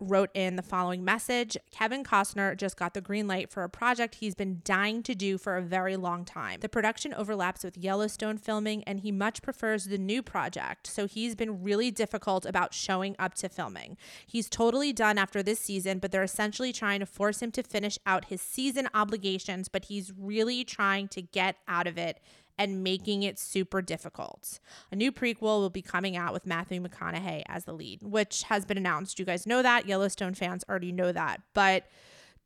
wrote 0.00 0.30
in 0.34 0.56
the 0.56 0.62
following 0.62 1.04
message 1.04 1.56
Kevin 1.70 2.04
Costner 2.04 2.56
just 2.56 2.76
got 2.76 2.94
the 2.94 3.00
green 3.00 3.26
light 3.26 3.50
for 3.50 3.62
a 3.62 3.68
project 3.68 4.16
he's 4.16 4.34
been 4.34 4.60
dying 4.64 5.02
to 5.02 5.14
do 5.14 5.38
for 5.38 5.56
a 5.56 5.62
very 5.62 5.96
long 5.96 6.24
time. 6.24 6.60
The 6.60 6.68
production 6.68 7.12
overlaps 7.14 7.64
with 7.64 7.76
Yellowstone 7.76 8.38
filming, 8.38 8.84
and 8.84 9.00
he 9.00 9.12
much 9.12 9.42
prefers 9.42 9.84
the 9.84 9.98
new 9.98 10.22
project, 10.22 10.86
so 10.86 11.06
he's 11.06 11.34
been 11.34 11.62
really 11.62 11.90
difficult 11.90 12.46
about 12.46 12.74
showing 12.74 13.16
up 13.18 13.34
to 13.34 13.48
filming. 13.48 13.96
He's 14.26 14.48
totally 14.48 14.92
done 14.92 15.18
after 15.18 15.42
this 15.42 15.60
season, 15.60 15.98
but 15.98 16.12
they're 16.12 16.22
essentially 16.22 16.72
trying 16.72 17.00
to 17.00 17.06
force 17.06 17.42
him 17.42 17.50
to 17.52 17.62
finish 17.62 17.98
out 18.06 18.26
his 18.26 18.40
season 18.40 18.88
obligations, 18.94 19.68
but 19.68 19.86
he's 19.86 20.12
really 20.16 20.64
trying 20.64 21.08
to 21.08 21.22
get 21.22 21.56
out 21.66 21.86
of 21.86 21.98
it 21.98 22.20
and 22.58 22.82
making 22.82 23.22
it 23.22 23.38
super 23.38 23.80
difficult. 23.80 24.58
A 24.90 24.96
new 24.96 25.12
prequel 25.12 25.60
will 25.60 25.70
be 25.70 25.82
coming 25.82 26.16
out 26.16 26.32
with 26.32 26.46
Matthew 26.46 26.82
McConaughey 26.82 27.42
as 27.46 27.64
the 27.64 27.72
lead, 27.72 28.02
which 28.02 28.42
has 28.44 28.64
been 28.64 28.76
announced. 28.76 29.18
You 29.18 29.24
guys 29.24 29.46
know 29.46 29.62
that. 29.62 29.86
Yellowstone 29.86 30.34
fans 30.34 30.64
already 30.68 30.92
know 30.92 31.12
that. 31.12 31.40
But 31.54 31.84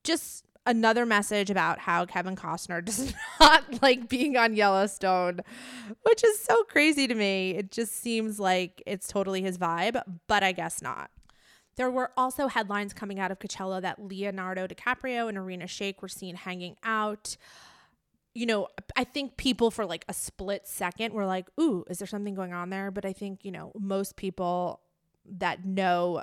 just 0.05 0.45
another 0.67 1.07
message 1.07 1.51
about 1.51 1.79
how 1.81 2.05
Kevin 2.05 2.37
Costner 2.37 2.85
does 2.85 3.15
not 3.41 3.83
like 3.83 4.09
being 4.09 4.37
on 4.37 4.55
Yellowstone, 4.55 5.41
which 6.03 6.23
is 6.25 6.39
so 6.39 6.63
crazy 6.65 7.07
to 7.07 7.15
me. 7.15 7.53
It 7.53 7.73
just 7.73 7.95
seems 7.95 8.39
like 8.39 8.83
it's 8.87 9.09
totally 9.09 9.43
his 9.43 9.59
vibe, 9.59 10.01
but 10.29 10.43
I 10.43 10.53
guess 10.53 10.83
not. 10.83 11.11
There 11.77 11.91
were 11.91 12.11
also 12.19 12.49
headlines 12.49 12.93
coming 12.93 13.19
out 13.19 13.31
of 13.31 13.39
Coachella 13.39 13.81
that 13.81 13.99
Leonardo 13.99 14.67
DiCaprio 14.67 15.29
and 15.29 15.39
Irina 15.39 15.65
Shayk 15.65 16.03
were 16.03 16.09
seen 16.09 16.37
hanging 16.37 16.77
out 16.85 17.39
you 18.35 18.47
know, 18.47 18.68
I 18.97 19.05
think 19.05 19.37
people 19.37 19.70
for 19.70 19.85
like 19.85 20.05
a 20.09 20.14
split 20.14 20.66
second 20.66 21.12
were 21.12 21.26
like, 21.26 21.49
ooh, 21.61 21.85
is 21.89 21.99
there 21.99 22.07
something 22.07 22.35
going 22.35 22.53
on 22.53 22.70
there? 22.70 22.91
But 22.91 23.05
I 23.05 23.12
think, 23.12 23.45
you 23.45 23.53
know, 23.53 23.72
most 23.78 24.16
people 24.16 24.80
that 25.39 25.64
know 25.64 26.22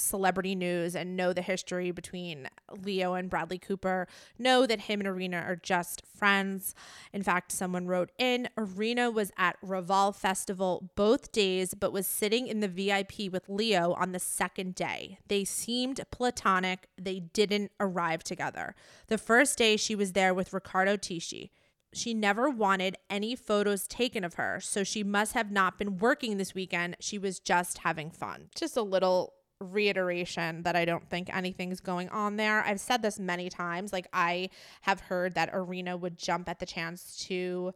celebrity 0.00 0.54
news 0.54 0.96
and 0.96 1.16
know 1.16 1.32
the 1.32 1.42
history 1.42 1.90
between 1.90 2.48
Leo 2.84 3.14
and 3.14 3.30
Bradley 3.30 3.58
Cooper 3.58 4.08
know 4.38 4.66
that 4.66 4.82
him 4.82 5.00
and 5.00 5.06
Irina 5.06 5.38
are 5.38 5.56
just 5.56 6.02
friends. 6.06 6.74
In 7.12 7.22
fact, 7.22 7.52
someone 7.52 7.86
wrote 7.86 8.10
in 8.18 8.48
Irina 8.56 9.10
was 9.10 9.32
at 9.36 9.56
Revolve 9.62 10.16
Festival 10.16 10.90
both 10.96 11.32
days, 11.32 11.74
but 11.74 11.92
was 11.92 12.06
sitting 12.06 12.46
in 12.46 12.60
the 12.60 12.68
VIP 12.68 13.32
with 13.32 13.48
Leo 13.48 13.92
on 13.94 14.12
the 14.12 14.18
second 14.18 14.74
day. 14.74 15.18
They 15.28 15.44
seemed 15.44 16.00
platonic. 16.10 16.88
They 16.96 17.20
didn't 17.20 17.72
arrive 17.78 18.22
together. 18.24 18.74
The 19.08 19.18
first 19.18 19.58
day 19.58 19.76
she 19.76 19.94
was 19.94 20.12
there 20.12 20.34
with 20.34 20.52
Riccardo 20.52 20.96
Tisci. 20.96 21.50
She 21.92 22.14
never 22.14 22.48
wanted 22.48 22.96
any 23.08 23.34
photos 23.34 23.88
taken 23.88 24.22
of 24.22 24.34
her, 24.34 24.60
so 24.60 24.84
she 24.84 25.02
must 25.02 25.32
have 25.32 25.50
not 25.50 25.76
been 25.76 25.96
working 25.96 26.36
this 26.36 26.54
weekend. 26.54 26.96
She 27.00 27.18
was 27.18 27.40
just 27.40 27.78
having 27.78 28.10
fun. 28.10 28.50
Just 28.54 28.76
a 28.76 28.82
little 28.82 29.34
reiteration 29.60 30.62
that 30.62 30.74
I 30.74 30.84
don't 30.84 31.08
think 31.08 31.34
anything's 31.34 31.80
going 31.80 32.08
on 32.08 32.36
there. 32.36 32.64
I've 32.64 32.80
said 32.80 33.02
this 33.02 33.18
many 33.18 33.48
times. 33.48 33.92
Like, 33.92 34.06
I 34.12 34.50
have 34.82 35.00
heard 35.00 35.34
that 35.34 35.52
Irina 35.52 35.96
would 35.96 36.16
jump 36.18 36.48
at 36.48 36.58
the 36.58 36.66
chance 36.66 37.16
to 37.28 37.74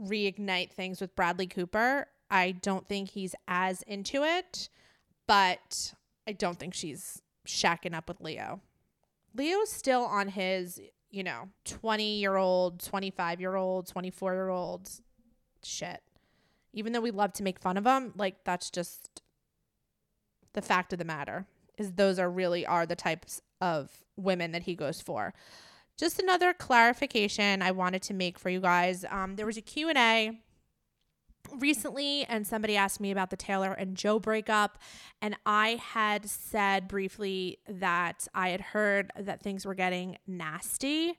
reignite 0.00 0.72
things 0.72 1.00
with 1.00 1.14
Bradley 1.14 1.46
Cooper. 1.46 2.06
I 2.30 2.52
don't 2.52 2.88
think 2.88 3.10
he's 3.10 3.34
as 3.46 3.82
into 3.82 4.24
it, 4.24 4.68
but 5.26 5.94
I 6.26 6.32
don't 6.32 6.58
think 6.58 6.74
she's 6.74 7.22
shacking 7.46 7.94
up 7.94 8.08
with 8.08 8.20
Leo. 8.20 8.60
Leo's 9.34 9.70
still 9.70 10.02
on 10.02 10.28
his, 10.28 10.80
you 11.10 11.22
know, 11.22 11.48
20 11.64 12.18
year 12.18 12.36
old, 12.36 12.82
25 12.82 13.40
year 13.40 13.54
old, 13.54 13.86
24 13.86 14.32
year 14.34 14.48
old 14.48 14.90
shit. 15.62 16.02
Even 16.72 16.92
though 16.92 17.00
we 17.00 17.10
love 17.10 17.32
to 17.34 17.42
make 17.42 17.58
fun 17.60 17.76
of 17.76 17.86
him, 17.86 18.12
like, 18.16 18.44
that's 18.44 18.70
just 18.70 19.21
the 20.54 20.62
fact 20.62 20.92
of 20.92 20.98
the 20.98 21.04
matter 21.04 21.46
is 21.78 21.92
those 21.92 22.18
are 22.18 22.30
really 22.30 22.66
are 22.66 22.86
the 22.86 22.96
types 22.96 23.40
of 23.60 23.90
women 24.16 24.52
that 24.52 24.62
he 24.62 24.74
goes 24.74 25.00
for. 25.00 25.32
Just 25.98 26.18
another 26.18 26.52
clarification 26.52 27.62
i 27.62 27.70
wanted 27.70 28.02
to 28.02 28.14
make 28.14 28.38
for 28.38 28.50
you 28.50 28.60
guys. 28.60 29.04
Um, 29.10 29.36
there 29.36 29.46
was 29.46 29.56
a 29.56 29.62
q&a 29.62 30.38
recently 31.58 32.24
and 32.24 32.46
somebody 32.46 32.76
asked 32.76 33.00
me 33.00 33.10
about 33.10 33.30
the 33.30 33.36
taylor 33.36 33.72
and 33.72 33.96
joe 33.96 34.18
breakup. 34.18 34.78
And 35.20 35.36
i 35.46 35.80
had 35.80 36.28
said 36.28 36.88
briefly 36.88 37.58
that 37.68 38.26
i 38.34 38.48
had 38.50 38.60
heard 38.60 39.10
that 39.18 39.42
things 39.42 39.64
were 39.64 39.74
getting 39.74 40.18
nasty. 40.26 41.18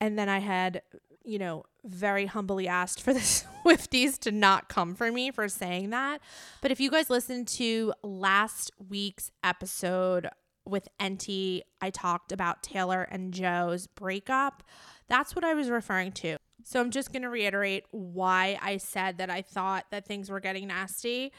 And 0.00 0.18
then 0.18 0.28
i 0.28 0.38
had 0.38 0.82
you 1.24 1.38
know, 1.38 1.64
very 1.84 2.26
humbly 2.26 2.68
asked 2.68 3.00
for 3.00 3.12
the 3.12 3.20
Swifties 3.64 4.18
to 4.20 4.30
not 4.30 4.68
come 4.68 4.94
for 4.94 5.10
me 5.10 5.30
for 5.30 5.48
saying 5.48 5.90
that. 5.90 6.20
But 6.60 6.70
if 6.70 6.80
you 6.80 6.90
guys 6.90 7.10
listened 7.10 7.48
to 7.48 7.92
last 8.02 8.70
week's 8.88 9.30
episode 9.42 10.28
with 10.64 10.88
Enty, 11.00 11.62
I 11.80 11.90
talked 11.90 12.32
about 12.32 12.62
Taylor 12.62 13.02
and 13.10 13.32
Joe's 13.32 13.86
breakup. 13.86 14.62
That's 15.08 15.34
what 15.34 15.44
I 15.44 15.54
was 15.54 15.70
referring 15.70 16.12
to. 16.12 16.36
So 16.64 16.80
I'm 16.80 16.90
just 16.90 17.12
going 17.12 17.22
to 17.22 17.28
reiterate 17.28 17.84
why 17.90 18.58
I 18.62 18.76
said 18.76 19.18
that 19.18 19.30
I 19.30 19.42
thought 19.42 19.86
that 19.90 20.06
things 20.06 20.30
were 20.30 20.40
getting 20.40 20.68
nasty. 20.68 21.32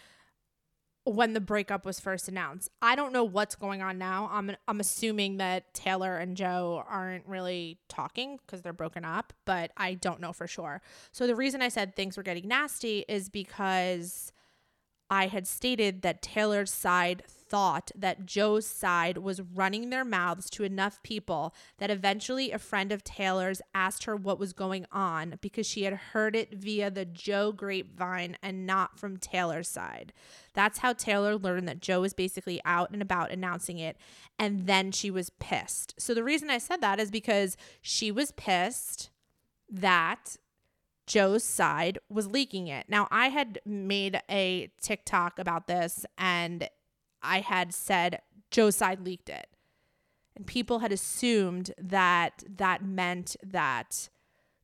When 1.05 1.33
the 1.33 1.41
breakup 1.41 1.85
was 1.85 1.99
first 1.99 2.27
announced. 2.27 2.69
I 2.81 2.95
don't 2.95 3.11
know 3.11 3.23
what's 3.23 3.55
going 3.55 3.81
on 3.81 3.97
now. 3.97 4.29
I'm 4.31 4.55
I'm 4.67 4.79
assuming 4.79 5.37
that 5.37 5.73
Taylor 5.73 6.17
and 6.17 6.37
Joe 6.37 6.83
aren't 6.87 7.27
really 7.27 7.79
talking 7.89 8.39
because 8.45 8.61
they're 8.61 8.73
broken 8.73 9.03
up, 9.03 9.33
but 9.45 9.71
I 9.75 9.95
don't 9.95 10.21
know 10.21 10.33
for 10.33 10.47
sure. 10.47 10.81
So 11.11 11.27
the 11.27 11.35
reason 11.35 11.61
I 11.61 11.69
said 11.69 11.95
things 11.95 12.15
were 12.15 12.23
getting 12.23 12.47
nasty 12.47 13.05
is 13.07 13.29
because 13.29 14.31
I 15.09 15.27
had 15.27 15.47
stated 15.47 16.01
that 16.03 16.21
Taylor's 16.21 16.71
side 16.71 17.23
thought 17.53 17.91
that 17.93 18.25
Joe's 18.25 18.65
side 18.65 19.19
was 19.19 19.39
running 19.39 19.91
their 19.91 20.03
mouths 20.03 20.49
to 20.49 20.63
enough 20.63 21.03
people 21.03 21.53
that 21.77 21.91
eventually 21.91 22.51
a 22.51 22.57
friend 22.57 22.91
of 22.91 23.03
Taylor's 23.03 23.61
asked 23.75 24.05
her 24.05 24.15
what 24.15 24.39
was 24.39 24.53
going 24.53 24.87
on 24.91 25.37
because 25.39 25.67
she 25.67 25.83
had 25.83 25.93
heard 25.93 26.35
it 26.35 26.51
via 26.51 26.89
the 26.89 27.05
Joe 27.05 27.51
grapevine 27.51 28.37
and 28.41 28.65
not 28.65 28.97
from 28.97 29.17
Taylor's 29.17 29.67
side. 29.67 30.13
That's 30.55 30.79
how 30.79 30.93
Taylor 30.93 31.37
learned 31.37 31.67
that 31.67 31.79
Joe 31.79 32.01
was 32.01 32.15
basically 32.15 32.59
out 32.65 32.89
and 32.89 33.03
about 33.03 33.29
announcing 33.29 33.77
it, 33.77 33.97
and 34.39 34.65
then 34.65 34.91
she 34.91 35.11
was 35.11 35.29
pissed. 35.29 35.93
So 35.99 36.15
the 36.15 36.23
reason 36.23 36.49
I 36.49 36.57
said 36.57 36.81
that 36.81 36.99
is 36.99 37.11
because 37.11 37.55
she 37.83 38.11
was 38.11 38.31
pissed 38.31 39.11
that 39.69 40.37
Joe's 41.05 41.43
side 41.43 41.99
was 42.09 42.25
leaking 42.25 42.67
it. 42.67 42.87
Now, 42.89 43.07
I 43.11 43.27
had 43.27 43.59
made 43.63 44.19
a 44.27 44.71
TikTok 44.81 45.37
about 45.37 45.67
this 45.67 46.03
and 46.17 46.67
I 47.23 47.39
had 47.39 47.73
said 47.73 48.21
Joe's 48.51 48.75
side 48.75 49.01
leaked 49.01 49.29
it. 49.29 49.47
And 50.35 50.45
people 50.45 50.79
had 50.79 50.91
assumed 50.91 51.73
that 51.77 52.43
that 52.57 52.83
meant 52.83 53.35
that 53.43 54.09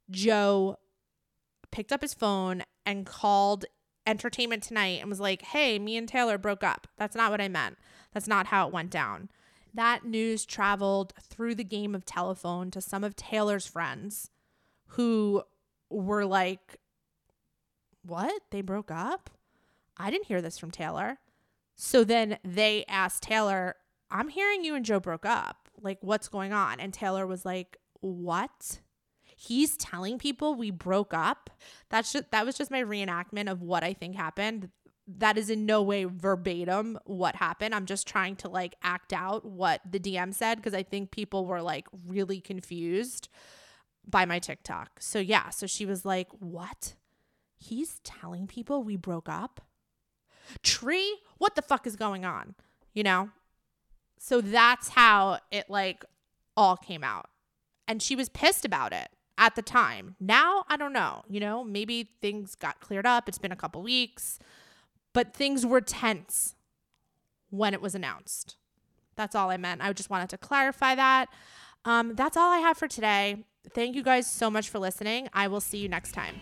Joe 0.09 0.77
picked 1.71 1.91
up 1.91 2.01
his 2.01 2.13
phone 2.13 2.63
and 2.85 3.05
called 3.05 3.65
Entertainment 4.07 4.63
Tonight 4.63 4.99
and 5.01 5.09
was 5.09 5.19
like, 5.19 5.43
hey, 5.43 5.77
me 5.77 5.95
and 5.95 6.07
Taylor 6.07 6.37
broke 6.39 6.63
up. 6.63 6.87
That's 6.97 7.15
not 7.15 7.29
what 7.29 7.41
I 7.41 7.47
meant. 7.47 7.77
That's 8.13 8.27
not 8.27 8.47
how 8.47 8.67
it 8.67 8.73
went 8.73 8.89
down. 8.89 9.29
That 9.73 10.03
news 10.03 10.45
traveled 10.45 11.13
through 11.21 11.55
the 11.55 11.63
game 11.63 11.93
of 11.93 12.05
telephone 12.05 12.71
to 12.71 12.81
some 12.81 13.03
of 13.03 13.15
Taylor's 13.15 13.67
friends 13.67 14.31
who 14.87 15.43
were 15.91 16.25
like, 16.25 16.77
What? 18.03 18.41
They 18.49 18.61
broke 18.61 18.89
up? 18.89 19.29
I 19.95 20.09
didn't 20.09 20.25
hear 20.25 20.41
this 20.41 20.57
from 20.57 20.71
Taylor. 20.71 21.19
So 21.81 22.03
then 22.03 22.39
they 22.43 22.83
asked 22.89 23.23
Taylor, 23.23 23.77
I'm 24.11 24.27
hearing 24.27 24.65
you 24.65 24.75
and 24.75 24.83
Joe 24.83 24.99
broke 24.99 25.25
up. 25.25 25.69
Like, 25.81 25.97
what's 26.01 26.27
going 26.27 26.51
on? 26.51 26.81
And 26.81 26.93
Taylor 26.93 27.25
was 27.25 27.45
like, 27.45 27.77
What? 28.01 28.81
He's 29.23 29.77
telling 29.77 30.19
people 30.19 30.55
we 30.55 30.71
broke 30.71 31.13
up. 31.13 31.49
That's 31.89 32.11
just 32.11 32.31
that 32.31 32.45
was 32.45 32.57
just 32.57 32.69
my 32.69 32.83
reenactment 32.83 33.49
of 33.49 33.61
what 33.61 33.85
I 33.85 33.93
think 33.93 34.17
happened. 34.17 34.71
That 35.07 35.37
is 35.37 35.49
in 35.49 35.65
no 35.65 35.81
way 35.81 36.03
verbatim 36.03 36.99
what 37.05 37.37
happened. 37.37 37.73
I'm 37.73 37.85
just 37.85 38.05
trying 38.05 38.35
to 38.37 38.49
like 38.49 38.75
act 38.83 39.13
out 39.13 39.45
what 39.45 39.79
the 39.89 40.01
DM 40.01 40.33
said 40.33 40.55
because 40.55 40.73
I 40.73 40.83
think 40.83 41.11
people 41.11 41.45
were 41.45 41.61
like 41.61 41.87
really 42.05 42.41
confused 42.41 43.29
by 44.05 44.25
my 44.25 44.39
TikTok. 44.39 44.99
So 44.99 45.19
yeah, 45.19 45.49
so 45.49 45.65
she 45.65 45.85
was 45.85 46.03
like, 46.03 46.27
"What? 46.39 46.95
He's 47.57 47.99
telling 48.03 48.47
people 48.47 48.83
we 48.83 48.97
broke 48.97 49.29
up?" 49.29 49.61
Tree, 50.63 51.19
what 51.37 51.55
the 51.55 51.61
fuck 51.61 51.87
is 51.87 51.95
going 51.95 52.25
on? 52.25 52.55
You 52.93 53.03
know? 53.03 53.29
So 54.19 54.41
that's 54.41 54.89
how 54.89 55.39
it 55.51 55.69
like 55.69 56.03
all 56.57 56.77
came 56.77 57.03
out. 57.03 57.29
And 57.87 58.01
she 58.01 58.15
was 58.15 58.29
pissed 58.29 58.65
about 58.65 58.93
it 58.93 59.09
at 59.37 59.55
the 59.55 59.61
time. 59.61 60.15
Now, 60.19 60.65
I 60.67 60.77
don't 60.77 60.93
know. 60.93 61.23
You 61.27 61.39
know, 61.39 61.63
maybe 61.63 62.11
things 62.21 62.53
got 62.55 62.79
cleared 62.81 63.05
up. 63.05 63.27
It's 63.27 63.37
been 63.37 63.51
a 63.51 63.55
couple 63.55 63.81
weeks, 63.81 64.37
but 65.13 65.33
things 65.33 65.65
were 65.65 65.81
tense 65.81 66.55
when 67.49 67.73
it 67.73 67.81
was 67.81 67.95
announced. 67.95 68.57
That's 69.15 69.35
all 69.35 69.49
I 69.49 69.57
meant. 69.57 69.81
I 69.81 69.91
just 69.93 70.09
wanted 70.09 70.29
to 70.29 70.37
clarify 70.37 70.95
that. 70.95 71.29
Um, 71.85 72.15
that's 72.15 72.37
all 72.37 72.51
I 72.51 72.59
have 72.59 72.77
for 72.77 72.87
today. 72.87 73.45
Thank 73.73 73.95
you 73.95 74.03
guys 74.03 74.29
so 74.29 74.49
much 74.49 74.69
for 74.69 74.79
listening. 74.79 75.29
I 75.33 75.47
will 75.47 75.61
see 75.61 75.77
you 75.77 75.89
next 75.89 76.11
time. 76.11 76.35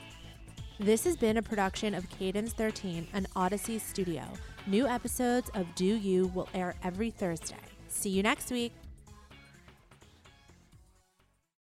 This 0.80 1.06
has 1.06 1.18
been 1.18 1.38
a 1.38 1.42
production 1.42 1.96
of 1.96 2.08
Cadence 2.08 2.54
13, 2.54 3.08
an 3.14 3.26
Audacy 3.36 3.82
studio. 3.82 4.22
New 4.68 4.86
episodes 4.86 5.50
of 5.56 5.66
Deux 5.74 5.98
U 5.98 6.28
will 6.36 6.48
air 6.54 6.76
every 6.84 7.10
Thursday. 7.10 7.56
See 7.88 8.12
you 8.12 8.22
next 8.22 8.52
week. 8.52 8.72